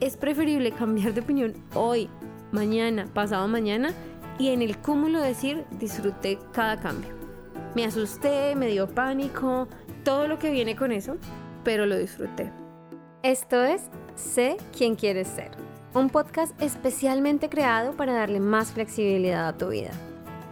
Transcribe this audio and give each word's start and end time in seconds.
es 0.00 0.16
preferible 0.16 0.72
cambiar 0.72 1.14
de 1.14 1.20
opinión 1.20 1.54
hoy, 1.74 2.08
mañana, 2.52 3.06
pasado 3.12 3.48
mañana 3.48 3.92
y 4.38 4.48
en 4.48 4.62
el 4.62 4.76
cúmulo 4.78 5.20
decir 5.20 5.64
disfruté 5.78 6.38
cada 6.52 6.80
cambio. 6.80 7.10
Me 7.74 7.84
asusté, 7.84 8.54
me 8.54 8.68
dio 8.68 8.88
pánico, 8.88 9.68
todo 10.04 10.28
lo 10.28 10.38
que 10.38 10.50
viene 10.50 10.76
con 10.76 10.92
eso, 10.92 11.16
pero 11.64 11.86
lo 11.86 11.96
disfruté. 11.96 12.52
Esto 13.22 13.64
es 13.64 13.90
Sé 14.14 14.58
quién 14.76 14.94
quieres 14.94 15.26
ser, 15.26 15.50
un 15.92 16.08
podcast 16.08 16.60
especialmente 16.62 17.48
creado 17.48 17.96
para 17.96 18.12
darle 18.12 18.38
más 18.38 18.70
flexibilidad 18.70 19.48
a 19.48 19.56
tu 19.56 19.70
vida. 19.70 19.90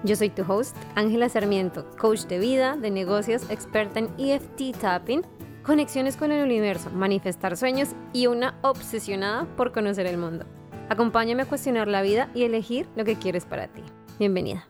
Yo 0.03 0.17
soy 0.17 0.31
tu 0.31 0.43
host, 0.43 0.77
Ángela 0.97 1.29
Sarmiento, 1.29 1.89
coach 1.97 2.23
de 2.23 2.41
vida, 2.41 2.77
de 2.77 2.91
negocios, 2.91 3.49
experta 3.51 4.01
en 4.01 4.11
EFT 4.19 4.77
tapping, 4.81 5.23
conexiones 5.63 6.17
con 6.17 6.33
el 6.33 6.45
universo, 6.45 6.91
manifestar 6.91 7.57
sueños 7.57 7.91
y 8.13 8.27
una 8.27 8.59
obsesionada 8.63 9.47
por 9.57 9.73
conocer 9.73 10.07
el 10.07 10.19
mundo. 10.19 10.47
Acompáñame 10.89 11.43
a 11.43 11.47
cuestionar 11.47 11.89
la 11.89 12.03
vida 12.03 12.31
y 12.35 12.45
elegir 12.45 12.89
lo 12.97 13.05
que 13.05 13.17
quieres 13.17 13.47
para 13.47 13.69
ti. 13.69 13.83
Bienvenida. 14.19 14.69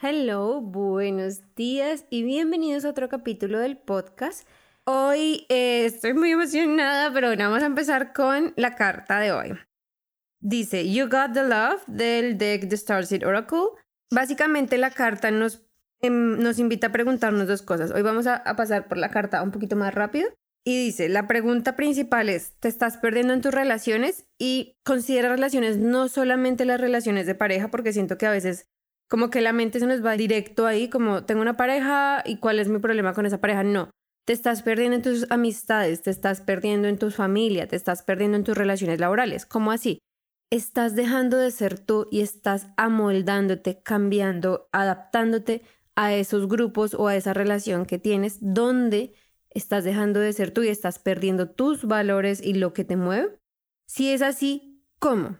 Hello, 0.00 0.60
buenos 0.60 1.54
días 1.54 2.04
y 2.10 2.24
bienvenidos 2.24 2.84
a 2.84 2.90
otro 2.90 3.08
capítulo 3.08 3.60
del 3.60 3.78
podcast. 3.78 4.48
Hoy 4.84 5.46
eh, 5.48 5.84
estoy 5.84 6.12
muy 6.12 6.32
emocionada, 6.32 7.12
pero 7.12 7.28
vamos 7.36 7.62
a 7.62 7.66
empezar 7.66 8.12
con 8.12 8.52
la 8.56 8.74
carta 8.74 9.20
de 9.20 9.30
hoy. 9.30 9.52
Dice, 10.40 10.90
You 10.92 11.04
Got 11.04 11.34
the 11.34 11.44
Love 11.44 11.84
del 11.86 12.36
deck 12.36 12.68
The 12.68 12.76
Starseed 12.76 13.24
Oracle. 13.24 13.68
Básicamente 14.10 14.76
la 14.76 14.90
carta 14.90 15.30
nos, 15.30 15.62
nos 16.10 16.58
invita 16.58 16.88
a 16.88 16.92
preguntarnos 16.92 17.46
dos 17.46 17.62
cosas. 17.62 17.92
Hoy 17.92 18.02
vamos 18.02 18.26
a, 18.26 18.36
a 18.36 18.56
pasar 18.56 18.88
por 18.88 18.98
la 18.98 19.10
carta 19.10 19.42
un 19.42 19.52
poquito 19.52 19.76
más 19.76 19.94
rápido. 19.94 20.28
Y 20.64 20.84
dice, 20.84 21.08
la 21.08 21.26
pregunta 21.26 21.74
principal 21.74 22.28
es, 22.28 22.52
¿te 22.60 22.68
estás 22.68 22.96
perdiendo 22.96 23.32
en 23.32 23.40
tus 23.40 23.52
relaciones? 23.52 24.26
Y 24.38 24.76
considera 24.84 25.28
relaciones 25.28 25.78
no 25.78 26.08
solamente 26.08 26.64
las 26.64 26.80
relaciones 26.80 27.26
de 27.26 27.34
pareja, 27.34 27.68
porque 27.68 27.92
siento 27.92 28.16
que 28.16 28.26
a 28.26 28.30
veces 28.30 28.68
como 29.08 29.28
que 29.28 29.40
la 29.40 29.52
mente 29.52 29.80
se 29.80 29.86
nos 29.86 30.04
va 30.04 30.16
directo 30.16 30.66
ahí, 30.66 30.88
como 30.88 31.24
tengo 31.24 31.42
una 31.42 31.56
pareja 31.56 32.22
y 32.24 32.38
cuál 32.38 32.58
es 32.60 32.68
mi 32.68 32.78
problema 32.78 33.12
con 33.12 33.26
esa 33.26 33.40
pareja. 33.40 33.64
No, 33.64 33.90
te 34.24 34.32
estás 34.32 34.62
perdiendo 34.62 34.96
en 34.96 35.02
tus 35.02 35.30
amistades, 35.30 36.02
te 36.02 36.10
estás 36.10 36.40
perdiendo 36.40 36.88
en 36.88 36.96
tu 36.96 37.10
familia, 37.10 37.66
te 37.66 37.76
estás 37.76 38.02
perdiendo 38.02 38.36
en 38.36 38.44
tus 38.44 38.56
relaciones 38.56 39.00
laborales. 39.00 39.44
¿Cómo 39.46 39.72
así? 39.72 39.98
estás 40.52 40.94
dejando 40.94 41.38
de 41.38 41.50
ser 41.50 41.78
tú 41.78 42.08
y 42.10 42.20
estás 42.20 42.66
amoldándote, 42.76 43.80
cambiando, 43.82 44.68
adaptándote 44.70 45.62
a 45.96 46.14
esos 46.14 46.48
grupos 46.48 46.94
o 46.94 47.08
a 47.08 47.16
esa 47.16 47.34
relación 47.34 47.86
que 47.86 47.98
tienes 47.98 48.38
donde 48.40 49.12
estás 49.50 49.84
dejando 49.84 50.20
de 50.20 50.32
ser 50.32 50.50
tú 50.50 50.62
y 50.62 50.68
estás 50.68 50.98
perdiendo 50.98 51.50
tus 51.50 51.84
valores 51.84 52.40
y 52.42 52.54
lo 52.54 52.72
que 52.72 52.84
te 52.84 52.96
mueve. 52.96 53.38
Si 53.86 54.10
es 54.10 54.22
así, 54.22 54.82
¿cómo? 54.98 55.38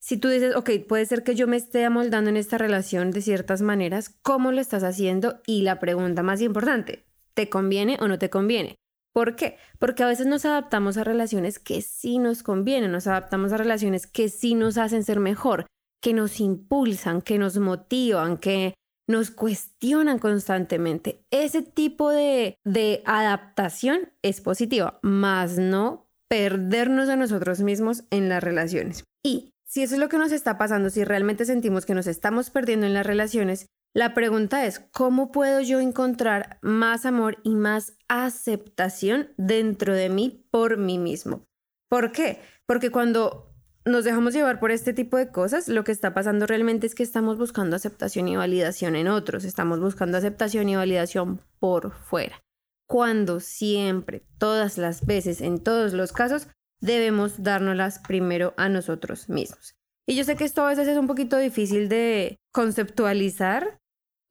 Si 0.00 0.16
tú 0.16 0.28
dices, 0.28 0.56
ok, 0.56 0.70
puede 0.88 1.06
ser 1.06 1.22
que 1.22 1.36
yo 1.36 1.46
me 1.46 1.56
esté 1.56 1.84
amoldando 1.84 2.30
en 2.30 2.36
esta 2.36 2.58
relación 2.58 3.12
de 3.12 3.22
ciertas 3.22 3.62
maneras, 3.62 4.08
¿cómo 4.22 4.50
lo 4.50 4.60
estás 4.60 4.82
haciendo? 4.82 5.40
Y 5.46 5.62
la 5.62 5.78
pregunta 5.78 6.24
más 6.24 6.40
importante, 6.40 7.06
¿te 7.34 7.48
conviene 7.48 7.98
o 8.00 8.08
no 8.08 8.18
te 8.18 8.28
conviene? 8.28 8.74
¿Por 9.12 9.36
qué? 9.36 9.58
Porque 9.78 10.02
a 10.02 10.08
veces 10.08 10.26
nos 10.26 10.44
adaptamos 10.44 10.96
a 10.96 11.04
relaciones 11.04 11.58
que 11.58 11.82
sí 11.82 12.18
nos 12.18 12.42
convienen, 12.42 12.90
nos 12.90 13.06
adaptamos 13.06 13.52
a 13.52 13.58
relaciones 13.58 14.06
que 14.06 14.28
sí 14.28 14.54
nos 14.54 14.78
hacen 14.78 15.04
ser 15.04 15.20
mejor, 15.20 15.66
que 16.00 16.14
nos 16.14 16.40
impulsan, 16.40 17.22
que 17.22 17.38
nos 17.38 17.58
motivan, 17.58 18.38
que 18.38 18.74
nos 19.08 19.30
cuestionan 19.30 20.18
constantemente. 20.18 21.24
Ese 21.30 21.62
tipo 21.62 22.10
de, 22.10 22.58
de 22.64 23.02
adaptación 23.04 24.12
es 24.22 24.40
positiva, 24.40 24.98
más 25.02 25.58
no 25.58 26.08
perdernos 26.28 27.08
a 27.08 27.16
nosotros 27.16 27.60
mismos 27.60 28.04
en 28.10 28.28
las 28.28 28.42
relaciones. 28.42 29.04
Y 29.22 29.52
si 29.66 29.82
eso 29.82 29.94
es 29.94 30.00
lo 30.00 30.08
que 30.08 30.18
nos 30.18 30.32
está 30.32 30.58
pasando, 30.58 30.90
si 30.90 31.04
realmente 31.04 31.44
sentimos 31.44 31.86
que 31.86 31.94
nos 31.94 32.06
estamos 32.06 32.50
perdiendo 32.50 32.86
en 32.86 32.94
las 32.94 33.06
relaciones, 33.06 33.66
la 33.94 34.14
pregunta 34.14 34.64
es, 34.64 34.80
¿cómo 34.92 35.30
puedo 35.32 35.60
yo 35.60 35.80
encontrar 35.80 36.58
más 36.62 37.04
amor 37.04 37.38
y 37.42 37.54
más 37.54 37.94
aceptación 38.08 39.28
dentro 39.36 39.94
de 39.94 40.08
mí 40.08 40.46
por 40.50 40.78
mí 40.78 40.98
mismo? 40.98 41.46
¿Por 41.90 42.12
qué? 42.12 42.40
Porque 42.64 42.90
cuando 42.90 43.51
nos 43.84 44.04
dejamos 44.04 44.34
llevar 44.34 44.60
por 44.60 44.70
este 44.70 44.92
tipo 44.92 45.16
de 45.16 45.30
cosas, 45.30 45.68
lo 45.68 45.84
que 45.84 45.92
está 45.92 46.14
pasando 46.14 46.46
realmente 46.46 46.86
es 46.86 46.94
que 46.94 47.02
estamos 47.02 47.38
buscando 47.38 47.76
aceptación 47.76 48.28
y 48.28 48.36
validación 48.36 48.96
en 48.96 49.08
otros, 49.08 49.44
estamos 49.44 49.80
buscando 49.80 50.18
aceptación 50.18 50.68
y 50.68 50.76
validación 50.76 51.40
por 51.58 51.92
fuera. 51.92 52.42
Cuando 52.88 53.40
siempre, 53.40 54.24
todas 54.38 54.78
las 54.78 55.06
veces, 55.06 55.40
en 55.40 55.62
todos 55.62 55.92
los 55.92 56.12
casos, 56.12 56.48
debemos 56.80 57.42
dárnoslas 57.42 57.98
primero 58.00 58.54
a 58.56 58.68
nosotros 58.68 59.28
mismos. 59.28 59.74
Y 60.06 60.16
yo 60.16 60.24
sé 60.24 60.36
que 60.36 60.44
esto 60.44 60.62
a 60.62 60.68
veces 60.68 60.88
es 60.88 60.98
un 60.98 61.06
poquito 61.06 61.38
difícil 61.38 61.88
de 61.88 62.38
conceptualizar, 62.52 63.78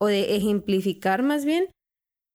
o 0.02 0.08
de 0.08 0.36
ejemplificar 0.36 1.22
más 1.22 1.46
bien, 1.46 1.70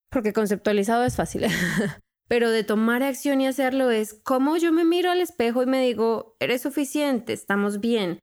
porque 0.09 0.31
conceptualizado 0.31 1.03
es 1.03 1.17
fácil, 1.17 1.43
pero 2.27 2.49
de 2.49 2.63
tomar 2.63 3.03
acción 3.03 3.41
y 3.41 3.47
hacerlo 3.47 3.91
es 3.91 4.13
como 4.13 4.57
yo 4.57 4.71
me 4.71 4.85
miro 4.85 5.11
al 5.11 5.21
espejo 5.21 5.63
y 5.63 5.65
me 5.65 5.83
digo, 5.83 6.35
eres 6.39 6.61
suficiente, 6.61 7.33
estamos 7.33 7.79
bien. 7.79 8.19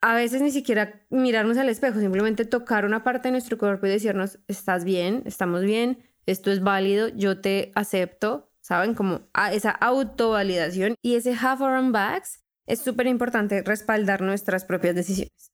A 0.00 0.14
veces 0.14 0.42
ni 0.42 0.50
siquiera 0.52 1.04
mirarnos 1.10 1.58
al 1.58 1.68
espejo, 1.68 1.98
simplemente 1.98 2.44
tocar 2.44 2.84
una 2.84 3.02
parte 3.02 3.28
de 3.28 3.32
nuestro 3.32 3.58
cuerpo 3.58 3.86
y 3.86 3.90
decirnos, 3.90 4.38
estás 4.46 4.84
bien, 4.84 5.22
estamos 5.26 5.62
bien, 5.62 5.98
esto 6.26 6.50
es 6.50 6.62
válido, 6.62 7.08
yo 7.08 7.40
te 7.40 7.72
acepto, 7.74 8.52
¿saben? 8.60 8.94
Como 8.94 9.28
esa 9.52 9.70
autovalidación 9.70 10.94
y 11.02 11.16
ese 11.16 11.32
half 11.32 11.60
around 11.62 11.92
backs 11.92 12.44
es 12.66 12.80
súper 12.80 13.06
importante 13.06 13.62
respaldar 13.62 14.20
nuestras 14.20 14.64
propias 14.64 14.94
decisiones 14.94 15.52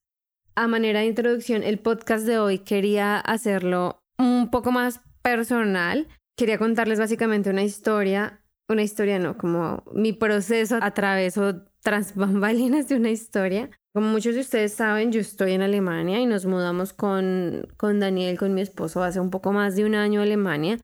a 0.55 0.67
manera 0.67 1.01
de 1.01 1.07
introducción, 1.07 1.63
el 1.63 1.79
podcast 1.79 2.25
de 2.25 2.39
hoy 2.39 2.59
quería 2.59 3.17
hacerlo 3.17 4.01
un 4.17 4.49
poco 4.49 4.71
más 4.71 5.01
personal. 5.21 6.07
Quería 6.35 6.57
contarles 6.57 6.99
básicamente 6.99 7.49
una 7.49 7.63
historia, 7.63 8.41
una 8.67 8.83
historia 8.83 9.19
no, 9.19 9.37
como 9.37 9.83
mi 9.93 10.11
proceso 10.11 10.79
a 10.81 10.91
través 10.91 11.37
o 11.37 11.61
tras 11.81 12.15
bambalinas 12.15 12.89
de 12.89 12.95
una 12.95 13.09
historia. 13.09 13.69
Como 13.93 14.09
muchos 14.09 14.35
de 14.35 14.41
ustedes 14.41 14.73
saben, 14.73 15.13
yo 15.13 15.21
estoy 15.21 15.53
en 15.53 15.61
Alemania 15.61 16.19
y 16.19 16.25
nos 16.25 16.45
mudamos 16.45 16.91
con, 16.91 17.67
con 17.77 18.01
Daniel, 18.01 18.37
con 18.37 18.53
mi 18.53 18.59
esposo, 18.59 19.01
hace 19.01 19.21
un 19.21 19.29
poco 19.29 19.53
más 19.53 19.77
de 19.77 19.85
un 19.85 19.95
año 19.95 20.19
a 20.19 20.23
Alemania. 20.23 20.79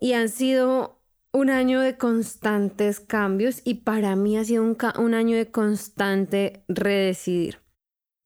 Y 0.00 0.14
han 0.14 0.28
sido 0.28 1.00
un 1.32 1.50
año 1.50 1.80
de 1.80 1.96
constantes 1.96 2.98
cambios 2.98 3.62
y 3.64 3.74
para 3.74 4.16
mí 4.16 4.36
ha 4.36 4.44
sido 4.44 4.64
un, 4.64 4.76
un 4.98 5.14
año 5.14 5.36
de 5.36 5.52
constante 5.52 6.64
redecidir 6.66 7.61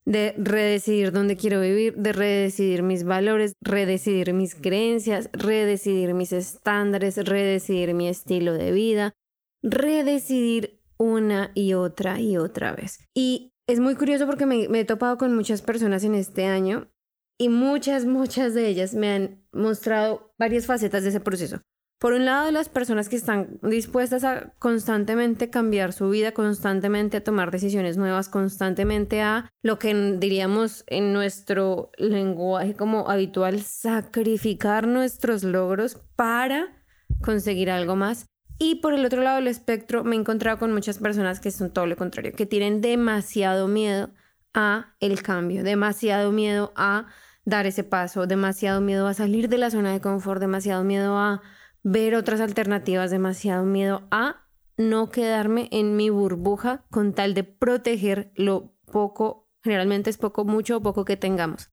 de 0.07 0.33
redecidir 0.37 1.11
dónde 1.11 1.35
quiero 1.35 1.59
vivir, 1.59 1.93
de 1.97 2.13
redecidir 2.13 2.81
mis 2.81 3.03
valores, 3.03 3.51
redecidir 3.61 4.31
mis 4.31 4.55
creencias, 4.55 5.29
redecidir 5.33 6.13
mis 6.13 6.31
estándares, 6.31 7.17
redecidir 7.17 7.93
mi 7.93 8.07
estilo 8.07 8.53
de 8.53 8.71
vida, 8.71 9.13
redecidir 9.61 10.81
una 10.97 11.51
y 11.55 11.73
otra 11.73 12.21
y 12.21 12.37
otra 12.37 12.73
vez. 12.73 13.05
Y 13.13 13.51
es 13.67 13.81
muy 13.81 13.95
curioso 13.95 14.25
porque 14.25 14.45
me, 14.45 14.63
he 14.79 14.85
topado 14.85 15.17
con 15.17 15.35
muchas 15.35 15.61
personas 15.61 16.05
en 16.05 16.15
este 16.15 16.45
año 16.45 16.89
y 17.37 17.49
muchas, 17.49 18.05
muchas 18.05 18.53
de 18.53 18.65
ellas 18.69 18.93
me 18.93 19.11
han 19.11 19.45
mostrado 19.51 20.33
varias 20.39 20.67
facetas 20.67 21.03
de 21.03 21.09
ese 21.09 21.19
proceso. 21.19 21.59
Por 21.99 22.13
un 22.13 22.25
lado, 22.25 22.51
las 22.51 22.69
personas 22.69 23.09
que 23.09 23.15
están 23.15 23.59
dispuestas 23.63 24.23
a 24.23 24.53
constantemente 24.59 25.49
cambiar 25.49 25.93
su 25.93 26.09
vida, 26.11 26.31
constantemente 26.31 27.17
a 27.17 27.23
tomar 27.23 27.49
decisiones 27.49 27.97
nuevas, 27.97 28.29
constantemente 28.29 29.23
a 29.23 29.49
lo 29.63 29.79
que 29.79 29.95
diríamos 30.19 30.83
en 30.85 31.11
nuestro 31.11 31.89
lenguaje 31.97 32.75
como 32.75 33.09
habitual, 33.09 33.61
sacrificar 33.61 34.85
nuestros 34.85 35.43
logros 35.43 35.97
para 36.15 36.83
conseguir 37.23 37.71
algo 37.71 37.95
más. 37.95 38.27
Y 38.59 38.75
por 38.75 38.93
el 38.93 39.03
otro 39.03 39.23
lado 39.23 39.37
del 39.37 39.47
espectro, 39.47 40.03
me 40.03 40.15
he 40.15 40.19
encontrado 40.19 40.59
con 40.59 40.73
muchas 40.73 40.99
personas 40.99 41.39
que 41.39 41.49
son 41.49 41.71
todo 41.71 41.87
lo 41.87 41.95
contrario, 41.95 42.33
que 42.35 42.45
tienen 42.45 42.79
demasiado 42.79 43.67
miedo 43.67 44.11
a 44.53 44.95
el 44.99 45.23
cambio, 45.23 45.63
demasiado 45.63 46.31
miedo 46.31 46.73
a 46.75 47.07
dar 47.43 47.65
ese 47.65 47.83
paso, 47.83 48.27
demasiado 48.27 48.81
miedo 48.81 49.07
a 49.07 49.15
salir 49.15 49.49
de 49.49 49.57
la 49.57 49.71
zona 49.71 49.93
de 49.93 50.01
confort, 50.01 50.41
demasiado 50.41 50.83
miedo 50.83 51.17
a 51.17 51.41
ver 51.89 52.15
otras 52.15 52.41
alternativas, 52.41 53.11
demasiado 53.11 53.63
miedo 53.63 54.07
a 54.11 54.45
no 54.75 55.09
quedarme 55.09 55.69
en 55.71 55.95
mi 55.95 56.09
burbuja 56.09 56.85
con 56.91 57.13
tal 57.13 57.33
de 57.33 57.45
proteger 57.45 58.31
lo 58.35 58.75
poco, 58.91 59.49
generalmente 59.63 60.09
es 60.09 60.17
poco, 60.17 60.43
mucho 60.43 60.77
o 60.77 60.81
poco 60.81 61.05
que 61.05 61.15
tengamos. 61.15 61.71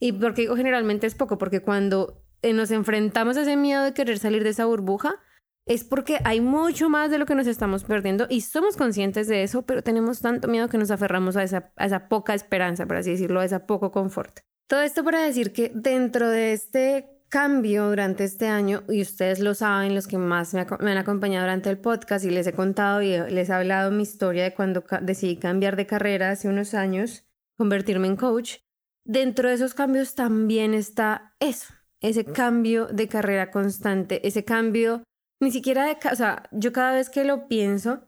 ¿Y 0.00 0.12
por 0.12 0.34
qué 0.34 0.42
digo 0.42 0.56
generalmente 0.56 1.06
es 1.06 1.14
poco? 1.14 1.38
Porque 1.38 1.60
cuando 1.60 2.24
eh, 2.42 2.52
nos 2.52 2.72
enfrentamos 2.72 3.36
a 3.36 3.42
ese 3.42 3.56
miedo 3.56 3.84
de 3.84 3.94
querer 3.94 4.18
salir 4.18 4.42
de 4.42 4.50
esa 4.50 4.64
burbuja, 4.64 5.20
es 5.64 5.84
porque 5.84 6.18
hay 6.24 6.40
mucho 6.40 6.90
más 6.90 7.12
de 7.12 7.18
lo 7.18 7.26
que 7.26 7.36
nos 7.36 7.46
estamos 7.46 7.84
perdiendo 7.84 8.26
y 8.28 8.40
somos 8.40 8.76
conscientes 8.76 9.28
de 9.28 9.44
eso, 9.44 9.62
pero 9.62 9.82
tenemos 9.82 10.20
tanto 10.20 10.48
miedo 10.48 10.68
que 10.68 10.78
nos 10.78 10.90
aferramos 10.90 11.36
a 11.36 11.44
esa, 11.44 11.72
a 11.76 11.86
esa 11.86 12.08
poca 12.08 12.34
esperanza, 12.34 12.86
por 12.86 12.96
así 12.96 13.12
decirlo, 13.12 13.38
a 13.38 13.44
esa 13.44 13.64
poco 13.64 13.92
confort. 13.92 14.40
Todo 14.66 14.82
esto 14.82 15.04
para 15.04 15.22
decir 15.22 15.52
que 15.52 15.70
dentro 15.72 16.28
de 16.28 16.52
este 16.52 17.11
cambio 17.32 17.88
durante 17.88 18.24
este 18.24 18.46
año, 18.46 18.82
y 18.90 19.00
ustedes 19.00 19.40
lo 19.40 19.54
saben, 19.54 19.94
los 19.94 20.06
que 20.06 20.18
más 20.18 20.52
me, 20.52 20.60
han 20.60 20.98
acompañado 20.98 21.46
durante 21.46 21.70
el 21.70 21.78
podcast 21.78 22.26
y 22.26 22.30
les 22.30 22.46
he 22.46 22.52
contado 22.52 23.00
y 23.00 23.16
les 23.30 23.48
he 23.48 23.52
hablado 23.54 23.90
mi 23.90 24.02
historia 24.02 24.44
de 24.44 24.52
cuando 24.52 24.84
decidí 25.00 25.38
cambiar 25.38 25.76
de 25.76 25.86
carrera 25.86 26.30
hace 26.30 26.48
unos 26.48 26.74
años, 26.74 27.24
convertirme 27.56 28.06
en 28.06 28.16
coach, 28.16 28.58
dentro 29.06 29.48
de 29.48 29.54
esos 29.54 29.72
cambios 29.72 30.14
también 30.14 30.74
está 30.74 31.34
eso, 31.40 31.72
ese 32.02 32.26
cambio 32.26 32.86
de 32.88 33.08
carrera 33.08 33.50
constante, 33.50 34.26
ese 34.28 34.44
cambio, 34.44 35.02
ni 35.40 35.50
siquiera 35.50 35.86
de, 35.86 35.96
o 36.12 36.16
sea, 36.16 36.50
yo 36.52 36.70
cada 36.74 36.92
vez 36.92 37.08
que 37.08 37.24
lo 37.24 37.48
pienso, 37.48 38.02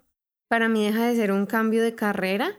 para 0.50 0.68
mí 0.68 0.84
deja 0.84 1.06
de 1.06 1.16
ser 1.16 1.32
un 1.32 1.46
cambio 1.46 1.82
de 1.82 1.94
carrera 1.94 2.58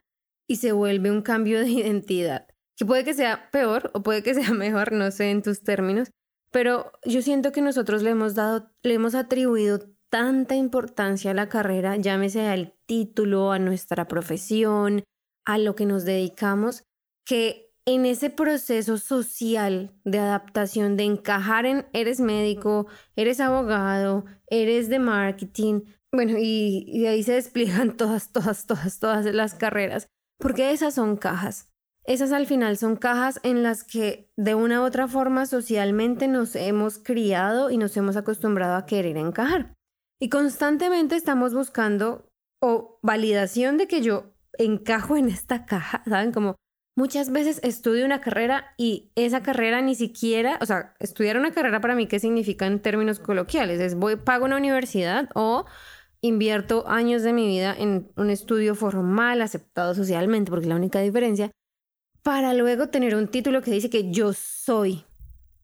y 0.50 0.56
se 0.56 0.71
vuelve 0.71 1.11
un 1.11 1.21
cambio 1.21 1.59
de 1.59 1.69
identidad, 1.69 2.47
que 2.75 2.88
puede 2.88 3.03
que 3.03 3.13
sea 3.13 3.51
peor 3.51 3.91
o 3.94 4.01
puede 4.01 4.23
que 4.23 4.33
sea 4.33 4.50
mejor, 4.56 4.94
no 4.94 5.11
sé 5.11 5.29
en 5.29 5.44
tus 5.44 5.61
términos, 5.61 6.09
pero 6.56 6.94
yo 7.04 7.22
siento 7.22 7.52
que 7.52 7.62
nosotros 7.62 8.02
le 8.02 8.12
hemos 8.12 8.34
dado, 8.34 8.72
le 8.81 8.94
hemos 8.94 9.13
atribuido 9.13 9.90
tanta 10.10 10.56
importancia 10.56 11.31
a 11.31 11.34
la 11.34 11.50
carrera, 11.50 11.98
llámese 11.98 12.48
al 12.48 12.74
título, 12.86 13.52
a 13.52 13.60
nuestra 13.60 14.07
profesión, 14.07 15.04
a 15.46 15.57
lo 15.57 15.75
que 15.75 15.86
nos 15.86 16.06
dedicamos, 16.06 16.86
que 17.25 17.74
en 17.86 18.06
ese 18.06 18.30
proceso 18.30 18.98
social 18.98 20.00
de 20.06 20.19
adaptación, 20.19 20.96
de 20.96 21.04
encajar 21.04 21.66
en 21.66 21.88
eres 21.92 22.22
médico, 22.22 22.88
eres 23.18 23.42
abogado, 23.42 24.24
eres 24.48 24.88
de 24.88 25.00
marketing, 25.00 25.81
bueno, 26.13 26.38
y, 26.40 26.86
y 26.88 27.07
ahí 27.07 27.22
se 27.22 27.34
despliegan 27.34 27.98
todas, 27.98 28.31
todas, 28.31 28.66
todas, 28.66 29.00
todas 29.00 29.25
las 29.25 29.56
carreras, 29.56 30.07
porque 30.40 30.72
esas 30.72 30.94
son 30.94 31.18
cajas. 31.18 31.75
Esas 32.07 32.31
al 32.31 32.46
final 32.46 32.78
son 32.78 32.98
cajas 32.98 33.40
en 33.44 33.63
las 33.63 33.84
que 33.84 34.30
de 34.38 34.54
una 34.54 34.81
u 34.81 34.86
otra 34.86 35.07
forma 35.07 35.48
socialmente 35.48 36.28
nos 36.28 36.56
hemos 36.56 37.00
criado 37.00 37.72
y 37.72 37.78
nos 37.78 37.98
hemos 37.98 38.16
acostumbrado 38.16 38.75
a 38.75 38.86
querer 38.86 39.18
encajar. 39.18 39.74
Y 40.19 40.30
constantemente 40.30 41.16
estamos 41.16 41.54
buscando 41.54 42.30
o 42.62 43.00
validación 43.02 43.78
de 43.78 43.88
que 43.88 44.02
yo 44.02 44.36
encajo 44.57 45.18
en 45.18 45.30
esta 45.30 45.66
caja, 45.66 46.04
¿saben? 46.07 46.31
Como 46.31 46.56
muchas 46.96 47.31
veces 47.31 47.60
estudio 47.63 48.06
una 48.06 48.22
carrera 48.22 48.74
y 48.78 49.12
esa 49.16 49.42
carrera 49.42 49.81
ni 49.81 49.96
siquiera, 49.96 50.60
o 50.62 50.66
sea, 50.66 50.96
estudiar 51.00 51.38
una 51.38 51.52
carrera 51.52 51.81
para 51.81 51.96
mí, 51.96 52.07
¿qué 52.07 52.19
significa 52.19 52.68
en 52.68 52.81
términos 52.81 53.19
coloquiales? 53.19 53.80
Es 53.80 53.96
voy, 53.96 54.16
pago 54.16 54.46
una 54.46 54.57
universidad 54.57 55.30
o 55.34 55.66
invierto 56.22 56.88
años 56.88 57.24
de 57.24 57.34
mi 57.34 57.48
vida 57.48 57.75
en 57.78 58.12
un 58.16 58.30
estudio 58.30 58.75
formal 58.75 59.42
aceptado 59.42 59.94
socialmente, 59.94 60.50
porque 60.50 60.68
la 60.68 60.75
única 60.75 61.00
diferencia, 61.02 61.52
para 62.25 62.56
luego 62.56 62.89
tener 62.89 63.16
un 63.16 63.27
título 63.27 63.62
que 63.62 63.69
dice 63.69 63.92
que 63.92 64.10
yo 64.10 64.33
soy 64.33 65.06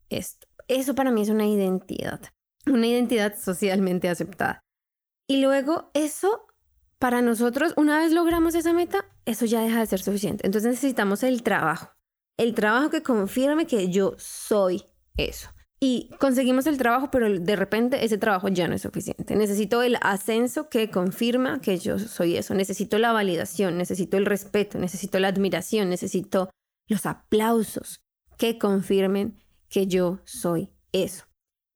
esto. 0.09 0.45
Eso 0.67 0.93
para 0.93 1.09
mí 1.09 1.23
es 1.23 1.29
una 1.29 1.47
identidad, 1.47 2.21
una 2.67 2.85
identidad 2.85 3.33
socialmente 3.35 4.07
aceptada. 4.07 4.59
Y 5.27 5.41
luego 5.41 5.89
eso, 5.95 6.45
para 6.99 7.23
nosotros, 7.23 7.73
una 7.77 7.97
vez 7.97 8.11
logramos 8.11 8.53
esa 8.53 8.73
meta, 8.73 9.05
eso 9.25 9.47
ya 9.47 9.61
deja 9.61 9.79
de 9.79 9.87
ser 9.87 10.03
suficiente. 10.03 10.45
Entonces 10.45 10.69
necesitamos 10.69 11.23
el 11.23 11.41
trabajo, 11.41 11.93
el 12.37 12.53
trabajo 12.53 12.91
que 12.91 13.01
confirme 13.01 13.65
que 13.65 13.89
yo 13.89 14.13
soy 14.19 14.83
eso 15.17 15.49
y 15.83 16.11
conseguimos 16.19 16.67
el 16.67 16.77
trabajo, 16.77 17.09
pero 17.09 17.27
de 17.27 17.55
repente 17.55 18.05
ese 18.05 18.19
trabajo 18.19 18.47
ya 18.49 18.67
no 18.67 18.75
es 18.75 18.83
suficiente. 18.83 19.35
Necesito 19.35 19.81
el 19.81 19.97
ascenso 20.01 20.69
que 20.69 20.91
confirma 20.91 21.59
que 21.59 21.79
yo 21.79 21.97
soy 21.97 22.37
eso. 22.37 22.53
Necesito 22.53 22.99
la 22.99 23.11
validación, 23.11 23.79
necesito 23.79 24.15
el 24.17 24.27
respeto, 24.27 24.77
necesito 24.77 25.19
la 25.19 25.29
admiración, 25.29 25.89
necesito 25.89 26.51
los 26.87 27.07
aplausos 27.07 28.03
que 28.37 28.59
confirmen 28.59 29.41
que 29.69 29.87
yo 29.87 30.19
soy 30.23 30.69
eso. 30.91 31.25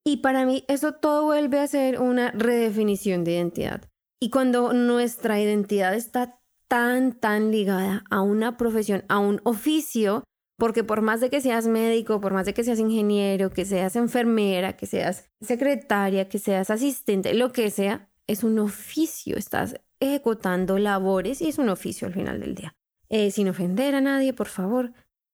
Y 0.06 0.18
para 0.18 0.46
mí 0.46 0.66
eso 0.68 0.94
todo 0.94 1.24
vuelve 1.24 1.60
a 1.60 1.68
ser 1.68 2.00
una 2.00 2.30
redefinición 2.30 3.24
de 3.24 3.32
identidad. 3.32 3.90
Y 4.22 4.30
cuando 4.30 4.72
nuestra 4.74 5.42
identidad 5.42 5.96
está 5.96 6.40
tan, 6.68 7.14
tan 7.20 7.52
ligada 7.52 8.04
a 8.12 8.22
una 8.22 8.56
profesión, 8.56 9.04
a 9.10 9.18
un 9.18 9.42
oficio, 9.46 10.24
porque 10.58 10.84
por 10.84 11.02
más 11.02 11.22
de 11.22 11.30
que 11.30 11.42
seas 11.42 11.68
médico, 11.68 12.22
por 12.22 12.34
más 12.34 12.46
de 12.46 12.54
que 12.54 12.64
seas 12.64 12.80
ingeniero, 12.80 13.52
que 13.52 13.66
seas 13.66 13.96
enfermera, 13.96 14.78
que 14.78 14.86
seas 14.86 15.30
secretaria, 15.42 16.30
que 16.30 16.40
seas 16.40 16.70
asistente, 16.70 17.34
lo 17.34 17.52
que 17.52 17.70
sea, 17.72 18.10
es 18.28 18.44
un 18.44 18.60
oficio, 18.60 19.38
estás 19.38 19.80
ejecutando 20.00 20.78
labores 20.78 21.42
y 21.42 21.50
es 21.50 21.58
un 21.58 21.70
oficio 21.70 22.08
al 22.08 22.14
final 22.14 22.40
del 22.40 22.56
día. 22.56 22.76
Eh, 23.10 23.32
sin 23.32 23.48
ofender 23.50 23.96
a 23.96 24.02
nadie, 24.02 24.34
por 24.34 24.48
favor. 24.48 24.94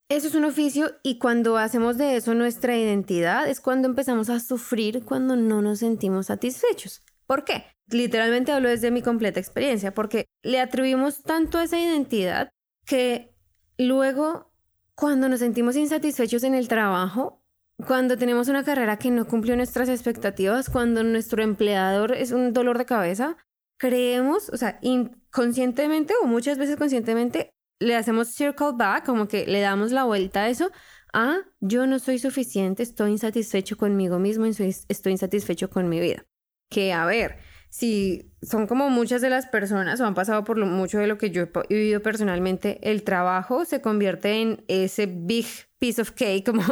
Eso 0.10 0.28
es 0.28 0.36
un 0.36 0.44
oficio 0.44 0.92
y 1.04 1.20
cuando 1.20 1.58
hacemos 1.58 1.98
de 1.98 2.18
eso 2.18 2.34
nuestra 2.34 2.78
identidad 2.78 3.48
es 3.48 3.62
cuando 3.62 3.88
empezamos 3.88 4.30
a 4.30 4.42
sufrir 4.42 5.06
cuando 5.06 5.38
no 5.38 5.62
nos 5.62 5.80
sentimos 5.80 6.26
satisfechos. 6.26 7.02
¿Por 7.26 7.46
qué? 7.46 7.64
Literalmente 7.88 8.52
hablo 8.52 8.68
desde 8.68 8.92
mi 8.92 9.02
completa 9.02 9.40
experiencia, 9.40 9.94
porque 9.94 10.26
le 10.44 10.60
atribuimos 10.60 11.24
tanto 11.24 11.58
a 11.58 11.64
esa 11.64 11.80
identidad 11.80 12.50
que 12.86 13.34
luego 13.78 14.51
cuando 15.02 15.28
nos 15.28 15.40
sentimos 15.40 15.76
insatisfechos 15.78 16.44
en 16.44 16.54
el 16.54 16.68
trabajo, 16.68 17.42
cuando 17.88 18.20
tenemos 18.20 18.50
una 18.50 18.64
carrera 18.64 19.00
que 19.00 19.10
no 19.10 19.26
cumplió 19.26 19.56
nuestras 19.56 19.90
expectativas, 19.90 20.70
cuando 20.70 21.04
nuestro 21.04 21.42
empleador 21.42 22.12
es 22.12 22.32
un 22.32 22.54
dolor 22.54 22.78
de 22.78 22.86
cabeza, 22.86 23.36
creemos, 23.80 24.50
o 24.50 24.58
sea, 24.58 24.78
inconscientemente 24.84 26.14
o 26.22 26.28
muchas 26.28 26.60
veces 26.60 26.76
conscientemente, 26.76 27.50
le 27.80 27.96
hacemos 27.96 28.28
circle 28.28 28.74
back, 28.76 29.04
como 29.04 29.28
que 29.28 29.48
le 29.48 29.62
damos 29.62 29.92
la 29.92 30.04
vuelta 30.04 30.44
a 30.44 30.50
eso, 30.50 30.70
a 31.14 31.40
yo 31.60 31.88
no 31.88 31.98
soy 31.98 32.20
suficiente, 32.20 32.84
estoy 32.84 33.10
insatisfecho 33.10 33.78
conmigo 33.78 34.20
mismo, 34.20 34.46
estoy 34.46 35.12
insatisfecho 35.12 35.72
con 35.72 35.90
mi 35.90 36.00
vida. 36.00 36.28
Que 36.70 36.94
a 36.94 37.08
ver, 37.08 37.40
si 37.72 38.30
son 38.42 38.68
como 38.68 38.90
muchas 38.90 39.22
de 39.22 39.30
las 39.30 39.48
personas 39.48 40.00
o 40.02 40.06
han 40.06 40.14
pasado 40.14 40.44
por 40.44 40.58
lo, 40.58 40.66
mucho 40.66 41.00
de 41.00 41.08
lo 41.08 41.18
que 41.18 41.32
yo 41.32 41.44
he 41.44 41.74
vivido 41.74 42.02
personalmente, 42.02 42.80
el 42.84 43.04
trabajo 43.04 43.64
se 43.64 43.82
convierte 43.82 44.42
en 44.42 44.64
ese 44.68 45.06
big 45.06 45.46
piece 45.80 46.02
of 46.02 46.12
cake, 46.12 46.46
como 46.46 46.64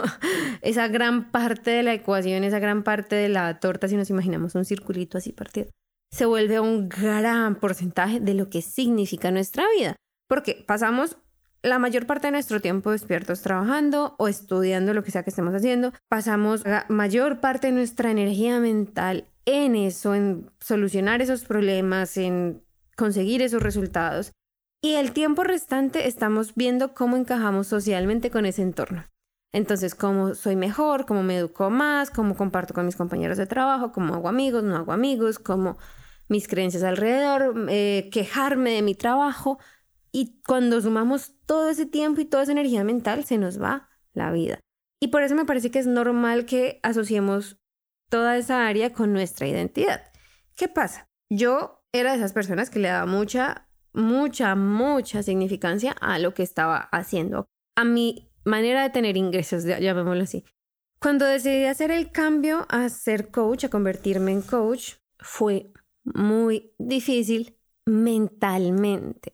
esa 0.61 0.89
gran 0.89 1.31
parte 1.31 1.71
de 1.71 1.83
la 1.83 1.93
ecuación, 1.93 2.43
esa 2.43 2.59
gran 2.59 2.83
parte 2.83 3.15
de 3.15 3.29
la 3.29 3.61
torta, 3.61 3.87
si 3.87 3.95
nos 3.95 4.09
imaginamos 4.09 4.55
un 4.55 4.65
circulito 4.65 5.17
así 5.17 5.31
partido, 5.31 5.69
se 6.11 6.25
vuelve 6.25 6.59
un 6.59 6.89
gran 6.89 7.55
porcentaje 7.55 8.19
de 8.19 8.33
lo 8.33 8.49
que 8.49 8.61
significa 8.61 9.31
nuestra 9.31 9.63
vida, 9.77 9.95
porque 10.27 10.65
pasamos 10.67 11.17
la 11.61 11.79
mayor 11.79 12.07
parte 12.07 12.27
de 12.27 12.31
nuestro 12.31 12.59
tiempo 12.59 12.91
despiertos 12.91 13.41
trabajando 13.41 14.15
o 14.17 14.27
estudiando 14.27 14.93
lo 14.93 15.03
que 15.03 15.11
sea 15.11 15.23
que 15.23 15.29
estemos 15.29 15.53
haciendo. 15.53 15.93
Pasamos 16.07 16.65
la 16.65 16.85
mayor 16.87 17.39
parte 17.41 17.67
de 17.67 17.73
nuestra 17.73 18.11
energía 18.11 18.59
mental 18.59 19.25
en 19.49 19.75
eso, 19.75 20.15
en 20.15 20.51
solucionar 20.59 21.21
esos 21.21 21.45
problemas, 21.45 22.17
en 22.17 22.63
conseguir 22.95 23.41
esos 23.41 23.63
resultados. 23.63 24.31
Y 24.81 24.93
el 24.93 25.11
tiempo 25.11 25.43
restante 25.43 26.07
estamos 26.07 26.55
viendo 26.55 26.93
cómo 26.93 27.17
encajamos 27.17 27.67
socialmente 27.67 28.31
con 28.31 28.45
ese 28.45 28.61
entorno. 28.61 29.05
Entonces, 29.51 29.95
cómo 29.95 30.35
soy 30.35 30.55
mejor, 30.55 31.05
cómo 31.05 31.23
me 31.23 31.37
educo 31.37 31.69
más, 31.69 32.11
cómo 32.11 32.35
comparto 32.35 32.73
con 32.73 32.85
mis 32.85 32.95
compañeros 32.95 33.37
de 33.37 33.47
trabajo, 33.47 33.91
cómo 33.91 34.13
hago 34.13 34.29
amigos, 34.29 34.63
no 34.63 34.75
hago 34.77 34.93
amigos, 34.93 35.39
cómo 35.39 35.77
mis 36.27 36.47
creencias 36.47 36.83
alrededor, 36.83 37.65
eh, 37.69 38.09
quejarme 38.11 38.71
de 38.71 38.83
mi 38.83 38.93
trabajo. 38.93 39.57
Y 40.11 40.39
cuando 40.45 40.79
sumamos 40.79 41.33
todo 41.45 41.69
ese 41.69 41.85
tiempo 41.87 42.21
y 42.21 42.25
toda 42.25 42.43
esa 42.43 42.51
energía 42.51 42.83
mental, 42.83 43.25
se 43.25 43.37
nos 43.37 43.61
va 43.61 43.89
la 44.13 44.31
vida. 44.31 44.59
Y 45.01 45.07
por 45.07 45.23
eso 45.23 45.35
me 45.35 45.45
parece 45.45 45.71
que 45.71 45.79
es 45.79 45.87
normal 45.87 46.45
que 46.45 46.79
asociemos 46.83 47.58
toda 48.09 48.37
esa 48.37 48.67
área 48.67 48.93
con 48.93 49.13
nuestra 49.13 49.47
identidad. 49.47 50.11
¿Qué 50.55 50.67
pasa? 50.67 51.09
Yo 51.29 51.83
era 51.93 52.11
de 52.11 52.17
esas 52.17 52.33
personas 52.33 52.69
que 52.69 52.79
le 52.79 52.89
daba 52.89 53.05
mucha, 53.05 53.69
mucha, 53.93 54.55
mucha 54.55 55.23
significancia 55.23 55.95
a 56.01 56.19
lo 56.19 56.33
que 56.33 56.43
estaba 56.43 56.89
haciendo, 56.91 57.47
a 57.75 57.83
mi 57.83 58.31
manera 58.43 58.83
de 58.83 58.89
tener 58.89 59.17
ingresos, 59.17 59.63
llamémoslo 59.63 60.23
así. 60.23 60.43
Cuando 60.99 61.25
decidí 61.25 61.65
hacer 61.65 61.91
el 61.91 62.11
cambio 62.11 62.65
a 62.69 62.89
ser 62.89 63.31
coach, 63.31 63.65
a 63.65 63.69
convertirme 63.69 64.31
en 64.31 64.41
coach, 64.41 64.95
fue 65.19 65.71
muy 66.03 66.73
difícil 66.77 67.57
mentalmente. 67.85 69.33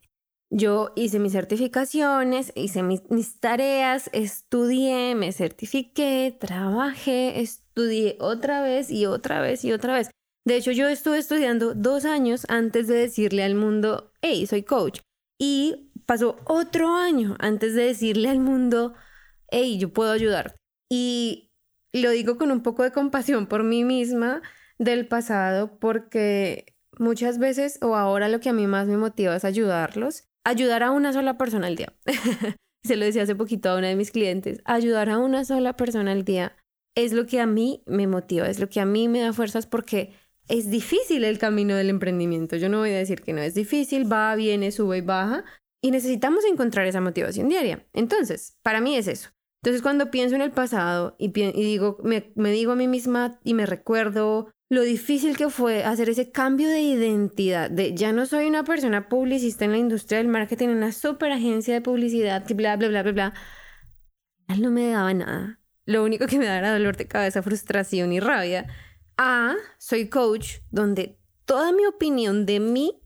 Yo 0.57 0.93
hice 0.95 1.19
mis 1.19 1.33
certificaciones, 1.33 2.53
hice 2.55 2.81
mis, 2.81 3.39
tareas, 3.41 4.09
estudié, 4.13 5.13
me 5.13 5.33
certifiqué, 5.33 6.33
trabajé, 6.39 7.41
estudié 7.41 8.15
otra 8.21 8.61
vez 8.61 8.89
y 8.89 9.05
otra 9.05 9.41
vez 9.41 9.65
y 9.65 9.73
otra 9.73 9.95
vez. 9.95 10.11
De 10.45 10.55
hecho, 10.55 10.71
yo 10.71 10.87
estuve 10.87 11.17
estudiando 11.17 11.73
dos 11.73 12.05
años 12.05 12.45
antes 12.47 12.87
de 12.87 12.95
decirle 12.95 13.43
al 13.43 13.55
mundo, 13.55 14.13
hey, 14.21 14.47
soy 14.47 14.63
coach. 14.63 15.01
Y 15.37 15.91
pasó 16.05 16.37
otro 16.45 16.95
año 16.95 17.35
antes 17.39 17.75
de 17.75 17.87
decirle 17.87 18.29
al 18.29 18.39
mundo, 18.39 18.93
hey, 19.49 19.77
yo 19.77 19.91
puedo 19.91 20.13
ayudarte. 20.13 20.55
Y 20.89 21.51
lo 21.91 22.11
digo 22.11 22.37
con 22.37 22.51
un 22.51 22.63
poco 22.63 22.83
de 22.83 22.93
compasión 22.93 23.47
por 23.47 23.63
mí 23.65 23.83
misma 23.83 24.41
del 24.77 25.05
pasado, 25.05 25.77
porque 25.79 26.77
muchas 26.97 27.39
veces 27.39 27.77
o 27.81 27.97
ahora 27.97 28.29
lo 28.29 28.39
que 28.39 28.47
a 28.47 28.53
mí 28.53 28.67
más 28.67 28.87
me 28.87 28.95
motiva 28.95 29.35
es 29.35 29.43
ayudarlos 29.43 30.29
ayudar 30.45 30.83
a 30.83 30.91
una 30.91 31.11
sola 31.11 31.37
persona 31.37 31.67
al 31.67 31.75
día. 31.75 31.93
Se 32.85 32.95
lo 32.95 33.03
decía 33.03 33.23
hace 33.23 33.35
poquito 33.35 33.69
a 33.69 33.77
una 33.77 33.87
de 33.87 33.95
mis 33.95 34.11
clientes, 34.11 34.61
ayudar 34.63 35.09
a 35.09 35.17
una 35.17 35.43
sola 35.43 35.75
persona 35.75 36.11
al 36.11 36.23
día 36.23 36.55
es 36.95 37.11
lo 37.11 37.25
que 37.25 37.39
a 37.39 37.45
mí 37.45 37.83
me 37.85 38.07
motiva, 38.07 38.47
es 38.47 38.59
lo 38.59 38.69
que 38.69 38.79
a 38.79 38.85
mí 38.85 39.07
me 39.07 39.19
da 39.19 39.33
fuerzas 39.33 39.67
porque 39.67 40.13
es 40.47 40.69
difícil 40.69 41.23
el 41.23 41.37
camino 41.37 41.75
del 41.75 41.89
emprendimiento. 41.89 42.55
Yo 42.55 42.69
no 42.69 42.79
voy 42.79 42.91
a 42.91 42.97
decir 42.97 43.21
que 43.21 43.33
no 43.33 43.41
es 43.41 43.53
difícil, 43.53 44.11
va, 44.11 44.35
viene, 44.35 44.71
sube 44.71 44.99
y 44.99 45.01
baja. 45.01 45.43
Y 45.83 45.91
necesitamos 45.91 46.45
encontrar 46.45 46.87
esa 46.87 47.01
motivación 47.01 47.49
diaria. 47.49 47.85
Entonces, 47.93 48.57
para 48.63 48.81
mí 48.81 48.95
es 48.95 49.07
eso. 49.07 49.29
Entonces, 49.61 49.81
cuando 49.81 50.11
pienso 50.11 50.35
en 50.35 50.41
el 50.41 50.51
pasado 50.51 51.15
y, 51.19 51.29
digo, 51.29 51.97
me, 52.03 52.51
digo 52.51 52.71
a 52.71 52.75
mí 52.75 52.87
misma 52.87 53.39
y 53.43 53.53
me 53.53 53.65
recuerdo 53.65 54.51
lo 54.69 54.81
difícil 54.81 55.37
que 55.37 55.49
fue 55.49 55.83
hacer 55.83 56.09
ese 56.09 56.31
cambio 56.31 56.67
de 56.69 56.81
identidad, 56.81 57.69
de 57.69 57.93
ya 57.95 58.11
no 58.11 58.25
soy 58.25 58.47
una 58.47 58.63
persona 58.63 59.07
publicista 59.07 59.65
en 59.65 59.71
la 59.71 59.77
industria 59.77 60.17
del 60.17 60.27
marketing, 60.27 60.69
en 60.69 60.77
una 60.77 60.91
super 60.91 61.31
agencia 61.31 61.73
de 61.73 61.81
publicidad, 61.81 62.43
bla, 62.55 62.75
bla, 62.75 62.87
bla, 62.87 63.03
bla, 63.03 63.11
bla, 63.11 63.33
no 64.57 64.71
me 64.71 64.89
daba 64.89 65.13
nada. 65.13 65.59
Lo 65.85 66.03
único 66.03 66.25
que 66.25 66.39
me 66.39 66.45
daba 66.45 66.57
era 66.57 66.73
dolor 66.73 66.97
de 66.97 67.07
cabeza, 67.07 67.43
frustración 67.43 68.11
y 68.11 68.19
rabia. 68.19 68.65
A, 69.17 69.55
soy 69.77 70.09
coach, 70.09 70.57
donde 70.71 71.19
toda 71.45 71.71
mi 71.71 71.85
opinión 71.85 72.45
de 72.45 72.59
mí, 72.59 73.01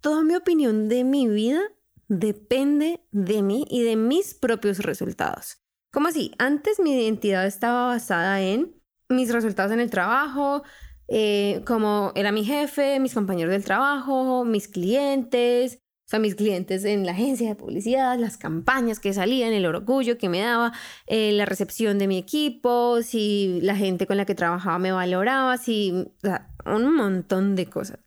toda 0.00 0.24
mi 0.24 0.34
opinión 0.34 0.88
de 0.88 1.04
mi 1.04 1.28
vida 1.28 1.60
depende 2.08 3.04
de 3.12 3.42
mí 3.42 3.66
y 3.70 3.82
de 3.82 3.94
mis 3.96 4.34
propios 4.34 4.80
resultados. 4.80 5.58
¿Cómo 5.92 6.08
así? 6.08 6.32
Antes 6.38 6.80
mi 6.80 6.92
identidad 6.92 7.46
estaba 7.46 7.86
basada 7.86 8.42
en 8.42 8.74
mis 9.08 9.32
resultados 9.32 9.72
en 9.72 9.80
el 9.80 9.90
trabajo, 9.90 10.64
eh, 11.08 11.62
como 11.66 12.12
era 12.14 12.32
mi 12.32 12.44
jefe, 12.44 13.00
mis 13.00 13.14
compañeros 13.14 13.52
del 13.52 13.64
trabajo, 13.64 14.44
mis 14.44 14.68
clientes, 14.68 15.80
o 16.06 16.10
sea, 16.10 16.18
mis 16.18 16.34
clientes 16.34 16.84
en 16.84 17.04
la 17.04 17.12
agencia 17.12 17.48
de 17.48 17.54
publicidad, 17.54 18.18
las 18.18 18.36
campañas 18.38 19.00
que 19.00 19.12
salían, 19.12 19.52
el 19.52 19.66
orgullo 19.66 20.16
que 20.16 20.28
me 20.28 20.40
daba, 20.40 20.72
eh, 21.06 21.32
la 21.32 21.44
recepción 21.44 21.98
de 21.98 22.08
mi 22.08 22.16
equipo, 22.16 23.02
si 23.02 23.58
la 23.62 23.76
gente 23.76 24.06
con 24.06 24.16
la 24.16 24.24
que 24.24 24.34
trabajaba 24.34 24.78
me 24.78 24.92
valoraba, 24.92 25.58
si, 25.58 25.92
o 25.92 26.20
sea, 26.20 26.50
un 26.64 26.94
montón 26.94 27.56
de 27.56 27.66
cosas. 27.66 27.98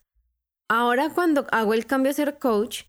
Ahora 0.68 1.10
cuando 1.10 1.46
hago 1.52 1.74
el 1.74 1.86
cambio 1.86 2.12
a 2.12 2.14
ser 2.14 2.40
coach, 2.40 2.84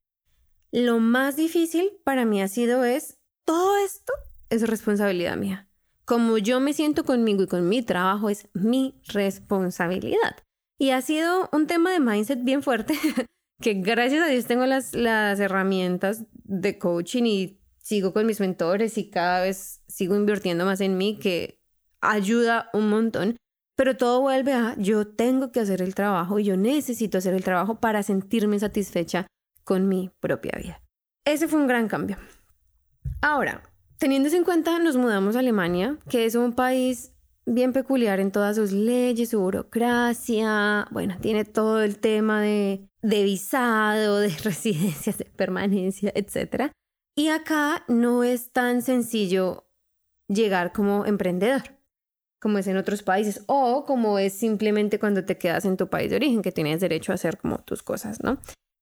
lo 0.70 0.98
más 0.98 1.36
difícil 1.36 1.90
para 2.04 2.24
mí 2.24 2.40
ha 2.40 2.48
sido 2.48 2.84
es, 2.84 3.18
todo 3.44 3.76
esto 3.84 4.12
es 4.48 4.66
responsabilidad 4.68 5.36
mía. 5.36 5.68
Como 6.04 6.38
yo 6.38 6.60
me 6.60 6.72
siento 6.72 7.04
conmigo 7.04 7.44
y 7.44 7.46
con 7.46 7.68
mi 7.68 7.82
trabajo 7.82 8.28
es 8.28 8.48
mi 8.54 9.00
responsabilidad. 9.06 10.36
Y 10.78 10.90
ha 10.90 11.00
sido 11.00 11.48
un 11.52 11.66
tema 11.66 11.92
de 11.92 12.00
mindset 12.00 12.42
bien 12.42 12.62
fuerte 12.62 12.94
que 13.60 13.74
gracias 13.74 14.22
a 14.22 14.26
Dios 14.26 14.46
tengo 14.46 14.66
las, 14.66 14.92
herramientas 14.94 16.24
de 16.44 16.78
coaching 16.78 17.22
y 17.24 17.60
sigo 17.78 18.12
con 18.12 18.26
mis 18.26 18.40
mentores 18.40 18.98
y 18.98 19.08
cada 19.08 19.42
vez 19.42 19.80
sigo 19.86 20.16
invirtiendo 20.16 20.64
más 20.64 20.80
en 20.80 20.98
mí, 20.98 21.18
que 21.18 21.60
ayuda 22.00 22.68
un 22.72 22.88
montón. 22.88 23.36
Pero 23.76 23.96
todo 23.96 24.20
vuelve 24.20 24.52
a 24.52 24.74
yo 24.76 25.06
tengo 25.06 25.50
que 25.50 25.60
hacer 25.60 25.80
el 25.80 25.94
trabajo 25.94 26.38
y 26.38 26.44
yo 26.44 26.56
necesito 26.56 27.18
hacer 27.18 27.34
el 27.34 27.44
trabajo 27.44 27.80
para 27.80 28.02
sentirme 28.02 28.58
satisfecha 28.58 29.26
con 29.64 29.88
mi 29.88 30.10
propia 30.20 30.52
vida. 30.60 30.82
Ese 31.24 31.48
fue 31.48 31.60
un 31.60 31.68
gran 31.68 31.88
cambio. 31.88 32.16
Ahora, 33.20 33.62
teniendo 34.02 34.28
en 34.30 34.42
cuenta, 34.42 34.80
nos 34.80 34.96
mudamos 34.96 35.36
a 35.36 35.38
Alemania, 35.38 35.96
que 36.08 36.24
es 36.24 36.34
un 36.34 36.54
país 36.54 37.12
bien 37.46 37.72
peculiar 37.72 38.18
en 38.18 38.32
todas 38.32 38.56
sus 38.56 38.72
leyes, 38.72 39.28
su 39.28 39.38
burocracia, 39.38 40.88
bueno, 40.90 41.14
tiene 41.20 41.44
todo 41.44 41.80
el 41.84 42.00
tema 42.00 42.40
de, 42.40 42.88
de 43.00 43.22
visado, 43.22 44.18
de 44.18 44.30
residencias, 44.42 45.18
de 45.18 45.26
permanencia, 45.26 46.10
etc. 46.16 46.72
Y 47.14 47.28
acá 47.28 47.84
no 47.86 48.24
es 48.24 48.50
tan 48.50 48.82
sencillo 48.82 49.68
llegar 50.26 50.72
como 50.72 51.06
emprendedor, 51.06 51.62
como 52.40 52.58
es 52.58 52.66
en 52.66 52.78
otros 52.78 53.04
países, 53.04 53.44
o 53.46 53.84
como 53.84 54.18
es 54.18 54.32
simplemente 54.32 54.98
cuando 54.98 55.24
te 55.24 55.38
quedas 55.38 55.64
en 55.64 55.76
tu 55.76 55.86
país 55.88 56.10
de 56.10 56.16
origen, 56.16 56.42
que 56.42 56.50
tienes 56.50 56.80
derecho 56.80 57.12
a 57.12 57.14
hacer 57.14 57.38
como 57.38 57.58
tus 57.58 57.84
cosas, 57.84 58.20
¿no? 58.20 58.38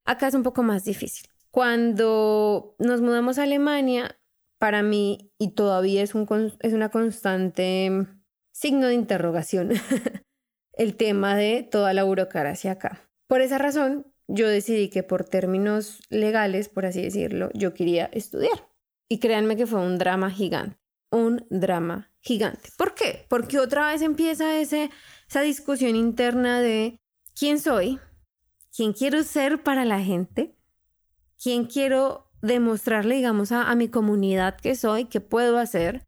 Acá 0.07 0.29
es 0.29 0.35
un 0.35 0.45
poco 0.45 0.63
más 0.63 0.85
difícil. 0.85 1.29
Cuando 1.51 2.75
nos 2.79 3.03
mudamos 3.03 3.39
a 3.39 3.43
Alemania, 3.43 4.17
para 4.61 4.83
mí, 4.83 5.33
y 5.39 5.53
todavía 5.53 6.03
es, 6.03 6.15
un, 6.15 6.27
una 6.63 6.91
constante 6.91 8.07
signo 8.53 8.89
de 8.89 8.95
interrogación 8.95 9.71
el 10.75 10.97
tema 10.97 11.35
de 11.35 11.63
toda 11.63 11.95
la 11.95 12.05
burocracia 12.05 12.73
acá. 12.73 13.11
Por 13.27 13.41
esa 13.41 13.57
razón, 13.57 14.13
yo 14.29 14.47
decidí 14.49 14.91
que 14.91 15.03
por 15.03 15.25
términos 15.25 16.03
legales, 16.11 16.69
por 16.69 16.85
así 16.85 17.01
decirlo, 17.01 17.49
yo 17.55 17.73
quería 17.73 18.11
estudiar. 18.13 18.69
Y 19.09 19.19
créanme 19.19 19.57
que 19.57 19.67
fue 19.67 19.81
un 19.81 19.97
drama 19.97 20.31
gigante, 20.31 20.77
un 21.11 21.47
drama 21.49 22.13
gigante. 22.21 22.69
¿Por 22.77 22.95
qué? 22.95 23.25
Porque 23.31 23.59
otra 23.59 23.87
vez 23.87 24.03
empieza 24.03 24.61
esa 24.61 25.41
discusión 25.41 25.97
interna 25.97 26.61
de 26.61 27.01
quién 27.35 27.59
soy, 27.59 27.99
quién 28.77 28.93
quiero 28.93 29.23
ser 29.23 29.63
para 29.63 29.87
la 29.87 30.01
gente, 30.01 30.55
quién 31.43 31.65
quiero 31.65 32.30
demostrarle, 32.43 33.17
digamos, 33.17 33.53
a, 33.53 33.71
a 33.71 33.75
mi 33.75 33.89
comunidad 33.89 34.57
que 34.57 34.75
soy, 34.75 35.07
que 35.07 35.21
puedo 35.21 35.59
hacer 35.59 36.05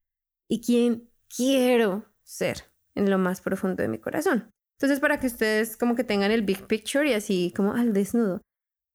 y 0.49 0.61
quién 0.61 1.09
quiero 1.35 2.07
ser 2.23 2.73
en 2.95 3.11
lo 3.11 3.19
más 3.19 3.41
profundo 3.41 3.83
de 3.83 3.89
mi 3.89 3.99
corazón. 3.99 4.51
Entonces, 4.79 5.01
para 5.01 5.21
que 5.21 5.29
ustedes 5.29 5.77
como 5.77 5.95
que 5.95 6.05
tengan 6.05 6.31
el 6.31 6.43
big 6.43 6.67
picture 6.67 7.09
y 7.09 7.13
así 7.13 7.53
como 7.57 7.75
al 7.75 7.93
desnudo 7.93 8.41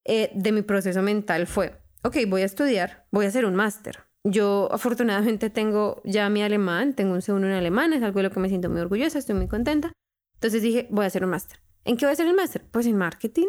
eh, 0.05 0.31
de 0.35 0.51
mi 0.51 0.61
proceso 0.61 1.01
mental 1.01 1.47
fue, 1.47 1.79
ok, 2.03 2.17
voy 2.27 2.41
a 2.41 2.45
estudiar, 2.45 3.05
voy 3.11 3.25
a 3.25 3.29
hacer 3.29 3.45
un 3.45 3.55
máster. 3.55 4.03
Yo 4.23 4.67
afortunadamente 4.71 5.49
tengo 5.49 6.01
ya 6.03 6.29
mi 6.29 6.43
alemán, 6.43 6.93
tengo 6.93 7.13
un 7.13 7.21
segundo 7.21 7.47
en 7.47 7.53
alemán, 7.53 7.93
es 7.93 8.03
algo 8.03 8.19
de 8.19 8.23
lo 8.23 8.31
que 8.31 8.39
me 8.39 8.49
siento 8.49 8.69
muy 8.69 8.81
orgullosa, 8.81 9.19
estoy 9.19 9.35
muy 9.35 9.47
contenta. 9.47 9.93
Entonces 10.33 10.61
dije, 10.61 10.87
voy 10.91 11.05
a 11.05 11.07
hacer 11.07 11.23
un 11.23 11.29
máster. 11.29 11.59
¿En 11.85 11.95
qué 11.95 12.05
voy 12.05 12.11
a 12.11 12.13
hacer 12.13 12.27
el 12.27 12.35
máster? 12.35 12.65
Pues 12.69 12.85
en 12.85 12.97
marketing, 12.97 13.47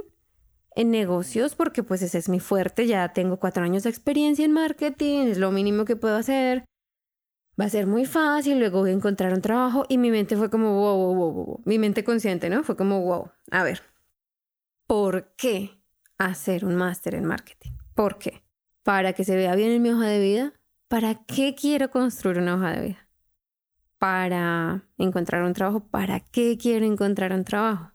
en 0.79 0.91
negocios, 0.91 1.55
porque 1.55 1.83
pues 1.83 2.03
ese 2.03 2.19
es 2.19 2.29
mi 2.29 2.41
fuerte, 2.41 2.87
ya 2.87 3.13
tengo 3.13 3.39
cuatro 3.39 3.65
años 3.65 3.83
de 3.83 3.91
experiencia 3.91 4.45
en 4.45 4.53
marketing, 4.53 5.27
es 5.27 5.39
lo 5.39 5.51
mínimo 5.51 5.85
que 5.85 5.97
puedo 5.97 6.17
hacer 6.17 6.65
va 7.61 7.65
a 7.65 7.69
ser 7.69 7.87
muy 7.87 8.07
fácil, 8.07 8.59
luego 8.59 8.87
encontrar 8.87 9.33
un 9.33 9.43
trabajo 9.43 9.85
y 9.89 9.99
mi 9.99 10.11
mente 10.11 10.37
fue 10.37 10.51
como, 10.51 10.75
wow, 10.75 10.97
wow, 10.97 11.15
wow, 11.15 11.33
wow, 11.33 11.63
mi 11.65 11.79
mente 11.79 12.05
consciente, 12.05 12.49
¿no? 12.49 12.63
Fue 12.63 12.77
como, 12.77 13.03
wow, 13.03 13.31
a 13.51 13.65
ver, 13.65 13.83
¿por 14.87 15.35
qué 15.37 15.83
hacer 16.19 16.65
un 16.65 16.77
máster 16.77 17.15
en 17.15 17.25
marketing? 17.25 17.73
¿Por 17.95 18.19
qué? 18.19 18.45
Para 18.85 19.13
que 19.13 19.25
se 19.25 19.35
vea 19.35 19.57
bien 19.57 19.73
en 19.73 19.83
mi 19.83 19.91
hoja 19.91 20.07
de 20.07 20.21
vida. 20.21 20.53
¿Para 20.87 21.15
qué 21.27 21.55
quiero 21.55 21.91
construir 21.91 22.39
una 22.39 22.55
hoja 22.55 22.73
de 22.73 22.87
vida? 22.87 23.09
Para 23.99 24.89
encontrar 24.97 25.43
un 25.43 25.53
trabajo. 25.53 25.89
¿Para 25.89 26.21
qué 26.21 26.57
quiero 26.57 26.87
encontrar 26.87 27.33
un 27.33 27.45
trabajo? 27.45 27.93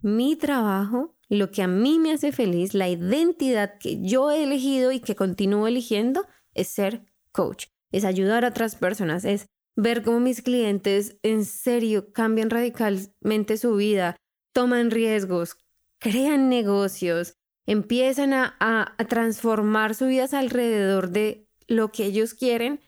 Mi 0.00 0.34
trabajo, 0.34 1.14
lo 1.28 1.50
que 1.50 1.62
a 1.62 1.68
mí 1.68 1.98
me 1.98 2.12
hace 2.12 2.32
feliz, 2.32 2.74
la 2.74 2.88
identidad 2.88 3.78
que 3.78 4.00
yo 4.00 4.30
he 4.30 4.42
elegido 4.42 4.92
y 4.92 5.00
que 5.00 5.14
continúo 5.14 5.66
eligiendo 5.66 6.26
es 6.54 6.68
ser 6.68 7.02
coach 7.32 7.66
es 7.92 8.04
ayudar 8.04 8.44
a 8.44 8.48
otras 8.48 8.76
personas, 8.76 9.24
es 9.24 9.48
ver 9.76 10.02
cómo 10.02 10.20
mis 10.20 10.42
clientes 10.42 11.16
en 11.22 11.44
serio 11.44 12.12
cambian 12.12 12.50
radicalmente 12.50 13.56
su 13.56 13.76
vida, 13.76 14.16
toman 14.52 14.90
riesgos, 14.90 15.56
crean 15.98 16.48
negocios, 16.48 17.34
empiezan 17.66 18.32
a, 18.32 18.56
a, 18.60 19.04
transformar 19.06 19.94
su 19.94 20.06
vida 20.06 20.26
alrededor 20.32 21.10
de 21.10 21.46
lo 21.66 21.92
que 21.92 22.06
ellos 22.06 22.34
quieren. 22.34 22.80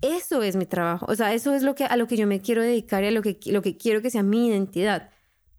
Eso 0.00 0.42
es 0.42 0.56
mi 0.56 0.66
trabajo, 0.66 1.06
o 1.08 1.14
sea, 1.14 1.32
eso 1.34 1.54
es 1.54 1.62
lo 1.62 1.74
que, 1.74 1.84
a 1.84 1.96
lo 1.96 2.06
que 2.06 2.16
yo 2.16 2.26
me 2.26 2.40
quiero 2.40 2.62
dedicar 2.62 3.04
y 3.04 3.08
a 3.08 3.10
lo 3.10 3.22
que, 3.22 3.38
lo 3.46 3.62
que 3.62 3.76
quiero 3.76 4.02
que 4.02 4.10
sea 4.10 4.22
mi 4.22 4.48
identidad. 4.48 5.10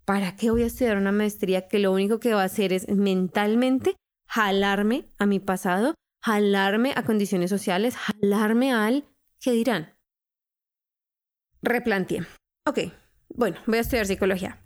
¿Para 0.06 0.36
qué 0.36 0.50
voy 0.50 0.62
a 0.62 0.66
estudiar 0.66 0.96
una 0.96 1.12
maestría 1.12 1.68
que 1.68 1.78
lo 1.78 1.92
único 1.92 2.20
que 2.20 2.32
va 2.32 2.42
a 2.42 2.46
hacer 2.46 2.72
es 2.72 2.88
mentalmente 2.88 3.96
jalarme 4.26 5.04
a 5.18 5.26
mi 5.26 5.40
pasado 5.40 5.94
jalarme 6.26 6.92
a 6.96 7.04
condiciones 7.04 7.50
sociales, 7.50 7.96
jalarme 7.96 8.72
al 8.72 9.04
¿qué 9.40 9.52
dirán? 9.52 9.96
Replanteé. 11.62 12.26
Ok, 12.66 12.80
bueno, 13.28 13.58
voy 13.66 13.78
a 13.78 13.82
estudiar 13.82 14.06
psicología. 14.06 14.60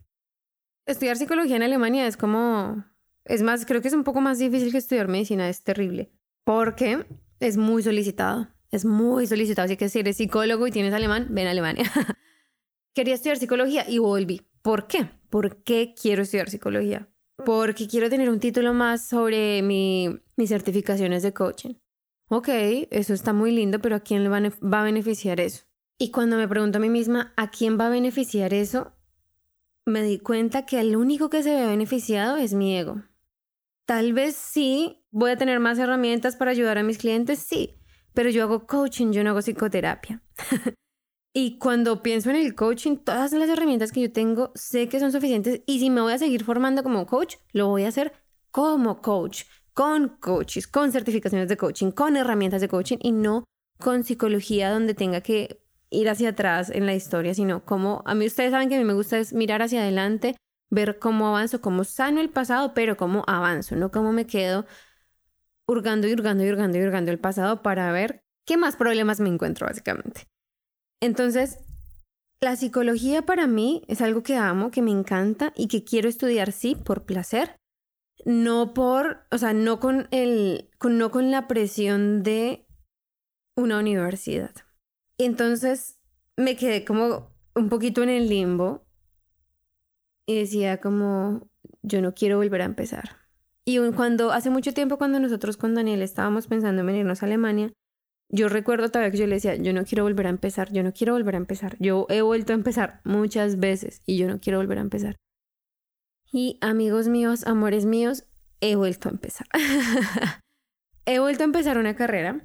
Estudiar 0.87 1.19
psicología 1.19 1.57
en 1.57 1.63
Alemania 1.63 2.07
es 2.07 2.17
como, 2.17 2.83
es 3.27 3.43
más, 3.43 3.67
creo 3.67 3.83
que 3.83 3.89
es 3.89 3.95
un 3.95 4.05
poco 4.05 4.23
más 4.23 4.39
difícil 4.39 4.73
que 4.73 4.79
estudiar 4.79 5.09
medicina, 5.09 5.51
es 5.51 5.63
terrible, 5.63 6.11
porque 6.45 7.05
es 7.41 7.59
muy 7.59 7.83
solicitado, 7.83 8.49
es 8.71 8.87
muy 8.87 9.27
solicitado, 9.27 9.67
así 9.67 9.77
que 9.77 9.91
si 9.91 9.99
eres 9.99 10.17
psicólogo 10.17 10.67
y 10.67 10.71
tienes 10.71 10.95
alemán, 10.95 11.27
ven 11.29 11.47
a 11.47 11.51
Alemania. 11.51 11.85
Quería 12.95 13.15
estudiar 13.15 13.37
psicología 13.37 13.85
y 13.87 13.99
volví. 13.99 14.50
¿Por 14.63 14.87
qué? 14.87 15.11
¿Por 15.31 15.63
qué 15.63 15.95
quiero 16.01 16.23
estudiar 16.23 16.51
psicología? 16.51 17.11
porque 17.45 17.89
quiero 17.89 18.11
tener 18.11 18.31
un 18.31 18.41
título 18.41 18.75
más 18.75 19.07
sobre 19.07 19.63
mi, 19.63 20.21
mis 20.37 20.49
certificaciones 20.49 21.23
de 21.23 21.33
coaching. 21.33 21.75
Ok, 22.29 22.49
eso 22.91 23.13
está 23.13 23.33
muy 23.33 23.51
lindo, 23.51 23.81
pero 23.81 23.97
¿a 23.97 24.01
quién 24.01 24.23
le 24.23 24.29
va 24.29 24.81
a 24.81 24.85
beneficiar 24.85 25.41
eso? 25.41 25.65
Y 25.99 26.11
cuando 26.11 26.37
me 26.37 26.49
pregunto 26.49 26.79
a 26.79 26.81
mí 26.81 26.89
misma, 26.89 27.33
¿a 27.37 27.51
quién 27.51 27.79
va 27.79 27.87
a 27.87 27.91
beneficiar 27.91 28.55
eso? 28.55 28.93
Me 29.85 30.03
di 30.03 30.19
cuenta 30.19 30.65
que 30.65 30.81
el 30.81 30.97
único 30.97 31.29
que 31.29 31.43
se 31.43 31.55
ve 31.55 31.67
beneficiado 31.67 32.37
es 32.37 32.55
mi 32.55 32.77
ego. 32.77 33.03
Tal 33.85 34.13
vez 34.13 34.37
sí, 34.37 35.05
voy 35.11 35.33
a 35.33 35.37
tener 35.37 35.59
más 35.59 35.79
herramientas 35.79 36.37
para 36.37 36.53
ayudar 36.53 36.79
a 36.79 36.85
mis 36.85 36.99
clientes, 36.99 37.41
sí, 37.41 37.81
pero 38.15 38.31
yo 38.31 38.45
hago 38.45 38.67
coaching, 38.67 39.11
yo 39.11 39.25
no 39.25 39.31
hago 39.31 39.43
psicoterapia. 39.43 40.23
Y 41.33 41.59
cuando 41.59 42.03
pienso 42.03 42.31
en 42.31 42.37
el 42.37 42.57
coaching, 42.57 42.97
todas 42.97 43.33
las 43.33 43.49
herramientas 43.49 43.93
que 43.93 44.01
yo 44.01 44.13
tengo 44.13 44.51
sé 44.57 44.89
que 44.89 44.99
son 44.99 45.13
suficientes 45.13 45.63
y 45.65 45.79
si 45.79 45.89
me 45.89 46.01
voy 46.01 46.13
a 46.13 46.19
seguir 46.19 46.43
formando 46.45 46.83
como 46.83 47.07
coach, 47.07 47.37
lo 47.53 47.69
voy 47.69 47.85
a 47.85 47.89
hacer 47.89 48.13
como 48.51 49.01
coach, 49.01 49.45
con 49.73 50.09
coaches, 50.21 50.67
con 50.67 50.91
certificaciones 50.91 51.49
de 51.49 51.57
coaching, 51.57 51.93
con 51.93 52.17
herramientas 52.17 52.61
de 52.61 52.69
coaching 52.69 52.99
y 53.01 53.13
no 53.13 53.45
con 53.79 54.03
psicología 54.03 54.71
donde 54.73 54.95
tenga 54.95 55.21
que 55.21 55.63
ir 55.89 56.09
hacia 56.09 56.31
atrás 56.31 56.69
en 56.69 56.85
la 56.85 56.95
historia, 56.95 57.33
sino 57.33 57.65
como 57.65 58.03
a 58.07 58.15
mí 58.15 58.27
ustedes 58.27 58.51
saben 58.51 58.69
que 58.69 58.75
a 58.75 58.79
mí 58.79 58.85
me 58.85 58.95
gusta 58.95 59.19
es 59.19 59.33
mirar 59.33 59.63
hacia 59.63 59.83
adelante, 59.83 60.37
ver 60.69 60.99
cómo 60.99 61.29
avanzo, 61.29 61.61
cómo 61.61 61.85
sano 61.85 62.21
el 62.21 62.31
pasado, 62.31 62.75
pero 62.75 62.97
cómo 62.97 63.23
avanzo, 63.29 63.77
no 63.77 63.93
cómo 63.93 64.13
me 64.13 64.27
quedo 64.27 64.67
hurgando 65.69 66.09
y 66.09 66.13
hurgando 66.13 66.45
y 66.45 66.51
hurgando 66.51 66.79
y 66.79 66.83
hurgando 66.83 67.13
el 67.13 67.21
pasado 67.21 67.63
para 67.63 67.93
ver 67.93 68.25
qué 68.45 68.57
más 68.57 68.75
problemas 68.75 69.21
me 69.21 69.29
encuentro 69.29 69.69
básicamente. 69.69 70.27
Entonces, 71.01 71.59
la 72.41 72.57
psicología 72.57 73.23
para 73.23 73.47
mí 73.47 73.83
es 73.89 74.01
algo 74.01 74.23
que 74.23 74.37
amo, 74.37 74.71
que 74.71 74.83
me 74.83 74.91
encanta 74.91 75.53
y 75.57 75.69
que 75.69 75.85
quiero 75.85 76.09
estudiar, 76.09 76.53
sí, 76.53 76.75
por 76.75 77.05
placer, 77.05 77.57
no 78.25 78.75
por, 78.75 79.27
o 79.31 79.39
sea, 79.39 79.53
no 79.53 79.81
con 79.81 80.09
el, 80.11 80.71
no 80.83 81.11
con 81.11 81.31
la 81.31 81.49
presión 81.49 82.23
de 82.23 82.67
una 83.57 83.79
universidad. 83.79 84.55
Entonces 85.19 85.99
me 86.37 86.57
quedé 86.57 86.85
como 86.85 87.31
un 87.55 87.69
poquito 87.69 88.03
en 88.03 88.09
el 88.09 88.29
limbo 88.29 88.87
y 90.27 90.39
decía 90.39 90.81
como, 90.81 91.49
yo 91.83 92.01
no 92.01 92.15
quiero 92.15 92.39
volver 92.39 92.63
a 92.63 92.67
empezar. 92.67 93.17
Y 93.65 93.79
cuando, 93.93 94.33
hace 94.33 94.49
mucho 94.51 94.73
tiempo 94.73 94.97
cuando 94.97 95.21
nosotros 95.21 95.57
con 95.57 95.75
Daniel 95.75 96.03
estábamos 96.03 96.47
pensando 96.47 96.81
en 96.81 96.87
venirnos 96.87 97.23
a 97.23 97.27
Alemania, 97.27 97.73
yo 98.33 98.49
recuerdo 98.49 98.91
todavía 98.91 99.11
que 99.11 99.19
yo 99.19 99.27
le 99.27 99.37
decía, 99.37 99.57
yo 99.57 99.73
no 99.73 99.85
quiero 99.85 100.05
volver 100.05 100.27
a 100.27 100.31
empezar, 100.31 100.73
yo 100.73 100.83
no 100.85 100.93
quiero 100.93 101.15
volver 101.15 101.35
a 101.35 101.39
empezar. 101.39 101.77
Yo 101.81 102.07
he 102.09 102.23
vuelto 102.23 102.53
a 102.53 102.57
empezar 102.57 103.01
muchas 103.05 103.59
veces 103.59 104.03
y 104.07 104.17
yo 104.19 104.29
no 104.29 104.41
quiero 104.41 104.59
volver 104.59 104.79
a 104.79 104.83
empezar. 104.83 105.17
Y 106.33 106.59
amigos 106.61 107.09
míos, 107.09 107.45
amores 107.47 107.87
míos, 107.87 108.25
he 108.61 108.77
vuelto 108.77 109.09
a 109.09 109.13
empezar. 109.13 109.49
he 111.07 111.19
vuelto 111.19 111.43
a 111.43 111.47
empezar 111.47 111.77
una 111.77 111.97
carrera, 111.97 112.45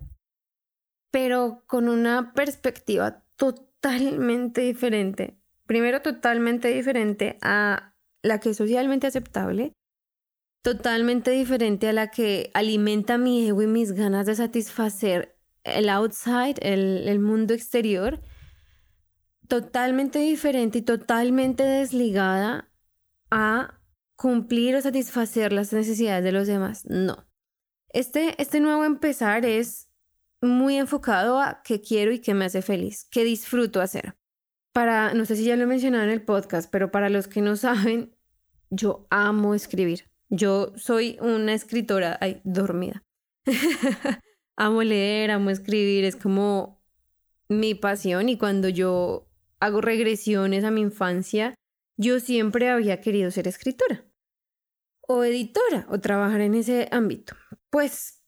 pero 1.11 1.63
con 1.67 1.87
una 1.87 2.33
perspectiva 2.33 3.23
totalmente 3.35 4.61
diferente. 4.61 5.37
Primero, 5.67 6.01
totalmente 6.01 6.69
diferente 6.69 7.37
a 7.41 7.93
la 8.23 8.39
que 8.39 8.49
es 8.49 8.57
socialmente 8.57 9.05
aceptable, 9.05 9.73
totalmente 10.63 11.29
diferente 11.29 11.87
a 11.87 11.93
la 11.93 12.09
que 12.09 12.49
alimenta 12.55 13.19
mi 13.19 13.47
ego 13.47 13.61
y 13.61 13.67
mis 13.67 13.91
ganas 13.91 14.25
de 14.25 14.33
satisfacer 14.33 15.34
el 15.65 15.89
outside, 15.89 16.55
el, 16.61 17.07
el 17.07 17.19
mundo 17.19 17.53
exterior, 17.53 18.21
totalmente 19.47 20.19
diferente 20.19 20.79
y 20.79 20.81
totalmente 20.81 21.63
desligada 21.63 22.71
a 23.31 23.81
cumplir 24.15 24.75
o 24.75 24.81
satisfacer 24.81 25.51
las 25.51 25.73
necesidades 25.73 26.23
de 26.23 26.31
los 26.31 26.47
demás. 26.47 26.85
No. 26.85 27.27
Este, 27.89 28.41
este 28.41 28.59
nuevo 28.59 28.83
empezar 28.83 29.45
es 29.45 29.89
muy 30.41 30.77
enfocado 30.77 31.39
a 31.39 31.61
qué 31.63 31.81
quiero 31.81 32.11
y 32.11 32.19
qué 32.19 32.33
me 32.33 32.45
hace 32.45 32.61
feliz, 32.61 33.07
qué 33.09 33.23
disfruto 33.23 33.81
hacer. 33.81 34.15
Para, 34.73 35.13
no 35.13 35.25
sé 35.25 35.35
si 35.35 35.45
ya 35.45 35.55
lo 35.55 35.63
he 35.63 35.67
mencionado 35.67 36.03
en 36.03 36.09
el 36.09 36.23
podcast, 36.23 36.69
pero 36.69 36.91
para 36.91 37.09
los 37.09 37.27
que 37.27 37.41
no 37.41 37.55
saben, 37.55 38.15
yo 38.69 39.07
amo 39.09 39.55
escribir. 39.55 40.11
Yo 40.29 40.73
soy 40.75 41.17
una 41.21 41.53
escritora 41.53 42.17
ay, 42.19 42.41
dormida. 42.43 43.03
amo 44.55 44.83
leer, 44.83 45.31
amo 45.31 45.49
escribir, 45.49 46.03
es 46.03 46.15
como 46.15 46.81
mi 47.49 47.75
pasión 47.75 48.29
y 48.29 48.37
cuando 48.37 48.69
yo 48.69 49.27
hago 49.59 49.81
regresiones 49.81 50.63
a 50.63 50.71
mi 50.71 50.81
infancia, 50.81 51.55
yo 51.97 52.19
siempre 52.19 52.69
había 52.69 53.01
querido 53.01 53.31
ser 53.31 53.47
escritora 53.47 54.05
o 55.07 55.23
editora 55.23 55.85
o 55.89 55.99
trabajar 55.99 56.41
en 56.41 56.55
ese 56.55 56.87
ámbito. 56.91 57.35
Pues 57.69 58.21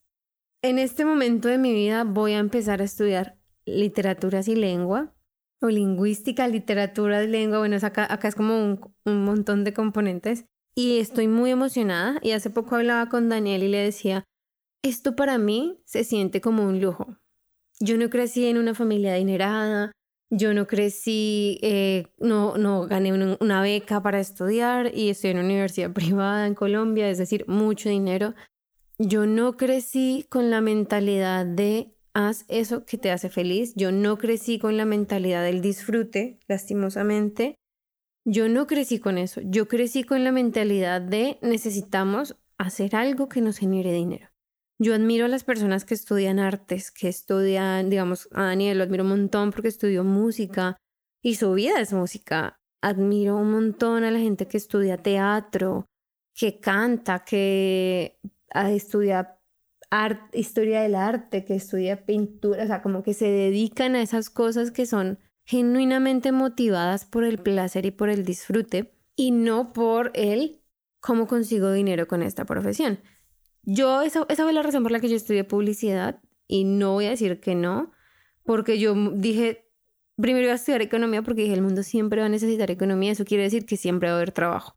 en 0.62 0.78
este 0.78 1.04
momento 1.04 1.48
de 1.48 1.58
mi 1.58 1.72
vida 1.72 2.04
voy 2.04 2.32
a 2.32 2.38
empezar 2.38 2.80
a 2.80 2.84
estudiar 2.84 3.36
literaturas 3.64 4.48
y 4.48 4.56
lengua 4.56 5.14
o 5.60 5.68
lingüística, 5.68 6.46
literatura 6.48 7.22
lengua. 7.22 7.58
Bueno, 7.58 7.76
acá, 7.82 8.06
acá 8.12 8.28
es 8.28 8.34
como 8.34 8.58
un, 8.58 8.80
un 9.04 9.24
montón 9.24 9.64
de 9.64 9.72
componentes 9.72 10.44
y 10.74 10.98
estoy 10.98 11.28
muy 11.28 11.50
emocionada. 11.50 12.18
Y 12.22 12.32
hace 12.32 12.50
poco 12.50 12.76
hablaba 12.76 13.08
con 13.08 13.28
Daniel 13.28 13.64
y 13.64 13.68
le 13.68 13.78
decía, 13.78 14.24
esto 14.82 15.16
para 15.16 15.38
mí 15.38 15.80
se 15.84 16.04
siente 16.04 16.40
como 16.40 16.64
un 16.64 16.80
lujo. 16.80 17.16
Yo 17.80 17.96
no 17.96 18.10
crecí 18.10 18.46
en 18.46 18.58
una 18.58 18.74
familia 18.74 19.12
adinerada, 19.12 19.92
yo 20.30 20.52
no 20.52 20.66
crecí, 20.66 21.58
eh, 21.62 22.06
no, 22.18 22.58
no 22.58 22.86
gané 22.86 23.36
una 23.40 23.62
beca 23.62 24.02
para 24.02 24.20
estudiar 24.20 24.94
y 24.94 25.08
estoy 25.08 25.30
en 25.30 25.38
una 25.38 25.46
universidad 25.46 25.92
privada 25.94 26.46
en 26.46 26.54
Colombia, 26.54 27.08
es 27.08 27.18
decir, 27.18 27.44
mucho 27.48 27.88
dinero. 27.88 28.34
Yo 28.98 29.26
no 29.26 29.56
crecí 29.56 30.26
con 30.28 30.50
la 30.50 30.60
mentalidad 30.60 31.46
de 31.46 31.94
haz 32.14 32.44
eso 32.48 32.84
que 32.84 32.98
te 32.98 33.10
hace 33.10 33.30
feliz. 33.30 33.74
Yo 33.76 33.92
no 33.92 34.18
crecí 34.18 34.58
con 34.58 34.76
la 34.76 34.84
mentalidad 34.84 35.44
del 35.44 35.60
disfrute, 35.60 36.40
lastimosamente. 36.48 37.54
Yo 38.24 38.48
no 38.48 38.66
crecí 38.66 38.98
con 38.98 39.16
eso. 39.16 39.40
Yo 39.44 39.68
crecí 39.68 40.02
con 40.02 40.24
la 40.24 40.32
mentalidad 40.32 41.00
de 41.00 41.38
necesitamos 41.42 42.36
hacer 42.58 42.96
algo 42.96 43.28
que 43.28 43.40
nos 43.40 43.56
genere 43.56 43.92
dinero. 43.92 44.28
Yo 44.80 44.94
admiro 44.94 45.24
a 45.24 45.28
las 45.28 45.42
personas 45.42 45.84
que 45.84 45.94
estudian 45.94 46.38
artes, 46.38 46.90
que 46.92 47.08
estudian, 47.08 47.90
digamos, 47.90 48.28
a 48.32 48.44
Daniel 48.44 48.78
lo 48.78 48.84
admiro 48.84 49.02
un 49.02 49.10
montón 49.10 49.50
porque 49.50 49.68
estudió 49.68 50.04
música 50.04 50.76
y 51.20 51.34
su 51.34 51.52
vida 51.54 51.80
es 51.80 51.92
música. 51.92 52.60
Admiro 52.80 53.36
un 53.36 53.50
montón 53.50 54.04
a 54.04 54.10
la 54.12 54.20
gente 54.20 54.46
que 54.46 54.56
estudia 54.56 54.96
teatro, 54.96 55.86
que 56.32 56.60
canta, 56.60 57.24
que 57.24 58.18
ah, 58.50 58.70
estudia 58.70 59.38
historia 60.32 60.82
del 60.82 60.94
arte, 60.94 61.44
que 61.44 61.54
estudia 61.56 62.04
pintura, 62.04 62.62
o 62.62 62.66
sea, 62.66 62.82
como 62.82 63.02
que 63.02 63.14
se 63.14 63.26
dedican 63.26 63.94
a 63.94 64.02
esas 64.02 64.30
cosas 64.30 64.70
que 64.70 64.86
son 64.86 65.18
genuinamente 65.44 66.30
motivadas 66.30 67.06
por 67.06 67.24
el 67.24 67.38
placer 67.38 67.86
y 67.86 67.90
por 67.90 68.10
el 68.10 68.24
disfrute 68.24 68.92
y 69.16 69.30
no 69.30 69.72
por 69.72 70.12
el 70.14 70.60
cómo 71.00 71.26
consigo 71.26 71.72
dinero 71.72 72.06
con 72.06 72.22
esta 72.22 72.44
profesión. 72.44 73.00
Yo, 73.62 74.02
esa, 74.02 74.24
esa 74.28 74.44
fue 74.44 74.52
la 74.52 74.62
razón 74.62 74.82
por 74.82 74.92
la 74.92 75.00
que 75.00 75.08
yo 75.08 75.16
estudié 75.16 75.44
publicidad 75.44 76.20
y 76.46 76.64
no 76.64 76.92
voy 76.92 77.06
a 77.06 77.10
decir 77.10 77.40
que 77.40 77.54
no, 77.54 77.92
porque 78.44 78.78
yo 78.78 78.94
dije, 79.12 79.68
primero 80.16 80.44
iba 80.44 80.52
a 80.52 80.56
estudiar 80.56 80.82
economía 80.82 81.22
porque 81.22 81.42
dije, 81.42 81.54
el 81.54 81.62
mundo 81.62 81.82
siempre 81.82 82.20
va 82.20 82.26
a 82.26 82.30
necesitar 82.30 82.70
economía, 82.70 83.12
eso 83.12 83.24
quiere 83.24 83.44
decir 83.44 83.66
que 83.66 83.76
siempre 83.76 84.08
va 84.08 84.14
a 84.14 84.16
haber 84.16 84.32
trabajo. 84.32 84.76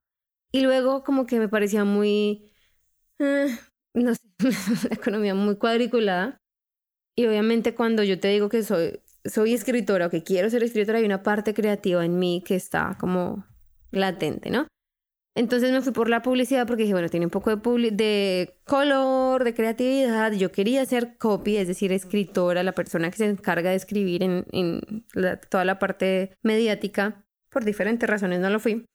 Y 0.52 0.62
luego 0.62 1.04
como 1.04 1.26
que 1.26 1.39
me 1.39 1.48
parecía 1.48 1.86
muy, 1.86 2.52
eh, 3.20 3.48
no 3.94 4.13
sé, 4.15 4.22
la 4.89 4.96
economía 4.96 5.34
muy 5.36 5.58
cuadriculada. 5.58 6.41
Y 7.15 7.26
obviamente 7.26 7.76
cuando 7.76 8.04
yo 8.04 8.20
te 8.20 8.28
digo 8.30 8.50
que 8.50 8.63
soy, 8.63 9.02
soy 9.26 9.54
escritora 9.54 10.08
o 10.08 10.10
que 10.10 10.24
quiero 10.24 10.50
ser 10.50 10.63
escritora, 10.63 11.00
hay 11.00 11.06
una 11.06 11.24
parte 11.24 11.54
creativa 11.54 12.04
en 12.06 12.20
mí 12.20 12.44
que 12.46 12.56
está 12.56 12.98
como 13.00 13.46
latente, 13.91 14.50
¿no? 14.50 14.67
Entonces 15.34 15.72
me 15.72 15.82
fui 15.82 15.94
por 15.94 16.10
la 16.10 16.22
publicidad 16.22 16.67
porque 16.67 16.84
dije, 16.84 16.94
bueno, 16.94 17.08
tiene 17.08 17.26
un 17.26 17.30
poco 17.30 17.56
de, 17.56 17.91
de 17.91 18.56
color, 18.65 19.46
de 19.46 19.54
creatividad. 19.54 20.34
Yo 20.34 20.52
quería 20.52 20.86
ser 20.86 21.17
copy, 21.17 21.56
es 21.56 21.67
decir, 21.67 21.94
escritora, 21.94 22.63
la 22.63 22.74
persona 22.74 23.10
que 23.10 23.17
se 23.17 23.30
encarga 23.30 23.70
de 23.70 23.78
escribir 23.78 24.24
en, 24.24 24.46
en 24.52 25.06
toda 25.50 25.63
la 25.63 25.80
parte 25.80 26.36
mediática. 26.41 27.26
Por 27.50 27.63
diferentes 27.63 28.10
razones 28.10 28.39
no 28.39 28.50
lo 28.50 28.60
fui, 28.60 28.86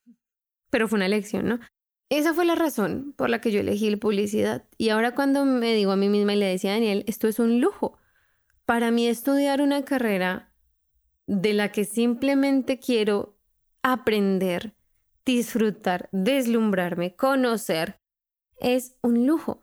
pero 0.71 0.89
fue 0.89 0.97
una 0.97 1.07
elección, 1.07 1.47
¿no? 1.49 1.61
Esa 2.09 2.35
fue 2.35 2.45
la 2.45 2.55
razón 2.55 3.15
por 3.17 3.31
la 3.31 3.41
que 3.41 3.51
yo 3.51 3.61
elegí 3.61 3.91
la 3.91 3.97
publicidad. 3.97 4.65
Y 4.79 4.91
ahora 4.91 5.15
cuando 5.15 5.45
me 5.45 5.75
digo 5.75 5.91
a 5.91 5.97
mí 5.97 6.09
misma 6.09 6.35
y 6.35 6.37
le 6.37 6.47
decía 6.47 6.71
a 6.71 6.75
Daniel, 6.75 7.03
esto 7.07 7.29
es 7.29 7.39
un 7.39 7.61
lujo. 7.61 7.99
Para 8.65 8.91
mí 8.91 9.09
estudiar 9.09 9.61
una 9.61 9.85
carrera 9.85 10.53
de 11.27 11.55
la 11.55 11.73
que 11.73 11.85
simplemente 11.85 12.79
quiero 12.79 13.37
aprender 13.83 14.76
disfrutar, 15.27 16.09
deslumbrarme, 16.13 17.17
conocer, 17.17 18.01
es 18.59 18.97
un 19.03 19.27
lujo. 19.27 19.61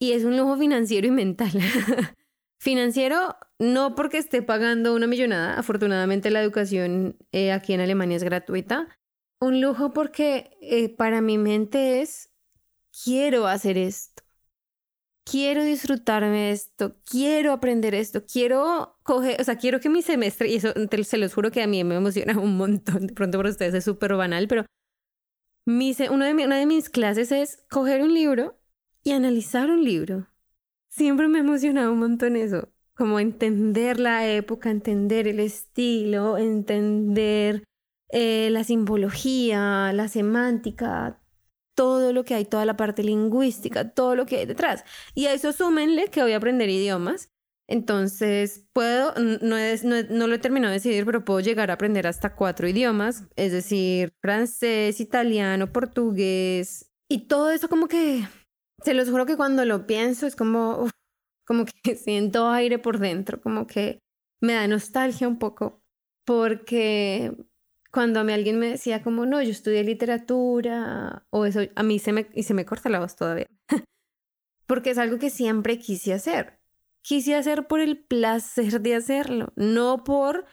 Y 0.00 0.12
es 0.12 0.24
un 0.24 0.36
lujo 0.36 0.56
financiero 0.56 1.06
y 1.06 1.10
mental. 1.10 1.52
financiero 2.58 3.36
no 3.58 3.94
porque 3.94 4.18
esté 4.18 4.42
pagando 4.42 4.94
una 4.94 5.06
millonada, 5.06 5.58
afortunadamente 5.58 6.30
la 6.30 6.42
educación 6.42 7.16
eh, 7.32 7.52
aquí 7.52 7.72
en 7.72 7.80
Alemania 7.80 8.16
es 8.16 8.24
gratuita. 8.24 8.88
Un 9.40 9.60
lujo 9.60 9.92
porque 9.92 10.56
eh, 10.60 10.88
para 10.88 11.20
mi 11.20 11.38
mente 11.38 12.00
es, 12.00 12.30
quiero 13.04 13.46
hacer 13.46 13.78
esto, 13.78 14.22
quiero 15.24 15.62
disfrutarme 15.62 16.50
esto, 16.50 16.96
quiero 17.04 17.52
aprender 17.52 17.94
esto, 17.94 18.24
quiero 18.24 18.98
coger, 19.02 19.40
o 19.40 19.44
sea, 19.44 19.56
quiero 19.56 19.78
que 19.78 19.88
mi 19.88 20.02
semestre, 20.02 20.48
y 20.48 20.56
eso 20.56 20.72
se 21.04 21.18
los 21.18 21.34
juro 21.34 21.50
que 21.52 21.62
a 21.62 21.66
mí 21.66 21.84
me 21.84 21.96
emociona 21.96 22.38
un 22.38 22.56
montón, 22.56 23.06
de 23.06 23.14
pronto 23.14 23.38
para 23.38 23.50
ustedes 23.50 23.74
es 23.74 23.84
súper 23.84 24.14
banal, 24.14 24.48
pero 24.48 24.64
una, 25.68 26.26
de 26.26 26.44
una 26.46 26.56
de 26.56 26.66
mis 26.66 26.88
clases 26.88 27.30
es 27.30 27.64
coger 27.70 28.02
un 28.02 28.14
libro 28.14 28.58
y 29.02 29.12
analizar 29.12 29.70
un 29.70 29.84
libro. 29.84 30.28
Siempre 30.88 31.28
me 31.28 31.38
ha 31.38 31.42
emocionado 31.42 31.92
un 31.92 31.98
montón 32.00 32.36
eso. 32.36 32.68
como 32.94 33.20
entender 33.20 34.00
la 34.00 34.26
época, 34.28 34.70
entender 34.70 35.28
el 35.28 35.38
estilo, 35.40 36.36
entender 36.38 37.62
eh, 38.10 38.50
la 38.50 38.64
simbología, 38.64 39.92
la 39.92 40.08
semántica, 40.08 41.22
todo 41.74 42.12
lo 42.12 42.24
que 42.24 42.34
hay, 42.34 42.44
toda 42.44 42.64
la 42.64 42.76
parte 42.76 43.04
lingüística, 43.04 43.90
todo 43.94 44.16
lo 44.16 44.26
que 44.26 44.38
hay 44.38 44.46
detrás. 44.46 44.84
Y 45.14 45.26
a 45.26 45.32
eso 45.34 45.52
súmenle 45.52 46.08
que 46.10 46.22
voy 46.22 46.32
a 46.32 46.38
aprender 46.38 46.68
idiomas. 46.70 47.30
Entonces, 47.70 48.66
puedo, 48.72 49.12
no, 49.42 49.56
es, 49.58 49.84
no, 49.84 50.02
no, 50.08 50.26
lo 50.26 50.34
he 50.34 50.38
terminado 50.38 50.70
de 50.70 50.78
decidir, 50.78 51.04
pero 51.04 51.24
puedo 51.24 51.40
llegar 51.40 51.70
a 51.70 51.74
aprender 51.74 52.06
hasta 52.06 52.34
cuatro 52.34 52.66
idiomas, 52.66 53.24
es 53.36 53.52
decir, 53.52 54.14
francés, 54.22 55.00
italiano, 55.00 55.70
portugués. 55.70 56.90
Y 57.10 57.28
todo 57.28 57.50
eso 57.50 57.68
como 57.68 57.86
que, 57.86 58.26
se 58.82 58.94
los 58.94 59.10
juro 59.10 59.26
que 59.26 59.36
cuando 59.36 59.66
lo 59.66 59.86
pienso 59.86 60.26
es 60.26 60.34
como, 60.34 60.88
como 61.46 61.66
que 61.66 61.94
siento 61.96 62.48
aire 62.48 62.78
por 62.78 62.98
dentro, 62.98 63.40
como 63.40 63.66
que 63.66 63.98
me 64.40 64.54
da 64.54 64.66
nostalgia 64.66 65.28
un 65.28 65.38
poco, 65.38 65.82
porque 66.24 67.36
cuando 67.92 68.20
a 68.20 68.24
mí 68.24 68.32
alguien 68.32 68.58
me 68.58 68.68
decía 68.68 69.02
como, 69.02 69.26
no, 69.26 69.42
yo 69.42 69.50
estudié 69.50 69.84
literatura, 69.84 71.26
o 71.28 71.44
eso, 71.44 71.60
a 71.74 71.82
mí 71.82 71.98
se 71.98 72.12
me, 72.12 72.28
y 72.32 72.44
se 72.44 72.54
me 72.54 72.64
corta 72.64 72.88
la 72.88 73.00
voz 73.00 73.14
todavía, 73.14 73.46
porque 74.66 74.90
es 74.90 74.98
algo 74.98 75.18
que 75.18 75.28
siempre 75.28 75.78
quise 75.78 76.14
hacer. 76.14 76.57
Quise 77.02 77.34
hacer 77.34 77.66
por 77.66 77.80
el 77.80 77.98
placer 77.98 78.80
de 78.80 78.94
hacerlo, 78.94 79.52
no 79.56 80.04
por 80.04 80.46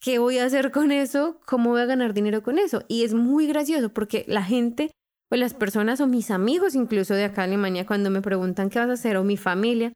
qué 0.00 0.18
voy 0.18 0.38
a 0.38 0.44
hacer 0.44 0.70
con 0.70 0.92
eso, 0.92 1.40
cómo 1.46 1.70
voy 1.70 1.82
a 1.82 1.86
ganar 1.86 2.14
dinero 2.14 2.42
con 2.42 2.58
eso. 2.58 2.84
Y 2.88 3.04
es 3.04 3.14
muy 3.14 3.46
gracioso 3.46 3.92
porque 3.92 4.24
la 4.26 4.42
gente, 4.42 4.90
o 5.30 5.36
las 5.36 5.54
personas, 5.54 6.00
o 6.00 6.06
mis 6.06 6.30
amigos 6.30 6.74
incluso 6.74 7.14
de 7.14 7.24
acá 7.24 7.44
en 7.44 7.50
Alemania, 7.50 7.86
cuando 7.86 8.10
me 8.10 8.22
preguntan 8.22 8.70
qué 8.70 8.78
vas 8.78 8.88
a 8.88 8.94
hacer, 8.94 9.16
o 9.16 9.24
mi 9.24 9.36
familia, 9.36 9.92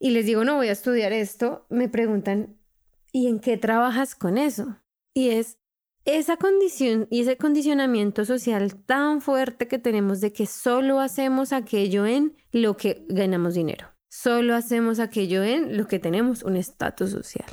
y 0.00 0.10
les 0.10 0.26
digo, 0.26 0.44
no 0.44 0.56
voy 0.56 0.68
a 0.68 0.72
estudiar 0.72 1.12
esto, 1.12 1.66
me 1.70 1.88
preguntan, 1.88 2.56
¿y 3.12 3.26
en 3.26 3.40
qué 3.40 3.56
trabajas 3.56 4.14
con 4.14 4.38
eso? 4.38 4.76
Y 5.14 5.30
es 5.30 5.58
esa 6.04 6.36
condición 6.36 7.06
y 7.10 7.22
ese 7.22 7.36
condicionamiento 7.36 8.24
social 8.24 8.76
tan 8.76 9.20
fuerte 9.20 9.66
que 9.66 9.78
tenemos 9.78 10.20
de 10.20 10.32
que 10.32 10.46
solo 10.46 11.00
hacemos 11.00 11.52
aquello 11.52 12.06
en 12.06 12.36
lo 12.52 12.76
que 12.76 13.04
ganamos 13.08 13.54
dinero. 13.54 13.97
Solo 14.08 14.54
hacemos 14.54 15.00
aquello 15.00 15.42
en 15.42 15.76
lo 15.76 15.86
que 15.86 15.98
tenemos 15.98 16.42
un 16.42 16.56
estatus 16.56 17.10
social. 17.10 17.48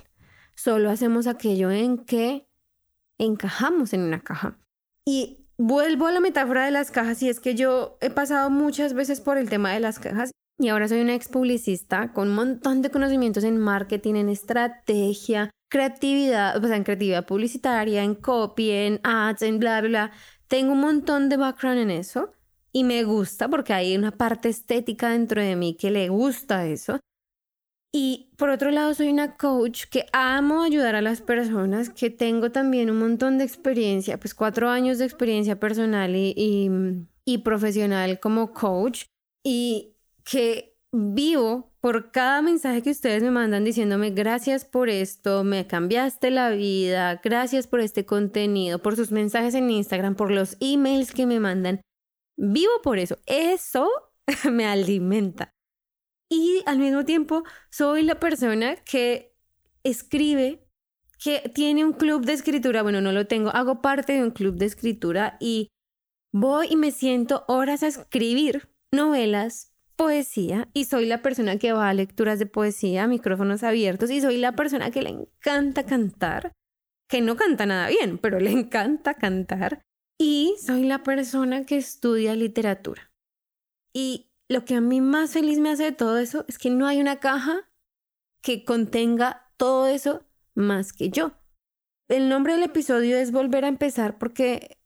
Solo 0.56 0.90
hacemos 0.90 1.28
aquello 1.28 1.70
en 1.70 1.98
que 1.98 2.48
encajamos 3.18 3.94
en 3.94 4.02
una 4.02 4.22
caja. 4.22 4.58
Y 5.06 5.46
vuelvo 5.58 6.08
a 6.08 6.12
la 6.12 6.20
metáfora 6.20 6.66
de 6.66 6.72
las 6.72 6.92
cajas 6.92 7.22
y 7.24 7.30
es 7.30 7.40
que 7.40 7.56
yo 7.56 7.98
he 8.02 8.10
pasado 8.10 8.50
muchas 8.50 8.94
veces 8.94 9.22
por 9.22 9.38
el 9.38 9.50
tema 9.50 9.74
de 9.74 9.80
las 9.80 10.00
cajas 10.00 10.32
y 10.58 10.70
ahora 10.70 10.88
soy 10.88 11.02
una 11.02 11.16
ex 11.16 11.28
publicista 11.28 12.14
con 12.14 12.30
un 12.30 12.36
montón 12.36 12.82
de 12.82 12.90
conocimientos 12.90 13.44
en 13.44 13.58
marketing, 13.58 14.16
en 14.16 14.30
estrategia, 14.30 15.52
creatividad, 15.70 16.64
o 16.64 16.68
sea, 16.68 16.78
en 16.78 16.86
creatividad 16.86 17.26
publicitaria, 17.26 18.04
en 18.04 18.16
copy, 18.16 18.72
en 18.72 19.02
ads, 19.04 19.42
en 19.42 19.60
bla, 19.60 19.82
bla, 19.82 19.90
bla. 19.90 20.12
Tengo 20.48 20.74
un 20.74 20.80
montón 20.80 21.28
de 21.28 21.38
background 21.38 21.80
en 21.80 21.92
eso 21.92 22.35
y 22.76 22.84
me 22.84 23.06
gusta 23.06 23.48
porque 23.48 23.72
hay 23.72 23.96
una 23.96 24.12
parte 24.12 24.50
estética 24.50 25.12
dentro 25.12 25.42
de 25.42 25.56
mí 25.56 25.78
que 25.78 25.92
le 25.92 26.10
gusta 26.10 26.68
eso. 26.68 27.00
Y 27.94 28.34
por 28.38 28.50
otro 28.50 28.70
lado, 28.70 28.94
soy 28.94 29.08
una 29.08 29.38
coach 29.38 29.86
que 29.90 30.08
amo 30.12 30.62
ayudar 30.62 30.94
a 30.96 31.02
las 31.02 31.22
personas, 31.22 31.90
que 31.90 32.10
tengo 32.10 32.52
también 32.52 32.90
un 32.90 33.00
montón 33.00 33.38
de 33.38 33.46
experiencia, 33.46 34.20
pues 34.20 34.36
cuatro 34.36 34.68
años 34.68 34.98
de 34.98 35.06
experiencia 35.06 35.58
personal 35.58 36.18
y, 36.18 36.34
y, 36.36 36.70
y 37.24 37.38
profesional 37.38 38.20
como 38.20 38.52
coach. 38.52 39.06
Y 39.42 39.96
que 40.26 40.76
vivo 40.92 41.72
por 41.80 42.12
cada 42.12 42.42
mensaje 42.42 42.82
que 42.82 42.92
ustedes 42.92 43.24
me 43.24 43.32
mandan 43.32 43.64
diciéndome 43.64 44.10
gracias 44.10 44.66
por 44.66 44.90
esto, 44.90 45.46
me 45.46 45.66
cambiaste 45.66 46.30
la 46.30 46.50
vida, 46.50 47.22
gracias 47.24 47.68
por 47.68 47.80
este 47.80 48.06
contenido, 48.06 48.80
por 48.80 48.98
sus 48.98 49.14
mensajes 49.14 49.56
en 49.56 49.70
Instagram, 49.70 50.16
por 50.16 50.30
los 50.30 50.58
emails 50.60 51.14
que 51.14 51.26
me 51.26 51.40
mandan. 51.40 51.80
Vivo 52.38 52.82
por 52.84 53.00
eso. 53.00 53.18
Eso 53.26 53.90
me 54.52 54.66
alimenta. 54.66 55.52
Y 56.30 56.64
al 56.66 56.80
mismo 56.80 57.06
tiempo 57.06 57.44
soy 57.70 58.04
la 58.04 58.20
persona 58.20 58.76
que 58.78 59.36
escribe, 59.84 60.68
que 61.24 61.52
tiene 61.54 61.86
un 61.86 61.94
club 61.94 62.26
de 62.26 62.34
escritura. 62.34 62.82
Bueno, 62.82 63.02
no 63.02 63.12
lo 63.12 63.28
tengo, 63.28 63.50
hago 63.52 63.82
parte 63.82 64.14
de 64.14 64.24
un 64.24 64.32
club 64.32 64.56
de 64.56 64.66
escritura 64.66 65.38
y 65.40 65.70
voy 66.34 66.68
y 66.72 66.76
me 66.76 66.92
siento 66.92 67.46
horas 67.48 67.84
a 67.84 67.88
escribir 67.88 68.70
novelas, 68.92 69.76
poesía 69.96 70.68
y 70.74 70.86
soy 70.86 71.06
la 71.06 71.22
persona 71.22 71.58
que 71.58 71.72
va 71.72 71.90
a 71.90 71.94
lecturas 71.94 72.40
de 72.40 72.46
poesía, 72.46 73.08
micrófonos 73.08 73.64
abiertos 73.64 74.12
y 74.12 74.22
soy 74.22 74.38
la 74.38 74.54
persona 74.54 74.92
que 74.92 75.02
le 75.02 75.10
encanta 75.10 75.86
cantar, 75.86 76.52
que 77.08 77.22
no 77.22 77.36
canta 77.36 77.66
nada 77.66 77.88
bien, 77.88 78.18
pero 78.18 78.40
le 78.40 78.52
encanta 78.52 79.14
cantar 79.14 79.84
y 80.18 80.56
soy 80.66 80.84
la 80.84 81.04
persona 81.04 81.66
que 81.66 81.78
estudia 81.78 82.36
literatura. 82.36 83.12
Y 83.94 84.32
lo 84.48 84.66
que 84.66 84.76
a 84.76 84.82
mí 84.82 85.02
más 85.02 85.32
feliz 85.32 85.60
me 85.60 85.70
hace 85.70 85.84
de 85.84 85.92
todo 85.92 86.18
eso 86.18 86.46
es 86.48 86.58
que 86.58 86.70
no 86.70 86.88
hay 86.88 87.00
una 87.00 87.20
caja 87.20 87.70
que 88.42 88.64
contenga 88.64 89.52
todo 89.58 89.88
eso 89.88 90.24
más 90.54 90.94
que 90.94 91.10
yo. 91.10 91.32
El 92.08 92.30
nombre 92.30 92.54
del 92.54 92.64
episodio 92.64 93.18
es 93.18 93.32
Volver 93.32 93.66
a 93.66 93.70
empezar 93.70 94.18
porque 94.18 94.78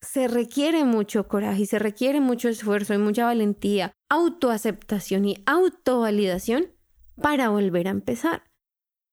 se 0.00 0.28
requiere 0.28 0.84
mucho 0.84 1.28
coraje 1.28 1.62
y 1.62 1.66
se 1.66 1.78
requiere 1.78 2.20
mucho 2.20 2.48
esfuerzo 2.48 2.94
y 2.94 2.98
mucha 2.98 3.24
valentía, 3.24 3.92
autoaceptación 4.08 5.24
y 5.24 5.42
autovalidación 5.46 6.72
para 7.20 7.48
volver 7.48 7.88
a 7.88 7.92
empezar. 7.92 8.44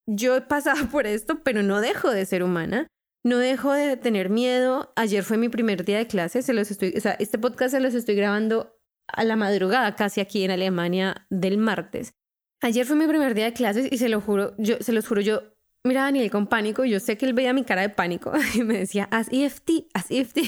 Yo 0.06 0.36
he 0.36 0.42
pasado 0.42 0.90
por 0.90 1.08
esto, 1.08 1.44
pero 1.44 1.64
no 1.64 1.80
dejo 1.82 2.12
de 2.12 2.26
ser 2.26 2.44
humana. 2.44 2.88
No 3.24 3.38
dejo 3.38 3.72
de 3.72 3.96
tener 3.96 4.30
miedo. 4.30 4.92
Ayer 4.96 5.24
fue 5.24 5.38
mi 5.38 5.48
primer 5.48 5.86
día 5.86 5.98
de 5.98 6.08
clase. 6.08 6.42
Se 6.42 6.54
los 6.54 6.70
estoy, 6.70 6.94
este 6.96 7.38
podcast 7.40 7.74
se 7.74 7.80
los 7.80 7.94
estoy 7.94 8.16
grabando 8.16 8.78
a 9.08 9.24
la 9.24 9.36
madrugada, 9.36 9.96
casi 9.96 10.20
aquí 10.20 10.44
en 10.44 10.52
Alemania, 10.52 11.26
del 11.30 11.58
martes. 11.58 12.14
Ayer 12.62 12.86
fue 12.86 12.96
mi 12.96 13.08
primer 13.08 13.34
día 13.34 13.46
de 13.46 13.54
clases 13.54 13.92
y 13.92 13.98
se 13.98 14.10
lo 14.10 14.22
juro, 14.22 14.56
yo 14.58 14.78
se 14.80 14.94
los 14.94 15.08
juro, 15.08 15.22
yo 15.22 15.42
miraba 15.84 16.08
a 16.08 16.12
Daniel 16.12 16.32
con 16.32 16.48
pánico. 16.48 16.84
Yo 16.86 17.00
sé 17.00 17.18
que 17.18 17.26
él 17.26 17.34
veía 17.34 17.54
mi 17.54 17.64
cara 17.64 17.82
de 17.82 17.90
pánico 17.90 18.34
y 18.56 18.64
me 18.64 18.78
decía, 18.78 19.08
haz 19.12 19.28
EFT, 19.32 19.88
haz 19.94 20.12
EFT. 20.12 20.40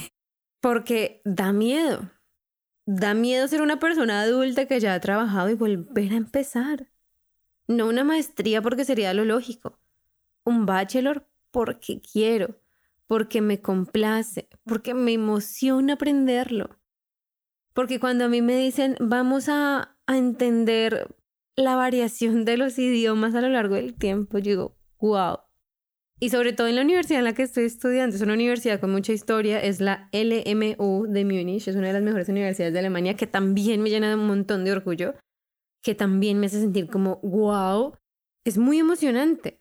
Porque 0.61 1.21
da 1.23 1.53
miedo. 1.53 2.11
Da 2.85 3.13
miedo 3.13 3.47
ser 3.47 3.61
una 3.61 3.79
persona 3.79 4.21
adulta 4.21 4.67
que 4.67 4.79
ya 4.79 4.93
ha 4.93 4.99
trabajado 4.99 5.49
y 5.49 5.55
volver 5.55 6.11
a 6.11 6.17
empezar. 6.17 6.87
No 7.67 7.87
una 7.87 8.03
maestría 8.03 8.61
porque 8.61 8.85
sería 8.85 9.13
lo 9.13 9.25
lógico. 9.25 9.79
Un 10.43 10.65
bachelor 10.65 11.27
porque 11.51 12.01
quiero, 12.01 12.59
porque 13.07 13.41
me 13.41 13.61
complace, 13.61 14.49
porque 14.65 14.93
me 14.93 15.13
emociona 15.13 15.93
aprenderlo. 15.93 16.79
Porque 17.73 17.99
cuando 17.99 18.25
a 18.25 18.29
mí 18.29 18.41
me 18.41 18.57
dicen 18.57 18.95
vamos 18.99 19.49
a, 19.49 19.91
entender 20.07 21.15
la 21.55 21.75
variación 21.75 22.45
de 22.45 22.57
los 22.57 22.77
idiomas 22.77 23.33
a 23.33 23.41
lo 23.41 23.49
largo 23.49 23.73
del 23.73 23.95
tiempo, 23.95 24.37
yo 24.37 24.51
digo, 24.51 24.77
wow, 24.99 25.39
y 26.19 26.29
sobre 26.29 26.53
todo 26.53 26.67
en 26.67 26.75
la 26.75 26.83
universidad 26.83 27.19
en 27.19 27.25
la 27.25 27.33
que 27.33 27.41
estoy 27.41 27.65
estudiando, 27.65 28.15
es 28.15 28.21
una 28.21 28.35
universidad 28.35 28.79
con 28.79 28.91
mucha 28.91 29.13
historia, 29.13 29.59
es 29.59 29.81
la 29.81 30.09
LMU 30.11 31.07
de 31.07 31.25
Múnich, 31.25 31.67
es 31.67 31.75
una 31.75 31.87
de 31.87 31.93
las 31.93 32.03
mejores 32.03 32.29
universidades 32.29 32.73
de 32.73 32.79
Alemania, 32.79 33.15
que 33.15 33.27
también 33.27 33.81
me 33.81 33.89
llena 33.89 34.09
de 34.09 34.15
un 34.15 34.27
montón 34.27 34.63
de 34.63 34.71
orgullo, 34.71 35.15
que 35.83 35.95
también 35.95 36.39
me 36.39 36.45
hace 36.45 36.61
sentir 36.61 36.87
como, 36.87 37.19
wow, 37.23 37.97
es 38.45 38.57
muy 38.57 38.79
emocionante, 38.79 39.59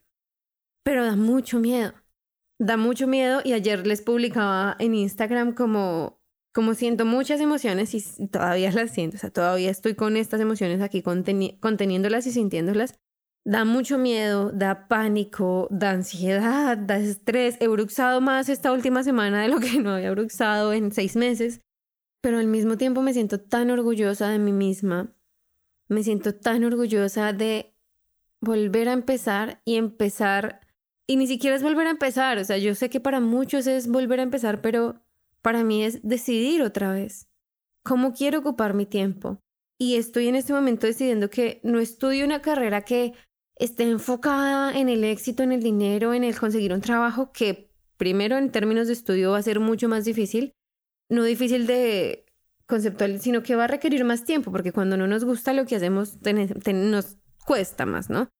pero 0.84 1.04
da 1.04 1.16
mucho 1.16 1.58
miedo. 1.58 1.94
Da 2.58 2.76
mucho 2.76 3.06
miedo 3.06 3.40
y 3.44 3.52
ayer 3.52 3.86
les 3.86 4.02
publicaba 4.02 4.76
en 4.78 4.94
Instagram 4.94 5.52
como, 5.54 6.20
como 6.52 6.74
siento 6.74 7.04
muchas 7.04 7.40
emociones 7.40 7.94
y 7.94 8.28
todavía 8.28 8.70
las 8.70 8.92
siento, 8.92 9.16
o 9.16 9.20
sea, 9.20 9.30
todavía 9.30 9.70
estoy 9.70 9.94
con 9.94 10.16
estas 10.16 10.40
emociones 10.40 10.80
aquí 10.80 11.02
conteniéndolas 11.02 12.26
y 12.26 12.32
sintiéndolas 12.32 12.94
Da 13.46 13.66
mucho 13.66 13.98
miedo, 13.98 14.50
da 14.52 14.88
pánico, 14.88 15.68
da 15.70 15.90
ansiedad, 15.90 16.78
da 16.78 16.96
estrés. 16.96 17.58
He 17.60 17.68
bruxado 17.68 18.22
más 18.22 18.48
esta 18.48 18.72
última 18.72 19.02
semana 19.04 19.42
de 19.42 19.48
lo 19.48 19.60
que 19.60 19.78
no 19.82 19.90
había 19.90 20.12
bruxado 20.12 20.72
en 20.72 20.92
seis 20.92 21.14
meses, 21.14 21.60
pero 22.22 22.38
al 22.38 22.46
mismo 22.46 22.78
tiempo 22.78 23.02
me 23.02 23.12
siento 23.12 23.38
tan 23.38 23.70
orgullosa 23.70 24.30
de 24.30 24.38
mí 24.38 24.52
misma. 24.52 25.14
Me 25.88 26.02
siento 26.02 26.34
tan 26.34 26.64
orgullosa 26.64 27.34
de 27.34 27.74
volver 28.40 28.88
a 28.88 28.94
empezar 28.94 29.60
y 29.66 29.76
empezar. 29.76 30.60
Y 31.06 31.16
ni 31.16 31.26
siquiera 31.26 31.56
es 31.56 31.62
volver 31.62 31.86
a 31.86 31.90
empezar, 31.90 32.38
o 32.38 32.44
sea, 32.44 32.56
yo 32.56 32.74
sé 32.74 32.88
que 32.88 33.00
para 33.00 33.20
muchos 33.20 33.66
es 33.66 33.88
volver 33.88 34.20
a 34.20 34.22
empezar, 34.22 34.62
pero 34.62 35.02
para 35.42 35.62
mí 35.62 35.84
es 35.84 36.00
decidir 36.02 36.62
otra 36.62 36.92
vez. 36.92 37.28
¿Cómo 37.82 38.14
quiero 38.14 38.38
ocupar 38.38 38.72
mi 38.72 38.86
tiempo? 38.86 39.38
Y 39.78 39.96
estoy 39.96 40.28
en 40.28 40.36
este 40.36 40.54
momento 40.54 40.86
decidiendo 40.86 41.28
que 41.28 41.60
no 41.62 41.78
estudio 41.78 42.24
una 42.24 42.40
carrera 42.40 42.82
que 42.82 43.12
esté 43.56 43.84
enfocada 43.84 44.72
en 44.78 44.88
el 44.88 45.04
éxito, 45.04 45.42
en 45.42 45.52
el 45.52 45.62
dinero, 45.62 46.14
en 46.14 46.24
el 46.24 46.38
conseguir 46.38 46.72
un 46.72 46.80
trabajo 46.80 47.32
que 47.32 47.70
primero 47.98 48.38
en 48.38 48.50
términos 48.50 48.86
de 48.86 48.94
estudio 48.94 49.32
va 49.32 49.38
a 49.38 49.42
ser 49.42 49.60
mucho 49.60 49.88
más 49.88 50.04
difícil, 50.04 50.54
no 51.10 51.22
difícil 51.24 51.66
de 51.66 52.24
conceptual, 52.66 53.20
sino 53.20 53.42
que 53.42 53.56
va 53.56 53.64
a 53.64 53.68
requerir 53.68 54.04
más 54.04 54.24
tiempo, 54.24 54.50
porque 54.50 54.72
cuando 54.72 54.96
no 54.96 55.06
nos 55.06 55.24
gusta 55.24 55.52
lo 55.52 55.66
que 55.66 55.76
hacemos 55.76 56.18
nos 56.72 57.18
cuesta 57.44 57.84
más, 57.84 58.08
¿no? 58.08 58.30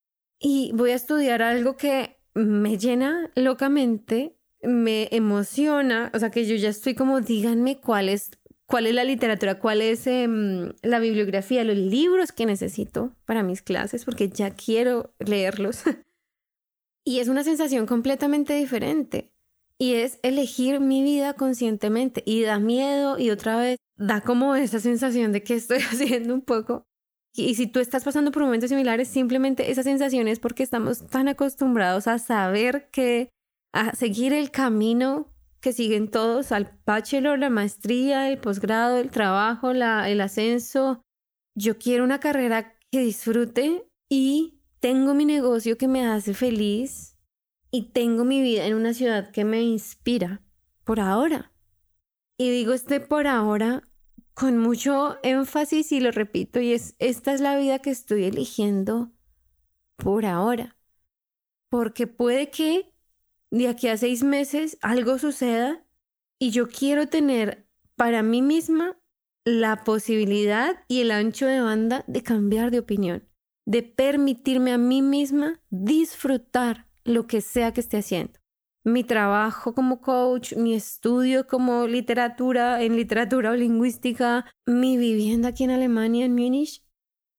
y 0.44 0.72
voy 0.74 0.90
a 0.90 0.96
estudiar 0.96 1.42
algo 1.42 1.76
que 1.76 2.18
me 2.34 2.78
llena 2.78 3.30
locamente, 3.34 4.36
me 4.62 5.08
emociona, 5.12 6.10
o 6.14 6.18
sea 6.18 6.30
que 6.30 6.46
yo 6.46 6.56
ya 6.56 6.68
estoy 6.68 6.94
como, 6.94 7.20
díganme 7.20 7.80
cuál 7.80 8.08
es, 8.08 8.30
cuál 8.66 8.86
es 8.86 8.94
la 8.94 9.04
literatura, 9.04 9.58
cuál 9.58 9.80
es 9.80 10.06
em, 10.06 10.72
la 10.82 10.98
bibliografía, 10.98 11.64
los 11.64 11.76
libros 11.76 12.32
que 12.32 12.46
necesito 12.46 13.14
para 13.24 13.42
mis 13.42 13.62
clases, 13.62 14.04
porque 14.04 14.28
ya 14.28 14.50
quiero 14.50 15.14
leerlos. 15.18 15.82
y 17.04 17.20
es 17.20 17.28
una 17.28 17.44
sensación 17.44 17.86
completamente 17.86 18.54
diferente. 18.54 19.30
Y 19.76 19.94
es 19.94 20.20
elegir 20.22 20.78
mi 20.78 21.02
vida 21.02 21.34
conscientemente. 21.34 22.22
Y 22.24 22.42
da 22.42 22.60
miedo 22.60 23.18
y 23.18 23.30
otra 23.30 23.56
vez 23.56 23.76
da 23.96 24.20
como 24.20 24.54
esa 24.54 24.78
sensación 24.78 25.32
de 25.32 25.42
que 25.42 25.54
estoy 25.54 25.78
haciendo 25.90 26.32
un 26.32 26.42
poco 26.42 26.86
y 27.36 27.54
si 27.56 27.66
tú 27.66 27.80
estás 27.80 28.04
pasando 28.04 28.30
por 28.30 28.44
momentos 28.44 28.70
similares, 28.70 29.08
simplemente 29.08 29.70
esa 29.70 29.82
sensación 29.82 30.28
es 30.28 30.38
porque 30.38 30.62
estamos 30.62 31.06
tan 31.08 31.26
acostumbrados 31.26 32.06
a 32.06 32.18
saber 32.18 32.88
que, 32.92 33.28
a 33.72 33.94
seguir 33.96 34.32
el 34.32 34.52
camino 34.52 35.32
que 35.60 35.72
siguen 35.72 36.10
todos, 36.10 36.52
al 36.52 36.78
bachelor, 36.86 37.38
la 37.38 37.50
maestría, 37.50 38.28
el 38.28 38.38
posgrado, 38.38 38.98
el 38.98 39.10
trabajo, 39.10 39.72
la, 39.72 40.08
el 40.10 40.20
ascenso. 40.20 41.02
Yo 41.56 41.78
quiero 41.78 42.04
una 42.04 42.20
carrera 42.20 42.78
que 42.92 43.00
disfrute 43.00 43.88
y 44.08 44.60
tengo 44.78 45.14
mi 45.14 45.24
negocio 45.24 45.76
que 45.76 45.88
me 45.88 46.06
hace 46.06 46.34
feliz 46.34 47.16
y 47.70 47.90
tengo 47.92 48.24
mi 48.24 48.42
vida 48.42 48.66
en 48.66 48.74
una 48.74 48.94
ciudad 48.94 49.32
que 49.32 49.44
me 49.44 49.62
inspira 49.62 50.42
por 50.84 51.00
ahora. 51.00 51.52
Y 52.38 52.50
digo 52.50 52.74
este 52.74 53.00
por 53.00 53.26
ahora 53.26 53.88
con 54.34 54.58
mucho 54.58 55.16
énfasis 55.22 55.92
y 55.92 56.00
lo 56.00 56.10
repito, 56.10 56.60
y 56.60 56.72
es, 56.72 56.96
esta 56.98 57.32
es 57.32 57.40
la 57.40 57.56
vida 57.56 57.78
que 57.78 57.90
estoy 57.90 58.24
eligiendo 58.24 59.12
por 59.96 60.26
ahora. 60.26 60.76
Porque 61.68 62.06
puede 62.06 62.50
que 62.50 62.92
de 63.50 63.68
aquí 63.68 63.88
a 63.88 63.96
seis 63.96 64.22
meses 64.22 64.76
algo 64.82 65.18
suceda 65.18 65.84
y 66.38 66.50
yo 66.50 66.68
quiero 66.68 67.08
tener 67.08 67.68
para 67.96 68.22
mí 68.22 68.42
misma 68.42 68.98
la 69.44 69.84
posibilidad 69.84 70.84
y 70.88 71.00
el 71.00 71.10
ancho 71.10 71.46
de 71.46 71.60
banda 71.60 72.04
de 72.08 72.22
cambiar 72.22 72.70
de 72.70 72.80
opinión, 72.80 73.28
de 73.66 73.82
permitirme 73.82 74.72
a 74.72 74.78
mí 74.78 75.02
misma 75.02 75.60
disfrutar 75.70 76.88
lo 77.04 77.26
que 77.26 77.40
sea 77.40 77.72
que 77.72 77.80
esté 77.80 77.98
haciendo 77.98 78.43
mi 78.84 79.02
trabajo 79.02 79.74
como 79.74 80.02
coach, 80.02 80.54
mi 80.54 80.74
estudio 80.74 81.46
como 81.46 81.86
literatura, 81.86 82.82
en 82.82 82.96
literatura 82.96 83.50
o 83.50 83.56
lingüística, 83.56 84.44
mi 84.66 84.98
vivienda 84.98 85.48
aquí 85.48 85.64
en 85.64 85.70
Alemania, 85.70 86.26
en 86.26 86.34
Múnich. 86.34 86.84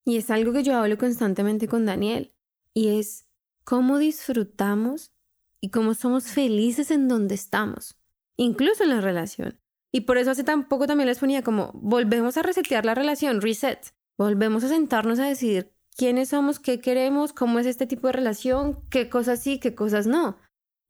Y 0.04 0.16
es 0.16 0.30
algo 0.30 0.52
que 0.52 0.64
yo 0.64 0.76
hablo 0.76 0.98
constantemente 0.98 1.68
con 1.68 1.86
Daniel. 1.86 2.34
Y 2.74 2.98
es 2.98 3.28
cómo 3.64 3.98
disfrutamos 3.98 5.12
y 5.60 5.70
cómo 5.70 5.94
somos 5.94 6.24
felices 6.24 6.90
en 6.90 7.08
donde 7.08 7.36
estamos, 7.36 7.96
incluso 8.36 8.82
en 8.82 8.90
la 8.90 9.00
relación. 9.00 9.58
Y 9.92 10.02
por 10.02 10.18
eso 10.18 10.32
hace 10.32 10.44
tan 10.44 10.68
poco 10.68 10.86
también 10.86 11.08
les 11.08 11.20
ponía 11.20 11.42
como, 11.42 11.70
volvemos 11.74 12.36
a 12.36 12.42
resetear 12.42 12.84
la 12.84 12.94
relación, 12.94 13.40
reset. 13.40 13.94
Volvemos 14.18 14.64
a 14.64 14.68
sentarnos 14.68 15.18
a 15.20 15.26
decidir 15.26 15.72
quiénes 15.96 16.30
somos, 16.30 16.58
qué 16.58 16.80
queremos, 16.80 17.32
cómo 17.32 17.58
es 17.58 17.66
este 17.66 17.86
tipo 17.86 18.08
de 18.08 18.12
relación, 18.12 18.82
qué 18.90 19.08
cosas 19.08 19.42
sí, 19.42 19.58
qué 19.58 19.74
cosas 19.74 20.06
no 20.06 20.36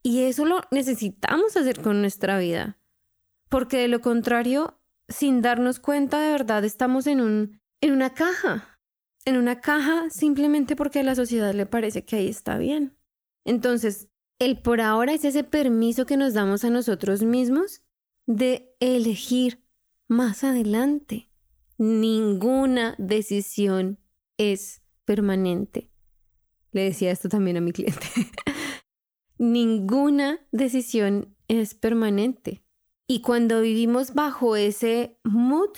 y 0.07 0.23
eso 0.23 0.45
lo 0.45 0.61
necesitamos 0.71 1.57
hacer 1.57 1.83
con 1.83 2.01
nuestra 2.01 2.39
vida. 2.39 2.79
Porque 3.49 3.79
de 3.79 3.89
lo 3.89 4.01
contrario, 4.01 4.81
sin 5.09 5.43
darnos 5.43 5.81
cuenta 5.81 6.21
de 6.21 6.31
verdad, 6.31 6.65
estamos 6.65 7.09
en, 7.09 7.21
un, 7.21 7.61
en 7.81 7.91
una 7.91 8.15
caja. 8.15 8.79
En 9.25 9.37
una 9.37 9.61
caja 9.61 10.09
simplemente 10.11 10.77
porque 10.77 11.01
a 11.01 11.03
la 11.03 11.17
sociedad 11.17 11.53
le 11.55 11.67
parece 11.67 12.05
que 12.05 12.15
ahí 12.15 12.29
está 12.29 12.57
bien. 12.57 12.97
Entonces, 13.45 14.07
el 14.39 14.63
por 14.63 14.81
ahora 14.81 15.13
es 15.13 15.25
ese 15.25 15.43
permiso 15.43 16.07
que 16.07 16.17
nos 16.17 16.35
damos 16.35 16.65
a 16.65 16.71
nosotros 16.71 17.25
mismos 17.25 17.83
de 18.27 18.77
elegir 18.79 19.65
más 20.07 20.45
adelante. 20.45 21.33
Ninguna 21.79 22.95
decisión 22.99 23.99
es 24.39 24.83
permanente. 25.05 25.91
Le 26.71 26.85
decía 26.85 27.11
esto 27.11 27.29
también 27.29 27.57
a 27.57 27.61
mi 27.61 27.73
cliente. 27.73 28.07
ninguna 29.39 30.41
decisión 30.53 31.35
es 31.49 31.75
permanente. 31.75 32.65
Y 33.07 33.21
cuando 33.21 33.61
vivimos 33.61 34.15
bajo 34.15 34.57
ese 34.57 35.19
mood, 35.23 35.71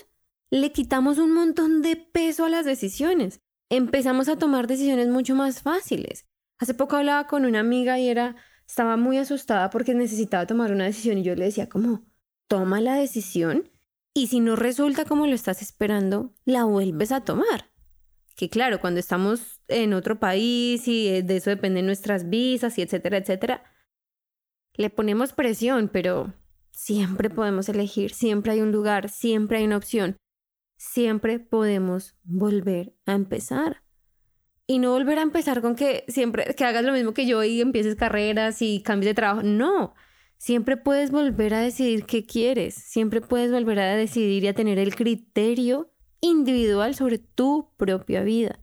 le 0.51 0.73
quitamos 0.73 1.18
un 1.18 1.35
montón 1.35 1.83
de 1.83 1.97
peso 1.97 2.47
a 2.47 2.49
las 2.49 2.64
decisiones. 2.64 3.40
Empezamos 3.68 4.29
a 4.29 4.37
tomar 4.37 4.66
decisiones 4.66 5.09
mucho 5.09 5.35
más 5.35 5.61
fáciles. 5.62 6.27
Hace 6.59 6.75
poco 6.75 6.97
hablaba 6.97 7.27
con 7.27 7.44
una 7.44 7.61
amiga 7.61 7.99
y 7.99 8.09
era, 8.09 8.37
estaba 8.66 8.97
muy 8.97 9.18
asustada 9.18 9.68
porque 9.71 9.94
necesitaba 9.94 10.47
tomar 10.47 10.73
una 10.73 10.85
decisión 10.85 11.18
y 11.18 11.23
yo 11.23 11.35
le 11.35 11.44
decía 11.44 11.68
como, 11.68 12.07
toma 12.47 12.81
la 12.81 12.94
decisión 12.94 13.71
y 14.14 14.29
si 14.29 14.40
no 14.40 14.57
resulta 14.57 15.05
como 15.05 15.27
lo 15.27 15.35
estás 15.35 15.61
esperando, 15.61 16.35
la 16.44 16.64
vuelves 16.64 17.12
a 17.12 17.21
tomar 17.21 17.71
que 18.38 18.48
claro, 18.48 18.81
cuando 18.81 19.01
estamos 19.01 19.61
en 19.66 19.92
otro 19.92 20.20
país 20.20 20.87
y 20.87 21.09
eh, 21.09 21.22
de 21.24 21.38
eso 21.38 21.51
dependen 21.51 21.87
nuestras 21.87 22.29
visas 22.29 22.79
y 22.79 22.83
etcétera, 22.83 23.16
etcétera, 23.16 23.64
le 24.74 24.90
ponemos 24.90 25.33
presión, 25.33 25.88
pero 25.88 26.33
siempre 26.70 27.31
podemos 27.31 27.68
elegir, 27.68 28.12
siempre 28.12 28.53
hay 28.53 28.61
un 28.61 28.70
lugar, 28.70 29.09
siempre 29.09 29.59
hay 29.59 29.64
una 29.64 29.77
opción, 29.77 30.16
siempre 30.77 31.40
podemos 31.40 32.16
volver 32.22 32.94
a 33.07 33.14
empezar. 33.14 33.83
Y 34.68 34.79
no 34.79 34.92
volver 34.92 35.18
a 35.18 35.22
empezar 35.22 35.61
con 35.61 35.74
que 35.74 36.05
siempre 36.07 36.55
que 36.55 36.64
hagas 36.64 36.85
lo 36.85 36.92
mismo 36.92 37.14
que 37.14 37.27
yo 37.27 37.42
y 37.42 37.61
empieces 37.61 37.96
carreras 37.96 38.62
y 38.62 38.83
cambies 38.83 39.11
de 39.11 39.14
trabajo. 39.14 39.42
No, 39.42 39.94
siempre 40.37 40.77
puedes 40.77 41.11
volver 41.11 41.55
a 41.55 41.61
decidir 41.61 42.05
qué 42.05 42.24
quieres, 42.24 42.74
siempre 42.74 43.20
puedes 43.20 43.51
volver 43.51 43.81
a 43.81 43.96
decidir 43.96 44.44
y 44.44 44.46
a 44.46 44.55
tener 44.55 44.79
el 44.79 44.94
criterio 44.94 45.92
individual 46.21 46.95
sobre 46.95 47.19
tu 47.19 47.71
propia 47.77 48.23
vida. 48.23 48.61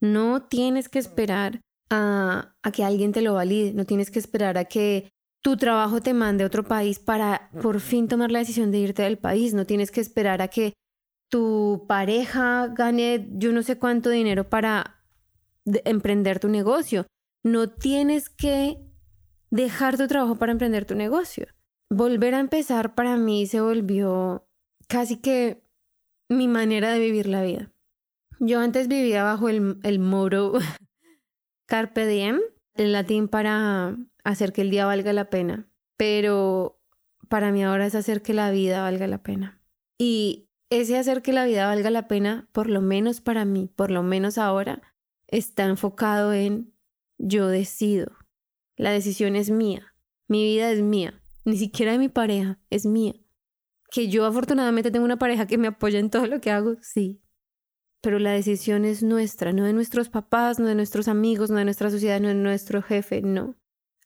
No 0.00 0.42
tienes 0.42 0.88
que 0.88 0.98
esperar 0.98 1.60
a, 1.90 2.54
a, 2.62 2.72
que 2.72 2.84
alguien 2.84 3.12
te 3.12 3.22
lo 3.22 3.34
valide, 3.34 3.72
no 3.74 3.84
tienes 3.84 4.10
que 4.10 4.18
esperar 4.18 4.58
a 4.58 4.64
que 4.64 5.10
tu 5.42 5.56
trabajo 5.56 6.00
te 6.00 6.14
mande 6.14 6.44
a 6.44 6.46
otro 6.46 6.64
país 6.64 6.98
para 6.98 7.50
por 7.60 7.80
fin 7.80 8.08
tomar 8.08 8.30
la 8.30 8.38
decisión 8.38 8.70
de 8.70 8.78
irte 8.78 9.02
del 9.02 9.18
país, 9.18 9.54
no 9.54 9.66
tienes 9.66 9.90
que 9.90 10.00
esperar 10.00 10.40
a 10.40 10.48
que 10.48 10.72
tu 11.28 11.86
pareja 11.88 12.68
gane 12.68 13.28
yo 13.32 13.52
no 13.52 13.62
sé 13.62 13.78
cuánto 13.78 14.10
dinero 14.10 14.48
para 14.48 15.02
emprender 15.64 16.38
tu 16.38 16.48
negocio. 16.48 17.06
No 17.42 17.68
tienes 17.70 18.28
que 18.28 18.78
dejar 19.50 19.96
tu 19.96 20.06
trabajo 20.06 20.36
para 20.36 20.52
emprender 20.52 20.84
tu 20.84 20.94
negocio. 20.94 21.46
Volver 21.90 22.34
a 22.34 22.40
empezar 22.40 22.94
para 22.94 23.16
mí 23.16 23.46
se 23.46 23.60
volvió 23.60 24.46
casi 24.88 25.16
que 25.16 25.61
mi 26.36 26.48
manera 26.48 26.92
de 26.92 26.98
vivir 26.98 27.26
la 27.26 27.42
vida. 27.42 27.70
Yo 28.40 28.60
antes 28.60 28.88
vivía 28.88 29.22
bajo 29.22 29.48
el, 29.48 29.78
el 29.82 29.98
moro 29.98 30.52
Carpe 31.66 32.06
Diem, 32.06 32.40
en 32.74 32.92
latín 32.92 33.28
para 33.28 33.96
hacer 34.24 34.52
que 34.52 34.62
el 34.62 34.70
día 34.70 34.86
valga 34.86 35.12
la 35.12 35.30
pena, 35.30 35.68
pero 35.96 36.80
para 37.28 37.52
mí 37.52 37.62
ahora 37.62 37.86
es 37.86 37.94
hacer 37.94 38.22
que 38.22 38.34
la 38.34 38.50
vida 38.50 38.82
valga 38.82 39.06
la 39.06 39.22
pena. 39.22 39.62
Y 39.98 40.48
ese 40.70 40.98
hacer 40.98 41.22
que 41.22 41.32
la 41.32 41.44
vida 41.44 41.66
valga 41.66 41.90
la 41.90 42.08
pena, 42.08 42.48
por 42.52 42.68
lo 42.68 42.80
menos 42.80 43.20
para 43.20 43.44
mí, 43.44 43.70
por 43.74 43.90
lo 43.90 44.02
menos 44.02 44.38
ahora, 44.38 44.82
está 45.28 45.64
enfocado 45.64 46.32
en 46.32 46.72
yo 47.18 47.48
decido. 47.48 48.12
La 48.76 48.90
decisión 48.90 49.36
es 49.36 49.50
mía, 49.50 49.94
mi 50.28 50.44
vida 50.44 50.70
es 50.70 50.80
mía, 50.80 51.22
ni 51.44 51.56
siquiera 51.56 51.92
de 51.92 51.98
mi 51.98 52.08
pareja, 52.08 52.58
es 52.70 52.86
mía. 52.86 53.14
Que 53.92 54.08
yo 54.08 54.24
afortunadamente 54.24 54.90
tengo 54.90 55.04
una 55.04 55.18
pareja 55.18 55.46
que 55.46 55.58
me 55.58 55.68
apoya 55.68 55.98
en 55.98 56.08
todo 56.08 56.26
lo 56.26 56.40
que 56.40 56.50
hago, 56.50 56.76
sí. 56.80 57.20
Pero 58.00 58.18
la 58.18 58.32
decisión 58.32 58.86
es 58.86 59.02
nuestra, 59.02 59.52
no 59.52 59.64
de 59.64 59.74
nuestros 59.74 60.08
papás, 60.08 60.58
no 60.58 60.66
de 60.66 60.74
nuestros 60.74 61.08
amigos, 61.08 61.50
no 61.50 61.58
de 61.58 61.66
nuestra 61.66 61.90
sociedad, 61.90 62.18
no 62.18 62.28
de 62.28 62.34
nuestro 62.34 62.80
jefe, 62.80 63.20
no. 63.20 63.54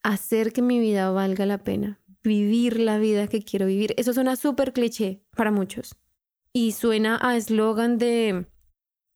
Hacer 0.03 0.51
que 0.51 0.61
mi 0.61 0.77
vida 0.77 1.09
valga 1.11 1.45
la 1.45 1.63
pena, 1.63 2.01
vivir 2.21 2.81
la 2.81 2.99
vida 2.99 3.27
que 3.27 3.41
quiero 3.41 3.65
vivir. 3.65 3.93
Eso 3.95 4.13
suena 4.13 4.35
súper 4.35 4.73
cliché 4.73 5.23
para 5.37 5.51
muchos. 5.51 5.95
Y 6.51 6.73
suena 6.73 7.17
a 7.21 7.37
eslogan 7.37 7.97
de, 7.97 8.45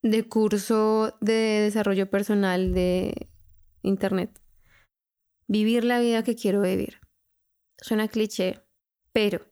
de 0.01 0.29
curso 0.29 1.17
de 1.19 1.33
desarrollo 1.33 2.09
personal 2.09 2.73
de 2.73 3.29
Internet. 3.81 4.41
Vivir 5.47 5.83
la 5.83 5.99
vida 5.99 6.23
que 6.23 6.35
quiero 6.35 6.61
vivir. 6.61 7.01
Suena 7.77 8.07
cliché, 8.07 8.63
pero 9.11 9.50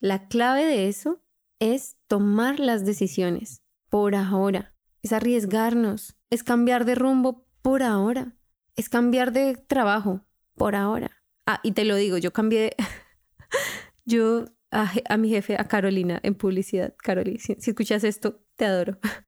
la 0.00 0.28
clave 0.28 0.64
de 0.64 0.88
eso 0.88 1.22
es 1.58 1.96
tomar 2.06 2.60
las 2.60 2.84
decisiones 2.84 3.62
por 3.88 4.14
ahora, 4.14 4.74
es 5.02 5.12
arriesgarnos, 5.12 6.16
es 6.30 6.44
cambiar 6.44 6.84
de 6.84 6.94
rumbo 6.94 7.46
por 7.62 7.82
ahora, 7.82 8.36
es 8.76 8.88
cambiar 8.88 9.32
de 9.32 9.54
trabajo 9.56 10.24
por 10.54 10.76
ahora. 10.76 11.10
Ah, 11.46 11.60
y 11.62 11.72
te 11.72 11.84
lo 11.84 11.96
digo, 11.96 12.18
yo 12.18 12.32
cambié, 12.32 12.76
yo 14.04 14.44
a, 14.70 15.16
mi 15.16 15.30
jefe, 15.30 15.56
a 15.58 15.66
Carolina, 15.66 16.20
en 16.22 16.34
publicidad, 16.34 16.94
Carolina, 16.98 17.38
si, 17.40 17.52
escuchas 17.52 18.04
esto, 18.04 18.44
te 18.56 18.66
adoro. 18.66 18.98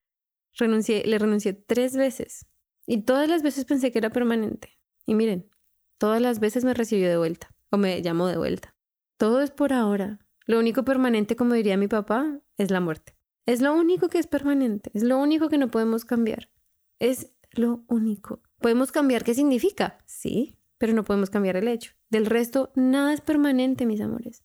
Renuncié, 0.59 1.05
le 1.07 1.19
renuncié 1.19 1.53
tres 1.53 1.97
veces 1.97 2.45
Y 2.87 3.03
todas 3.03 3.29
las 3.29 3.43
veces 3.43 3.65
pensé 3.65 3.93
que 3.93 3.99
era 3.99 4.11
permanente. 4.11 4.79
Y 5.07 5.15
miren, 5.15 5.49
todas 5.97 6.21
las 6.21 6.41
veces 6.41 6.65
me 6.65 6.75
recibió 6.75 7.09
de 7.09 7.17
vuelta 7.17 7.55
o 7.71 7.79
me 7.79 8.03
llamó 8.03 8.27
de 8.27 8.37
vuelta. 8.37 8.77
Todo 9.17 9.41
es 9.41 9.51
por 9.51 9.73
ahora. 9.73 10.19
Lo 10.51 10.59
único 10.59 10.85
permanente, 10.85 11.37
como 11.37 11.55
diría 11.55 11.77
mi 11.77 11.87
papá, 11.87 12.41
es 12.57 12.73
la 12.73 12.81
muerte. 12.81 13.15
Es 13.47 13.61
lo 13.61 13.73
único 13.73 14.09
que 14.09 14.19
es 14.19 14.27
permanente, 14.27 14.91
es 14.95 15.05
lo 15.05 15.17
único 15.17 15.49
que 15.49 15.59
no 15.59 15.71
podemos 15.71 16.05
cambiar. 16.05 16.51
Es 16.99 17.31
lo 17.53 17.85
único. 17.87 18.43
¿Podemos 18.59 18.91
cambiar 18.91 19.23
qué 19.23 19.33
significa? 19.33 19.99
Sí, 20.07 20.59
pero 20.77 20.93
no 20.93 21.05
podemos 21.05 21.31
cambiar 21.31 21.55
el 21.55 21.69
hecho. 21.69 21.93
Del 22.11 22.27
resto, 22.27 22.73
nada 22.75 23.13
es 23.13 23.21
permanente, 23.21 23.87
mis 23.87 24.01
amores. 24.01 24.43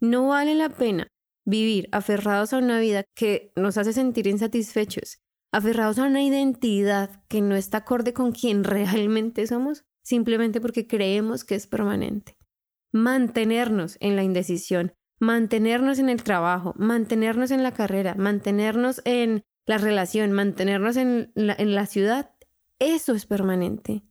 No 0.00 0.26
vale 0.26 0.56
la 0.56 0.70
pena 0.70 1.06
vivir 1.44 1.88
aferrados 1.92 2.52
a 2.52 2.58
una 2.58 2.80
vida 2.80 3.04
que 3.14 3.52
nos 3.54 3.78
hace 3.78 3.92
sentir 3.92 4.26
insatisfechos, 4.26 5.18
aferrados 5.52 6.00
a 6.00 6.06
una 6.06 6.24
identidad 6.24 7.22
que 7.28 7.40
no 7.42 7.54
está 7.54 7.78
acorde 7.78 8.12
con 8.12 8.32
quien 8.32 8.64
realmente 8.64 9.46
somos, 9.46 9.84
simplemente 10.02 10.60
porque 10.60 10.88
creemos 10.88 11.44
que 11.44 11.54
es 11.54 11.68
permanente. 11.68 12.36
Mantenernos 12.90 13.98
en 14.00 14.16
la 14.16 14.24
indecisión, 14.24 14.94
mantenernos 15.24 15.98
en 15.98 16.08
el 16.08 16.22
trabajo, 16.22 16.74
mantenernos 16.76 17.50
en 17.50 17.62
la 17.62 17.72
carrera, 17.72 18.14
mantenernos 18.14 19.00
en 19.04 19.42
la 19.66 19.78
relación, 19.78 20.32
mantenernos 20.32 20.96
en 20.96 21.32
la, 21.34 21.86
ciudad, 21.86 22.30
eso 22.78 23.14
es 23.14 23.26
permanente. 23.26 24.02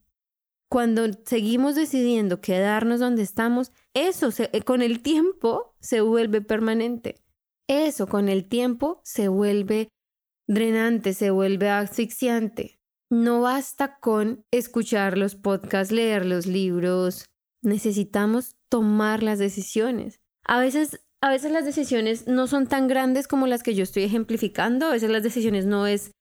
Cuando 0.69 1.04
seguimos 1.26 1.76
decidiendo 1.76 2.41
quedarnos 2.41 2.99
donde 2.99 3.21
estamos, 3.21 3.71
eso 3.93 4.30
con 4.65 4.82
el 4.82 5.02
tiempo 5.04 5.76
se 5.80 6.02
vuelve 6.02 6.41
permanente. 6.41 7.23
Eso 7.67 8.08
con 8.08 8.28
el 8.28 8.49
tiempo 8.49 8.99
se 9.04 9.28
vuelve 9.28 9.89
drenante, 10.47 11.13
se 11.13 11.30
vuelve 11.30 11.69
asfixiante. 11.69 12.80
No 13.12 13.41
basta 13.41 13.99
con 13.99 14.43
escuchar 14.49 15.19
los 15.19 15.36
podcasts, 15.36 15.93
leer 15.93 16.26
los 16.26 16.47
libros. 16.47 17.26
Necesitamos 17.62 18.56
tomar 18.67 19.21
las 19.21 19.38
decisiones. 19.38 20.22
A 20.45 20.60
veces, 20.60 21.01
a 21.21 21.29
veces 21.29 21.51
las 21.51 21.65
decisiones 21.65 22.27
no 22.27 22.47
son 22.47 22.67
tan 22.67 22.88
grandes 22.88 23.27
como 23.27 23.47
las 23.47 23.63
que 23.63 23.75
yo 23.75 23.84
estoy 23.84 24.03
ejemplificando. 24.03 24.88
A 24.88 24.91
veces 24.91 25.10
las 25.10 25.23
decisiones 25.23 25.65
no 25.65 25.88
es 25.88 26.12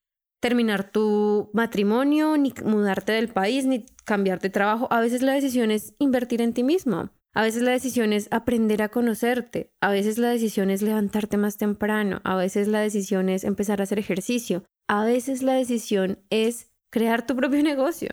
terminar 0.41 0.91
tu 0.91 1.51
matrimonio, 1.53 2.37
ni 2.37 2.53
mudarte 2.65 3.13
del 3.13 3.29
país, 3.29 3.65
ni 3.65 3.87
cambiar 4.05 4.41
de 4.41 4.51
trabajo. 4.51 4.89
A 4.91 5.01
veces 5.01 5.23
la 5.23 5.33
decisión 5.35 5.71
es 5.71 5.95
invertir 5.99 6.43
en 6.43 6.53
ti 6.53 6.63
mismo. 6.63 7.11
A 7.35 7.43
veces 7.43 7.63
la 7.63 7.71
decisión 7.71 8.13
es 8.13 8.29
aprender 8.31 8.83
a 8.83 8.91
conocerte, 8.91 9.73
a 9.81 9.91
veces 9.91 10.19
la 10.19 10.29
decisión 10.29 10.69
es 10.69 10.83
levantarte 10.83 11.39
más 11.39 11.57
temprano, 11.57 12.21
a 12.25 12.37
veces 12.37 12.69
la 12.69 12.81
decisión 12.81 13.31
es 13.31 13.45
empezar 13.45 13.81
a 13.81 13.85
hacer 13.85 13.99
ejercicio, 13.99 14.65
a 14.87 15.05
veces 15.05 15.43
la 15.43 15.55
decisión 15.55 16.19
es 16.29 16.71
crear 16.91 17.27
tu 17.27 17.35
propio 17.35 17.63
negocio. 17.63 18.11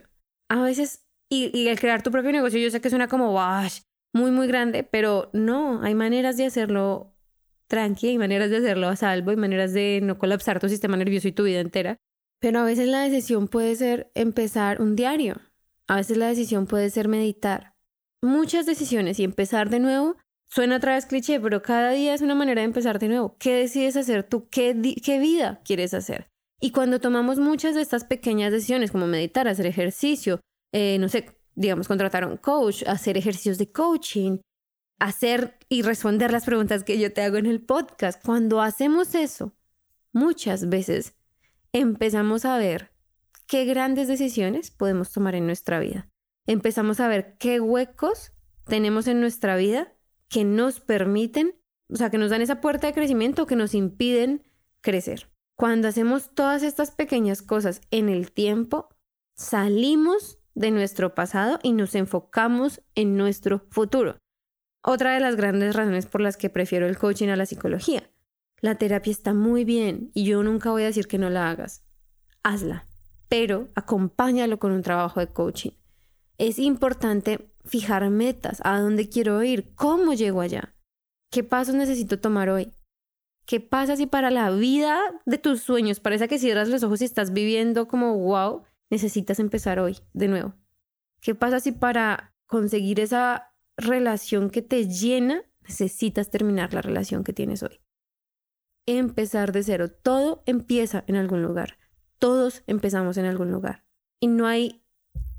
A 0.50 0.62
veces, 0.62 1.06
y, 1.30 1.68
el 1.68 1.80
crear 1.80 2.02
tu 2.02 2.12
propio 2.12 2.32
negocio 2.32 2.60
yo 2.60 2.72
sé 2.72 2.80
que 2.80 2.90
suena 2.90 3.10
como, 3.10 3.34
muy, 4.14 4.32
muy 4.32 4.48
grande, 4.48 4.84
pero 4.84 5.30
no, 5.34 5.82
hay 5.84 5.96
maneras 5.96 6.38
de 6.38 6.46
hacerlo 6.46 7.16
tranqui, 7.68 8.10
hay 8.10 8.18
maneras 8.18 8.50
de 8.50 8.58
hacerlo 8.58 8.88
a 8.88 8.96
salvo, 8.96 9.32
hay 9.32 9.38
maneras 9.38 9.74
de 9.74 10.00
no 10.02 10.18
colapsar 10.18 10.60
tu 10.60 10.68
sistema 10.70 10.98
nervioso 10.98 11.28
y 11.28 11.32
tu 11.32 11.44
vida 11.44 11.60
entera. 11.60 11.98
Pero 12.40 12.60
a 12.60 12.64
veces 12.64 12.88
la 12.88 13.02
decisión 13.02 13.48
puede 13.48 13.76
ser 13.76 14.12
empezar 14.16 14.82
un 14.82 14.96
diario, 14.96 15.36
a 15.88 15.98
veces 15.98 16.18
la 16.18 16.28
decisión 16.28 16.68
puede 16.68 16.90
ser 16.90 17.08
meditar, 17.08 17.76
muchas 18.22 18.66
decisiones 18.66 19.20
y 19.20 19.24
empezar 19.24 19.70
de 19.70 19.80
nuevo 19.80 20.18
suena 20.50 20.78
otra 20.78 20.96
vez 20.96 21.06
cliché, 21.06 21.40
pero 21.40 21.62
cada 21.62 21.92
día 21.92 22.14
es 22.14 22.22
una 22.22 22.36
manera 22.36 22.62
de 22.62 22.66
empezar 22.66 23.00
de 23.00 23.08
nuevo. 23.08 23.38
¿Qué 23.40 23.54
decides 23.54 23.96
hacer 23.96 24.24
tú? 24.24 24.48
¿Qué, 24.50 24.96
qué 25.04 25.20
vida 25.20 25.62
quieres 25.64 25.94
hacer? 25.94 26.28
Y 26.60 26.72
cuando 26.72 27.00
tomamos 27.00 27.40
muchas 27.40 27.76
de 27.76 27.82
estas 27.82 28.04
pequeñas 28.04 28.52
decisiones, 28.52 28.92
como 28.92 29.08
meditar, 29.08 29.48
hacer 29.48 29.66
ejercicio, 29.66 30.42
eh, 30.74 30.98
no 31.00 31.08
sé, 31.08 31.39
digamos, 31.60 31.88
contratar 31.88 32.24
a 32.24 32.28
un 32.28 32.38
coach, 32.38 32.84
hacer 32.88 33.18
ejercicios 33.18 33.58
de 33.58 33.72
coaching, 33.72 34.40
hacer 35.00 35.58
y 35.70 35.82
responder 35.82 36.32
las 36.32 36.46
preguntas 36.46 36.84
que 36.84 37.00
yo 37.00 37.14
te 37.14 37.22
hago 37.22 37.38
en 37.38 37.46
el 37.46 37.62
podcast, 37.62 38.24
cuando 38.24 38.62
hacemos 38.62 39.16
eso, 39.16 39.54
muchas 40.12 40.70
veces 40.70 41.16
empezamos 41.72 42.46
a 42.46 42.58
ver 42.58 42.92
qué 43.48 43.66
grandes 43.66 44.08
decisiones 44.08 44.72
podemos 44.72 45.12
tomar 45.12 45.36
en 45.36 45.46
nuestra 45.46 45.80
vida 45.80 46.10
empezamos 46.50 47.00
a 47.00 47.08
ver 47.08 47.38
qué 47.38 47.60
huecos 47.60 48.32
tenemos 48.66 49.08
en 49.08 49.22
nuestra 49.22 49.56
vida 49.56 49.94
que 50.30 50.44
nos 50.44 50.80
permiten, 50.80 51.56
o 51.90 51.96
sea, 51.96 52.10
que 52.10 52.18
nos 52.18 52.32
dan 52.32 52.42
esa 52.42 52.60
puerta 52.60 52.88
de 52.88 52.94
crecimiento, 52.94 53.46
que 53.46 53.56
nos 53.56 53.76
impiden 53.76 54.44
crecer. 54.82 55.30
Cuando 55.56 55.88
hacemos 55.88 56.34
todas 56.34 56.64
estas 56.64 56.90
pequeñas 56.90 57.44
cosas 57.44 57.82
en 57.92 58.10
el 58.10 58.32
tiempo, 58.32 58.90
salimos 59.36 60.39
de 60.56 60.72
nuestro 60.72 61.16
pasado 61.16 61.60
y 61.64 61.74
nos 61.74 61.96
enfocamos 61.96 62.82
en 62.96 63.18
nuestro 63.18 63.66
futuro. 63.70 64.18
Otra 64.82 65.14
de 65.14 65.20
las 65.20 65.36
grandes 65.36 65.76
razones 65.76 66.06
por 66.06 66.22
las 66.22 66.38
que 66.38 66.50
prefiero 66.50 66.88
el 66.88 66.98
coaching 66.98 67.30
a 67.30 67.36
la 67.36 67.46
psicología. 67.46 68.10
La 68.62 68.76
terapia 68.76 69.12
está 69.12 69.34
muy 69.34 69.66
bien 69.66 70.12
y 70.14 70.26
yo 70.26 70.44
nunca 70.44 70.72
voy 70.72 70.84
a 70.84 70.88
decir 70.88 71.08
que 71.08 71.18
no 71.18 71.30
la 71.30 71.50
hagas. 71.50 71.86
Hazla, 72.44 72.86
pero 73.28 73.70
acompáñalo 73.76 74.60
con 74.60 74.72
un 74.72 74.82
trabajo 74.82 75.20
de 75.20 75.28
coaching 75.28 75.72
es 76.40 76.58
importante 76.58 77.52
fijar 77.66 78.10
metas, 78.10 78.62
a 78.64 78.80
dónde 78.80 79.10
quiero 79.10 79.44
ir, 79.44 79.76
cómo 79.76 80.14
llego 80.14 80.42
allá, 80.42 80.74
qué 81.30 81.44
pasos 81.44 81.76
necesito 81.76 82.20
tomar 82.20 82.50
hoy. 82.50 82.72
¿Qué 83.46 83.60
pasa 83.60 83.96
si 83.96 84.06
para 84.06 84.32
la 84.32 84.50
vida 84.52 85.00
de 85.26 85.38
tus 85.38 85.62
sueños 85.62 86.00
parece 86.00 86.28
que 86.28 86.40
cierras 86.40 86.70
los 86.70 86.84
ojos 86.84 87.02
y 87.02 87.06
estás 87.06 87.34
viviendo 87.34 87.88
como 87.88 88.16
wow, 88.18 88.64
necesitas 88.90 89.40
empezar 89.40 89.80
hoy 89.80 89.98
de 90.14 90.28
nuevo? 90.28 90.56
¿Qué 91.22 91.36
pasa 91.36 91.60
si 91.60 91.72
para 91.72 92.34
conseguir 92.46 93.00
esa 93.00 93.54
relación 93.78 94.50
que 94.50 94.62
te 94.62 94.88
llena 94.88 95.44
necesitas 95.62 96.30
terminar 96.30 96.74
la 96.74 96.82
relación 96.82 97.24
que 97.24 97.34
tienes 97.34 97.64
hoy? 97.64 97.82
Empezar 98.86 99.52
de 99.52 99.64
cero. 99.64 99.90
Todo 99.92 100.44
empieza 100.46 101.04
en 101.08 101.16
algún 101.16 101.44
lugar. 101.44 101.78
Todos 102.18 102.64
empezamos 102.68 103.18
en 103.18 103.26
algún 103.26 103.52
lugar. 103.52 103.86
Y 104.20 104.28
no 104.28 104.48
hay 104.48 104.84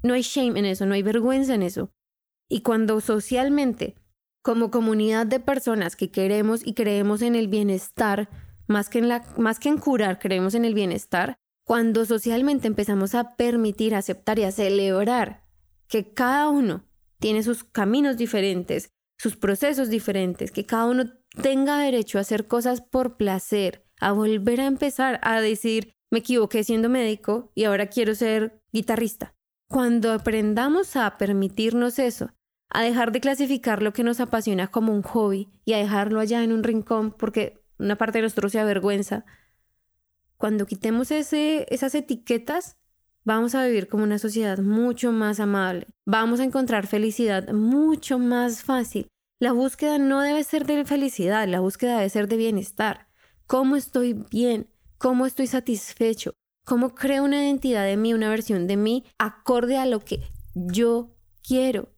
no 0.03 0.15
hay 0.15 0.23
shame 0.23 0.59
en 0.59 0.65
eso, 0.65 0.87
no 0.87 0.95
hay 0.95 1.03
vergüenza 1.03 1.55
en 1.55 1.63
eso. 1.63 1.93
Y 2.49 2.63
cuando 2.63 3.01
socialmente, 3.01 3.97
como 4.43 4.71
comunidad 4.71 5.27
de 5.27 5.41
personas 5.41 5.97
que 5.97 6.11
queremos 6.11 6.67
y 6.67 6.75
creemos 6.75 7.23
en 7.23 7.35
el 7.35 7.49
bienestar, 7.49 8.29
más 8.67 8.89
que 8.89 8.99
en, 8.99 9.09
la, 9.09 9.25
más 9.37 9.59
que 9.59 9.69
en 9.69 9.79
curar, 9.79 10.19
creemos 10.19 10.55
en 10.55 10.65
el 10.65 10.75
bienestar, 10.75 11.39
cuando 11.71 12.05
socialmente 12.05 12.67
empezamos 12.67 13.15
a 13.15 13.37
permitir, 13.37 13.95
aceptar 13.95 14.41
y 14.41 14.43
a 14.43 14.51
celebrar 14.51 15.45
que 15.87 16.13
cada 16.13 16.49
uno 16.49 16.85
tiene 17.21 17.45
sus 17.45 17.63
caminos 17.63 18.17
diferentes, 18.17 18.91
sus 19.17 19.37
procesos 19.37 19.89
diferentes, 19.89 20.51
que 20.51 20.67
cada 20.67 20.87
uno 20.87 21.05
tenga 21.41 21.79
derecho 21.79 22.19
a 22.19 22.23
hacer 22.23 22.49
cosas 22.49 22.81
por 22.81 23.17
placer, 23.17 23.87
a 24.01 24.11
volver 24.11 24.61
a 24.61 24.67
empezar 24.67 25.21
a 25.23 25.41
decir, 25.41 25.93
me 26.11 26.19
equivoqué 26.19 26.65
siendo 26.65 26.89
médico 26.89 27.53
y 27.55 27.63
ahora 27.63 27.87
quiero 27.87 28.17
ser 28.17 28.61
guitarrista. 28.73 29.37
Cuando 29.69 30.11
aprendamos 30.11 30.97
a 30.97 31.19
permitirnos 31.19 32.01
eso, 32.01 32.33
a 32.69 32.83
dejar 32.83 33.13
de 33.13 33.21
clasificar 33.21 33.81
lo 33.81 33.93
que 33.93 34.03
nos 34.03 34.19
apasiona 34.19 34.67
como 34.67 34.93
un 34.93 35.03
hobby 35.03 35.49
y 35.65 35.75
a 35.75 35.79
dejarlo 35.79 36.19
allá 36.19 36.43
en 36.43 36.51
un 36.51 36.65
rincón 36.65 37.13
porque 37.13 37.63
una 37.79 37.95
parte 37.95 38.19
de 38.19 38.23
nosotros 38.23 38.51
se 38.51 38.59
avergüenza, 38.59 39.25
cuando 40.41 40.65
quitemos 40.65 41.11
ese, 41.11 41.67
esas 41.69 41.95
etiquetas, 41.95 42.79
vamos 43.25 43.55
a 43.55 43.63
vivir 43.67 43.89
como 43.89 44.05
una 44.05 44.19
sociedad 44.19 44.59
mucho 44.59 45.13
más 45.13 45.39
amable, 45.39 45.87
vamos 46.07 46.41
a 46.41 46.45
encontrar 46.45 46.87
felicidad 46.87 47.53
mucho 47.53 48.19
más 48.19 48.63
fácil. 48.63 49.07
La 49.39 49.53
búsqueda 49.53 49.99
no 49.99 50.23
debe 50.23 50.43
ser 50.43 50.65
de 50.65 50.87
felicidad, 50.87 51.47
la 51.47 51.61
búsqueda 51.61 51.99
debe 51.99 52.09
ser 52.09 52.27
de 52.27 52.39
bienestar. 52.39 53.09
¿Cómo 53.47 53.77
estoy 53.77 54.15
bien? 54.15 54.71
¿Cómo 54.97 55.27
estoy 55.27 55.47
satisfecho? 55.47 56.33
¿Cómo 56.65 56.95
creo 56.95 57.25
una 57.25 57.45
identidad 57.45 57.85
de 57.85 57.99
mí, 57.99 58.15
una 58.15 58.31
versión 58.31 58.67
de 58.67 58.79
mí 58.79 59.05
acorde 59.19 59.77
a 59.77 59.85
lo 59.85 60.01
que 60.01 60.23
yo 60.55 61.19
quiero? 61.47 61.93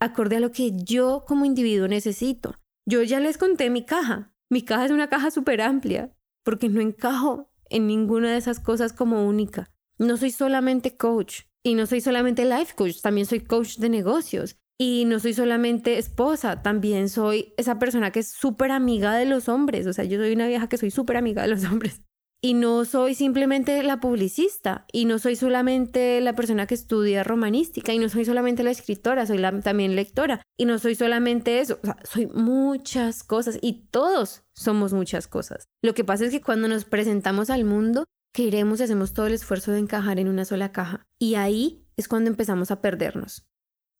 Acorde 0.00 0.38
a 0.38 0.40
lo 0.40 0.50
que 0.50 0.72
yo 0.74 1.24
como 1.28 1.44
individuo 1.44 1.86
necesito. 1.86 2.56
Yo 2.86 3.04
ya 3.04 3.20
les 3.20 3.38
conté 3.38 3.70
mi 3.70 3.84
caja. 3.84 4.34
Mi 4.50 4.62
caja 4.62 4.86
es 4.86 4.90
una 4.90 5.08
caja 5.08 5.30
súper 5.30 5.60
amplia 5.60 6.12
porque 6.42 6.68
no 6.68 6.80
encajo 6.80 7.53
en 7.74 7.88
ninguna 7.88 8.30
de 8.30 8.38
esas 8.38 8.60
cosas 8.60 8.92
como 8.92 9.26
única. 9.26 9.70
No 9.98 10.16
soy 10.16 10.30
solamente 10.30 10.96
coach 10.96 11.42
y 11.62 11.74
no 11.74 11.86
soy 11.86 12.00
solamente 12.00 12.44
life 12.44 12.74
coach, 12.76 13.00
también 13.00 13.26
soy 13.26 13.40
coach 13.40 13.76
de 13.78 13.88
negocios. 13.88 14.56
Y 14.78 15.04
no 15.06 15.20
soy 15.20 15.34
solamente 15.34 15.98
esposa, 15.98 16.62
también 16.62 17.08
soy 17.08 17.54
esa 17.56 17.78
persona 17.78 18.10
que 18.10 18.20
es 18.20 18.32
súper 18.32 18.72
amiga 18.72 19.14
de 19.14 19.24
los 19.24 19.48
hombres. 19.48 19.86
O 19.86 19.92
sea, 19.92 20.04
yo 20.04 20.18
soy 20.18 20.32
una 20.32 20.48
vieja 20.48 20.68
que 20.68 20.78
soy 20.78 20.90
súper 20.90 21.16
amiga 21.16 21.42
de 21.42 21.48
los 21.48 21.64
hombres. 21.70 22.02
Y 22.44 22.52
no 22.52 22.84
soy 22.84 23.14
simplemente 23.14 23.82
la 23.84 24.00
publicista, 24.00 24.84
y 24.92 25.06
no 25.06 25.18
soy 25.18 25.34
solamente 25.34 26.20
la 26.20 26.34
persona 26.34 26.66
que 26.66 26.74
estudia 26.74 27.24
romanística, 27.24 27.94
y 27.94 27.98
no 27.98 28.10
soy 28.10 28.26
solamente 28.26 28.62
la 28.62 28.70
escritora, 28.70 29.24
soy 29.24 29.40
también 29.62 29.96
lectora, 29.96 30.42
y 30.58 30.66
no 30.66 30.78
soy 30.78 30.94
solamente 30.94 31.60
eso, 31.60 31.78
soy 32.02 32.26
muchas 32.26 33.24
cosas, 33.24 33.58
y 33.62 33.86
todos 33.90 34.42
somos 34.54 34.92
muchas 34.92 35.26
cosas. 35.26 35.64
Lo 35.80 35.94
que 35.94 36.04
pasa 36.04 36.26
es 36.26 36.32
que 36.32 36.42
cuando 36.42 36.68
nos 36.68 36.84
presentamos 36.84 37.48
al 37.48 37.64
mundo, 37.64 38.04
queremos 38.30 38.78
y 38.78 38.82
hacemos 38.82 39.14
todo 39.14 39.26
el 39.26 39.32
esfuerzo 39.32 39.72
de 39.72 39.78
encajar 39.78 40.18
en 40.18 40.28
una 40.28 40.44
sola 40.44 40.70
caja. 40.70 41.02
Y 41.18 41.36
ahí 41.36 41.86
es 41.96 42.08
cuando 42.08 42.28
empezamos 42.28 42.70
a 42.70 42.82
perdernos. 42.82 43.46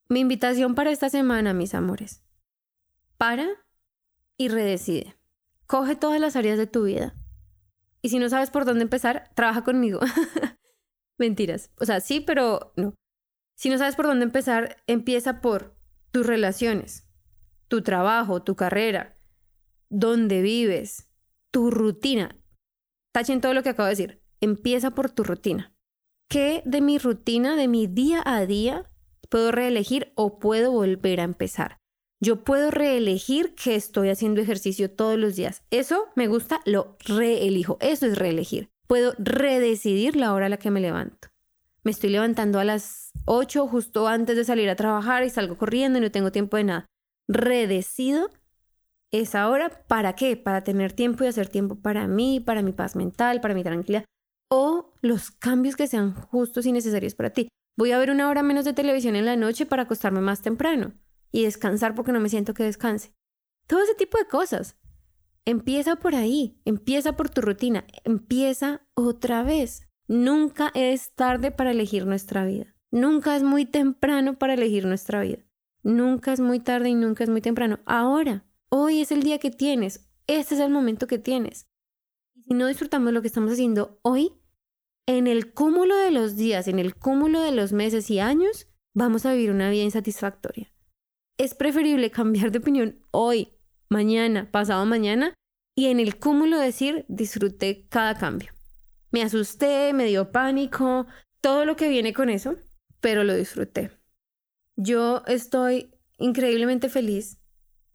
Mi 0.07 0.19
invitación 0.19 0.75
para 0.75 0.91
esta 0.91 1.09
semana, 1.09 1.55
mis 1.55 1.73
amores. 1.73 2.21
Para 3.17 3.47
y 4.37 4.49
redecide. 4.49 5.17
Coge 5.65 5.95
todas 5.95 6.21
las 6.21 6.35
áreas 6.35 6.59
de 6.59 6.67
tu 6.67 6.83
vida. 6.83 7.15
Y 8.05 8.09
si 8.09 8.19
no 8.19 8.29
sabes 8.29 8.51
por 8.51 8.65
dónde 8.65 8.83
empezar, 8.83 9.31
trabaja 9.33 9.63
conmigo. 9.63 9.99
Mentiras. 11.17 11.71
O 11.79 11.85
sea, 11.85 12.01
sí, 12.01 12.19
pero 12.19 12.71
no. 12.75 12.93
Si 13.57 13.67
no 13.71 13.79
sabes 13.79 13.95
por 13.95 14.05
dónde 14.05 14.25
empezar, 14.25 14.77
empieza 14.85 15.41
por 15.41 15.75
tus 16.11 16.23
relaciones, 16.23 17.09
tu 17.67 17.81
trabajo, 17.81 18.43
tu 18.43 18.55
carrera, 18.55 19.17
dónde 19.89 20.43
vives, 20.43 21.09
tu 21.49 21.71
rutina. 21.71 22.37
Tachen 23.11 23.41
todo 23.41 23.55
lo 23.55 23.63
que 23.63 23.69
acabo 23.69 23.87
de 23.87 23.93
decir. 23.93 24.21
Empieza 24.39 24.91
por 24.91 25.09
tu 25.09 25.23
rutina. 25.23 25.73
¿Qué 26.29 26.61
de 26.63 26.81
mi 26.81 26.99
rutina, 26.99 27.55
de 27.55 27.67
mi 27.67 27.87
día 27.87 28.21
a 28.23 28.45
día, 28.45 28.87
puedo 29.31 29.51
reelegir 29.51 30.13
o 30.15 30.37
puedo 30.37 30.71
volver 30.71 31.21
a 31.21 31.23
empezar? 31.23 31.79
Yo 32.21 32.43
puedo 32.43 32.71
reelegir 32.71 33.55
que 33.55 33.75
estoy 33.75 34.09
haciendo 34.09 34.41
ejercicio 34.41 34.89
todos 34.89 35.19
los 35.19 35.35
días. 35.35 35.63
Eso 35.69 36.07
me 36.15 36.27
gusta, 36.27 36.61
lo 36.65 36.95
reelijo. 37.05 37.77
Eso 37.81 38.05
es 38.05 38.17
reelegir. 38.17 38.69
Puedo 38.87 39.13
redecidir 39.17 40.15
la 40.15 40.33
hora 40.33 40.45
a 40.45 40.49
la 40.49 40.57
que 40.57 40.71
me 40.71 40.79
levanto. 40.79 41.27
Me 41.83 41.91
estoy 41.91 42.09
levantando 42.09 42.59
a 42.59 42.63
las 42.63 43.11
8 43.25 43.67
justo 43.67 44.07
antes 44.07 44.35
de 44.37 44.45
salir 44.45 44.69
a 44.69 44.75
trabajar 44.75 45.23
y 45.23 45.29
salgo 45.29 45.57
corriendo 45.57 45.99
y 45.99 46.01
no 46.01 46.11
tengo 46.11 46.31
tiempo 46.31 46.57
de 46.57 46.63
nada. 46.63 46.85
Redecido 47.27 48.29
esa 49.11 49.49
hora. 49.49 49.69
¿Para 49.87 50.13
qué? 50.13 50.37
Para 50.37 50.63
tener 50.63 50.93
tiempo 50.93 51.23
y 51.23 51.27
hacer 51.27 51.49
tiempo 51.49 51.75
para 51.75 52.07
mí, 52.07 52.39
para 52.39 52.61
mi 52.61 52.71
paz 52.71 52.95
mental, 52.95 53.41
para 53.41 53.53
mi 53.53 53.63
tranquilidad. 53.63 54.05
O 54.49 54.93
los 55.01 55.31
cambios 55.31 55.75
que 55.75 55.87
sean 55.87 56.13
justos 56.13 56.65
y 56.65 56.71
necesarios 56.71 57.13
para 57.13 57.31
ti. 57.31 57.49
Voy 57.77 57.91
a 57.91 57.99
ver 57.99 58.09
una 58.09 58.29
hora 58.29 58.41
menos 58.41 58.63
de 58.63 58.73
televisión 58.73 59.17
en 59.17 59.25
la 59.25 59.35
noche 59.35 59.65
para 59.65 59.83
acostarme 59.83 60.21
más 60.21 60.41
temprano 60.41 60.93
y 61.35 61.43
descansar 61.43 61.95
porque 61.95 62.13
no 62.13 62.21
me 62.21 62.29
siento 62.29 62.53
que 62.53 62.63
descanse. 62.63 63.13
Todo 63.67 63.83
ese 63.83 63.93
tipo 63.93 64.17
de 64.17 64.25
cosas. 64.25 64.77
Empieza 65.43 65.97
por 65.97 66.15
ahí, 66.15 66.61
empieza 66.63 67.17
por 67.17 67.29
tu 67.29 67.41
rutina, 67.41 67.85
empieza 68.05 68.87
otra 68.93 69.43
vez. 69.43 69.85
Nunca 70.07 70.71
es 70.73 71.13
tarde 71.13 71.51
para 71.51 71.71
elegir 71.71 72.05
nuestra 72.05 72.45
vida. 72.45 72.73
Nunca 72.89 73.35
es 73.35 73.43
muy 73.43 73.65
temprano 73.65 74.39
para 74.39 74.53
elegir 74.53 74.85
nuestra 74.85 75.19
vida. 75.19 75.39
Nunca 75.83 76.31
es 76.31 76.39
muy 76.39 76.61
tarde 76.61 76.87
y 76.87 76.95
nunca 76.95 77.25
es 77.25 77.29
muy 77.29 77.41
temprano. 77.41 77.79
Ahora, 77.85 78.45
hoy 78.69 79.01
es 79.01 79.11
el 79.11 79.21
día 79.21 79.37
que 79.37 79.51
tienes. 79.51 80.09
Este 80.27 80.55
es 80.55 80.61
el 80.61 80.71
momento 80.71 81.05
que 81.05 81.19
tienes. 81.19 81.67
Y 82.33 82.43
si 82.43 82.53
no 82.53 82.67
disfrutamos 82.67 83.11
lo 83.11 83.21
que 83.21 83.27
estamos 83.27 83.51
haciendo 83.51 83.99
hoy, 84.03 84.31
en 85.05 85.27
el 85.27 85.51
cúmulo 85.51 85.97
de 85.97 86.11
los 86.11 86.37
días, 86.37 86.69
en 86.69 86.79
el 86.79 86.95
cúmulo 86.95 87.41
de 87.41 87.51
los 87.51 87.73
meses 87.73 88.09
y 88.09 88.19
años, 88.19 88.69
vamos 88.93 89.25
a 89.25 89.33
vivir 89.33 89.51
una 89.51 89.69
vida 89.69 89.83
insatisfactoria 89.83 90.71
es 91.37 91.53
preferible 91.53 92.11
cambiar 92.11 92.51
de 92.51 92.59
opinión 92.59 92.99
hoy, 93.11 93.53
mañana, 93.89 94.49
pasado 94.51 94.85
mañana 94.85 95.33
y 95.75 95.87
en 95.87 95.99
el 95.99 96.17
cúmulo 96.17 96.57
decir 96.57 97.05
disfruté 97.07 97.87
cada 97.89 98.15
cambio. 98.15 98.51
Me 99.11 99.21
asusté, 99.21 99.93
me 99.93 100.05
dio 100.05 100.31
pánico, 100.31 101.07
todo 101.41 101.65
lo 101.65 101.75
que 101.75 101.89
viene 101.89 102.13
con 102.13 102.29
eso, 102.29 102.55
pero 103.01 103.23
lo 103.23 103.35
disfruté. 103.35 103.91
Yo 104.75 105.23
estoy 105.27 105.93
increíblemente 106.17 106.89
feliz 106.89 107.39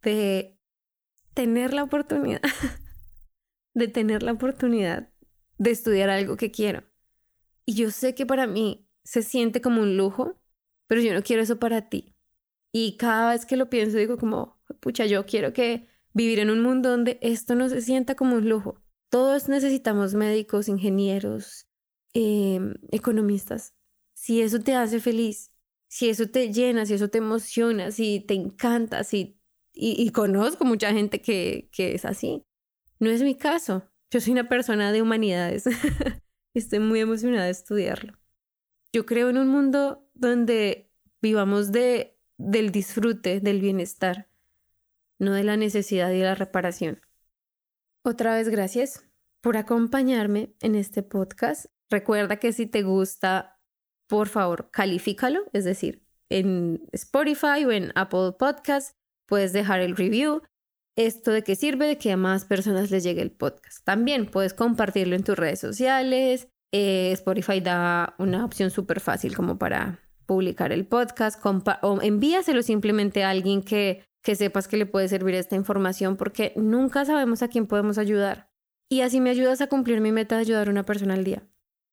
de 0.02 0.58
tener 1.34 1.72
la 1.72 1.82
oportunidad, 1.82 2.40
de 3.74 3.88
tener 3.88 4.22
la 4.22 4.32
oportunidad 4.32 5.10
de 5.58 5.70
estudiar 5.70 6.10
algo 6.10 6.36
que 6.36 6.50
quiero. 6.50 6.84
Y 7.66 7.74
yo 7.74 7.90
sé 7.90 8.14
que 8.14 8.26
para 8.26 8.46
mí 8.46 8.88
se 9.04 9.22
siente 9.22 9.60
como 9.60 9.82
un 9.82 9.96
lujo, 9.96 10.40
pero 10.86 11.00
yo 11.00 11.14
no 11.14 11.22
quiero 11.22 11.42
eso 11.42 11.58
para 11.58 11.88
ti. 11.88 12.14
Y 12.72 12.96
cada 12.96 13.32
vez 13.32 13.46
que 13.46 13.56
lo 13.56 13.68
pienso 13.68 13.98
digo 13.98 14.16
como, 14.16 14.60
pucha, 14.80 15.06
yo 15.06 15.26
quiero 15.26 15.52
que 15.52 15.88
vivir 16.12 16.38
en 16.38 16.50
un 16.50 16.62
mundo 16.62 16.90
donde 16.90 17.18
esto 17.22 17.54
no 17.54 17.68
se 17.68 17.80
sienta 17.82 18.14
como 18.14 18.36
un 18.36 18.48
lujo. 18.48 18.82
Todos 19.10 19.48
necesitamos 19.48 20.14
médicos, 20.14 20.68
ingenieros, 20.68 21.66
em, 22.14 22.74
economistas. 22.90 23.74
Si 24.14 24.40
eso 24.40 24.60
te 24.60 24.74
hace 24.74 25.00
feliz, 25.00 25.52
si 25.88 26.08
eso 26.08 26.28
te 26.28 26.52
llena, 26.52 26.86
si 26.86 26.94
eso 26.94 27.08
te 27.08 27.18
emociona, 27.18 27.90
si 27.90 28.20
te 28.20 28.34
encanta, 28.34 29.04
si... 29.04 29.36
Y, 29.72 30.10
conozco 30.10 30.64
mucha 30.64 30.92
gente 30.92 31.22
que, 31.22 31.70
que 31.72 31.94
es 31.94 32.04
así. 32.04 32.44
No 32.98 33.08
es 33.08 33.22
mi 33.22 33.36
caso. 33.36 33.88
Yo 34.10 34.20
soy 34.20 34.32
una 34.32 34.48
persona 34.48 34.92
de 34.92 35.00
humanidades. 35.00 35.64
Estoy 36.54 36.80
muy 36.80 37.00
emocionada 37.00 37.46
de 37.46 37.52
estudiarlo. 37.52 38.18
Yo 38.92 39.06
creo 39.06 39.30
en 39.30 39.38
un 39.38 39.48
mundo 39.48 40.06
donde 40.12 40.90
vivamos 41.22 41.72
de 41.72 42.19
del 42.40 42.72
disfrute, 42.72 43.40
del 43.40 43.60
bienestar, 43.60 44.28
no 45.18 45.32
de 45.32 45.44
la 45.44 45.56
necesidad 45.56 46.10
y 46.10 46.20
la 46.20 46.34
reparación. 46.34 47.00
Otra 48.02 48.34
vez 48.34 48.48
gracias 48.48 49.04
por 49.42 49.56
acompañarme 49.56 50.54
en 50.60 50.74
este 50.74 51.02
podcast. 51.02 51.66
Recuerda 51.90 52.36
que 52.36 52.52
si 52.52 52.66
te 52.66 52.82
gusta, 52.82 53.58
por 54.06 54.28
favor, 54.28 54.70
califícalo, 54.70 55.42
es 55.52 55.64
decir, 55.64 56.02
en 56.30 56.82
Spotify 56.92 57.64
o 57.66 57.72
en 57.72 57.92
Apple 57.94 58.32
Podcast, 58.38 58.96
puedes 59.26 59.52
dejar 59.52 59.80
el 59.80 59.96
review. 59.96 60.42
¿Esto 60.96 61.32
de 61.32 61.42
qué 61.42 61.56
sirve? 61.56 61.86
De 61.86 61.98
que 61.98 62.12
a 62.12 62.16
más 62.16 62.46
personas 62.46 62.90
les 62.90 63.02
llegue 63.04 63.22
el 63.22 63.32
podcast. 63.32 63.84
También 63.84 64.26
puedes 64.26 64.54
compartirlo 64.54 65.14
en 65.14 65.24
tus 65.24 65.36
redes 65.36 65.60
sociales. 65.60 66.48
Eh, 66.72 67.10
Spotify 67.12 67.60
da 67.60 68.14
una 68.18 68.44
opción 68.44 68.70
súper 68.70 69.00
fácil 69.00 69.36
como 69.36 69.58
para 69.58 70.00
publicar 70.30 70.70
el 70.70 70.86
podcast 70.86 71.44
o 71.82 71.98
envíaselo 72.02 72.62
simplemente 72.62 73.24
a 73.24 73.30
alguien 73.30 73.62
que, 73.62 74.04
que 74.22 74.36
sepas 74.36 74.68
que 74.68 74.76
le 74.76 74.86
puede 74.86 75.08
servir 75.08 75.34
esta 75.34 75.56
información 75.56 76.16
porque 76.16 76.52
nunca 76.54 77.04
sabemos 77.04 77.42
a 77.42 77.48
quién 77.48 77.66
podemos 77.66 77.98
ayudar. 77.98 78.48
Y 78.88 79.00
así 79.00 79.20
me 79.20 79.30
ayudas 79.30 79.60
a 79.60 79.66
cumplir 79.66 80.00
mi 80.00 80.12
meta 80.12 80.36
de 80.36 80.42
ayudar 80.42 80.68
a 80.68 80.70
una 80.70 80.84
persona 80.84 81.14
al 81.14 81.24
día. 81.24 81.42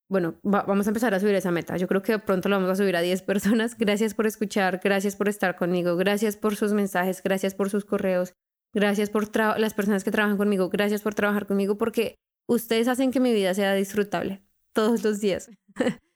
Bueno, 0.07 0.35
vamos 0.43 0.85
a 0.85 0.91
empezar 0.91 1.15
a 1.15 1.19
subir 1.19 1.33
esa 1.33 1.49
meta. 1.49 1.77
Yo 1.77 1.87
creo 1.87 2.03
que 2.03 2.19
pronto 2.19 2.47
lo 2.47 2.57
vamos 2.57 2.69
a 2.69 2.75
subir 2.75 2.95
a 2.95 3.01
10 3.01 3.21
personas. 3.31 3.75
Gracias 3.75 4.13
por 4.13 4.27
escuchar, 4.27 4.81
gracias 4.83 5.15
por 5.15 5.29
estar 5.29 5.55
conmigo, 5.55 5.97
gracias 5.97 6.37
por 6.37 6.55
sus 6.55 6.73
mensajes, 6.73 7.23
gracias 7.23 7.55
por 7.55 7.71
sus 7.71 7.85
correos, 7.85 8.35
gracias 8.71 9.09
por 9.09 9.35
las 9.57 9.73
personas 9.73 10.03
que 10.03 10.11
trabajan 10.11 10.37
conmigo, 10.37 10.69
gracias 10.69 11.01
por 11.01 11.15
trabajar 11.15 11.47
conmigo 11.47 11.79
porque 11.79 12.19
ustedes 12.47 12.87
hacen 12.87 13.09
que 13.09 13.19
mi 13.19 13.33
vida 13.33 13.55
sea 13.55 13.73
disfrutable 13.73 14.43
todos 14.73 15.03
los 15.03 15.21
días. 15.21 15.49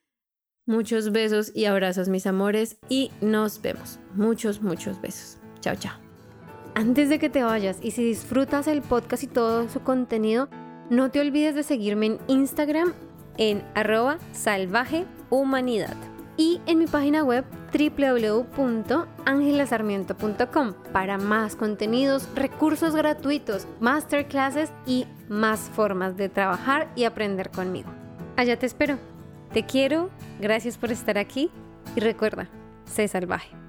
Muchos 0.72 1.12
besos 1.12 1.52
y 1.54 1.66
abrazos, 1.66 2.08
mis 2.08 2.26
amores, 2.26 2.78
y 2.88 3.12
nos 3.20 3.62
vemos. 3.62 4.00
Muchos, 4.16 4.62
muchos 4.62 5.02
besos. 5.02 5.36
Chao, 5.60 5.76
chao. 5.76 5.98
Antes 6.76 7.10
de 7.10 7.20
que 7.20 7.30
te 7.30 7.44
vayas 7.44 7.80
y 7.82 7.92
si 7.92 8.06
disfrutas 8.06 8.68
el 8.68 8.82
podcast 8.82 9.24
y 9.24 9.28
todo 9.28 9.68
su 9.68 9.82
contenido, 9.82 10.48
no 10.90 11.12
te 11.12 11.20
olvides 11.20 11.56
de 11.56 11.64
seguirme 11.64 12.06
en 12.06 12.20
Instagram 12.28 12.94
en 13.38 13.66
arroba 13.76 14.18
salvajehumanidad 14.32 15.98
y 16.38 16.62
en 16.68 16.80
mi 16.80 16.88
página 16.88 17.26
web 17.26 17.44
www.angelasarmiento.com 17.78 20.74
para 20.94 21.18
más 21.18 21.58
contenidos, 21.58 22.30
recursos 22.34 22.96
gratuitos, 22.96 23.68
masterclasses 23.82 24.72
y 24.86 25.06
más 25.28 25.70
formas 25.76 26.16
de 26.16 26.30
trabajar 26.30 26.90
y 26.96 27.04
aprender 27.04 27.52
conmigo. 27.52 27.90
Allá 28.38 28.58
te 28.58 28.68
espero. 28.68 29.11
Te 29.54 29.64
quiero, 29.66 30.10
gracias 30.40 30.78
por 30.78 30.92
estar 30.92 31.18
aquí 31.18 31.50
y 31.96 32.00
recuerda, 32.00 32.48
sé 32.86 33.08
salvaje. 33.10 33.61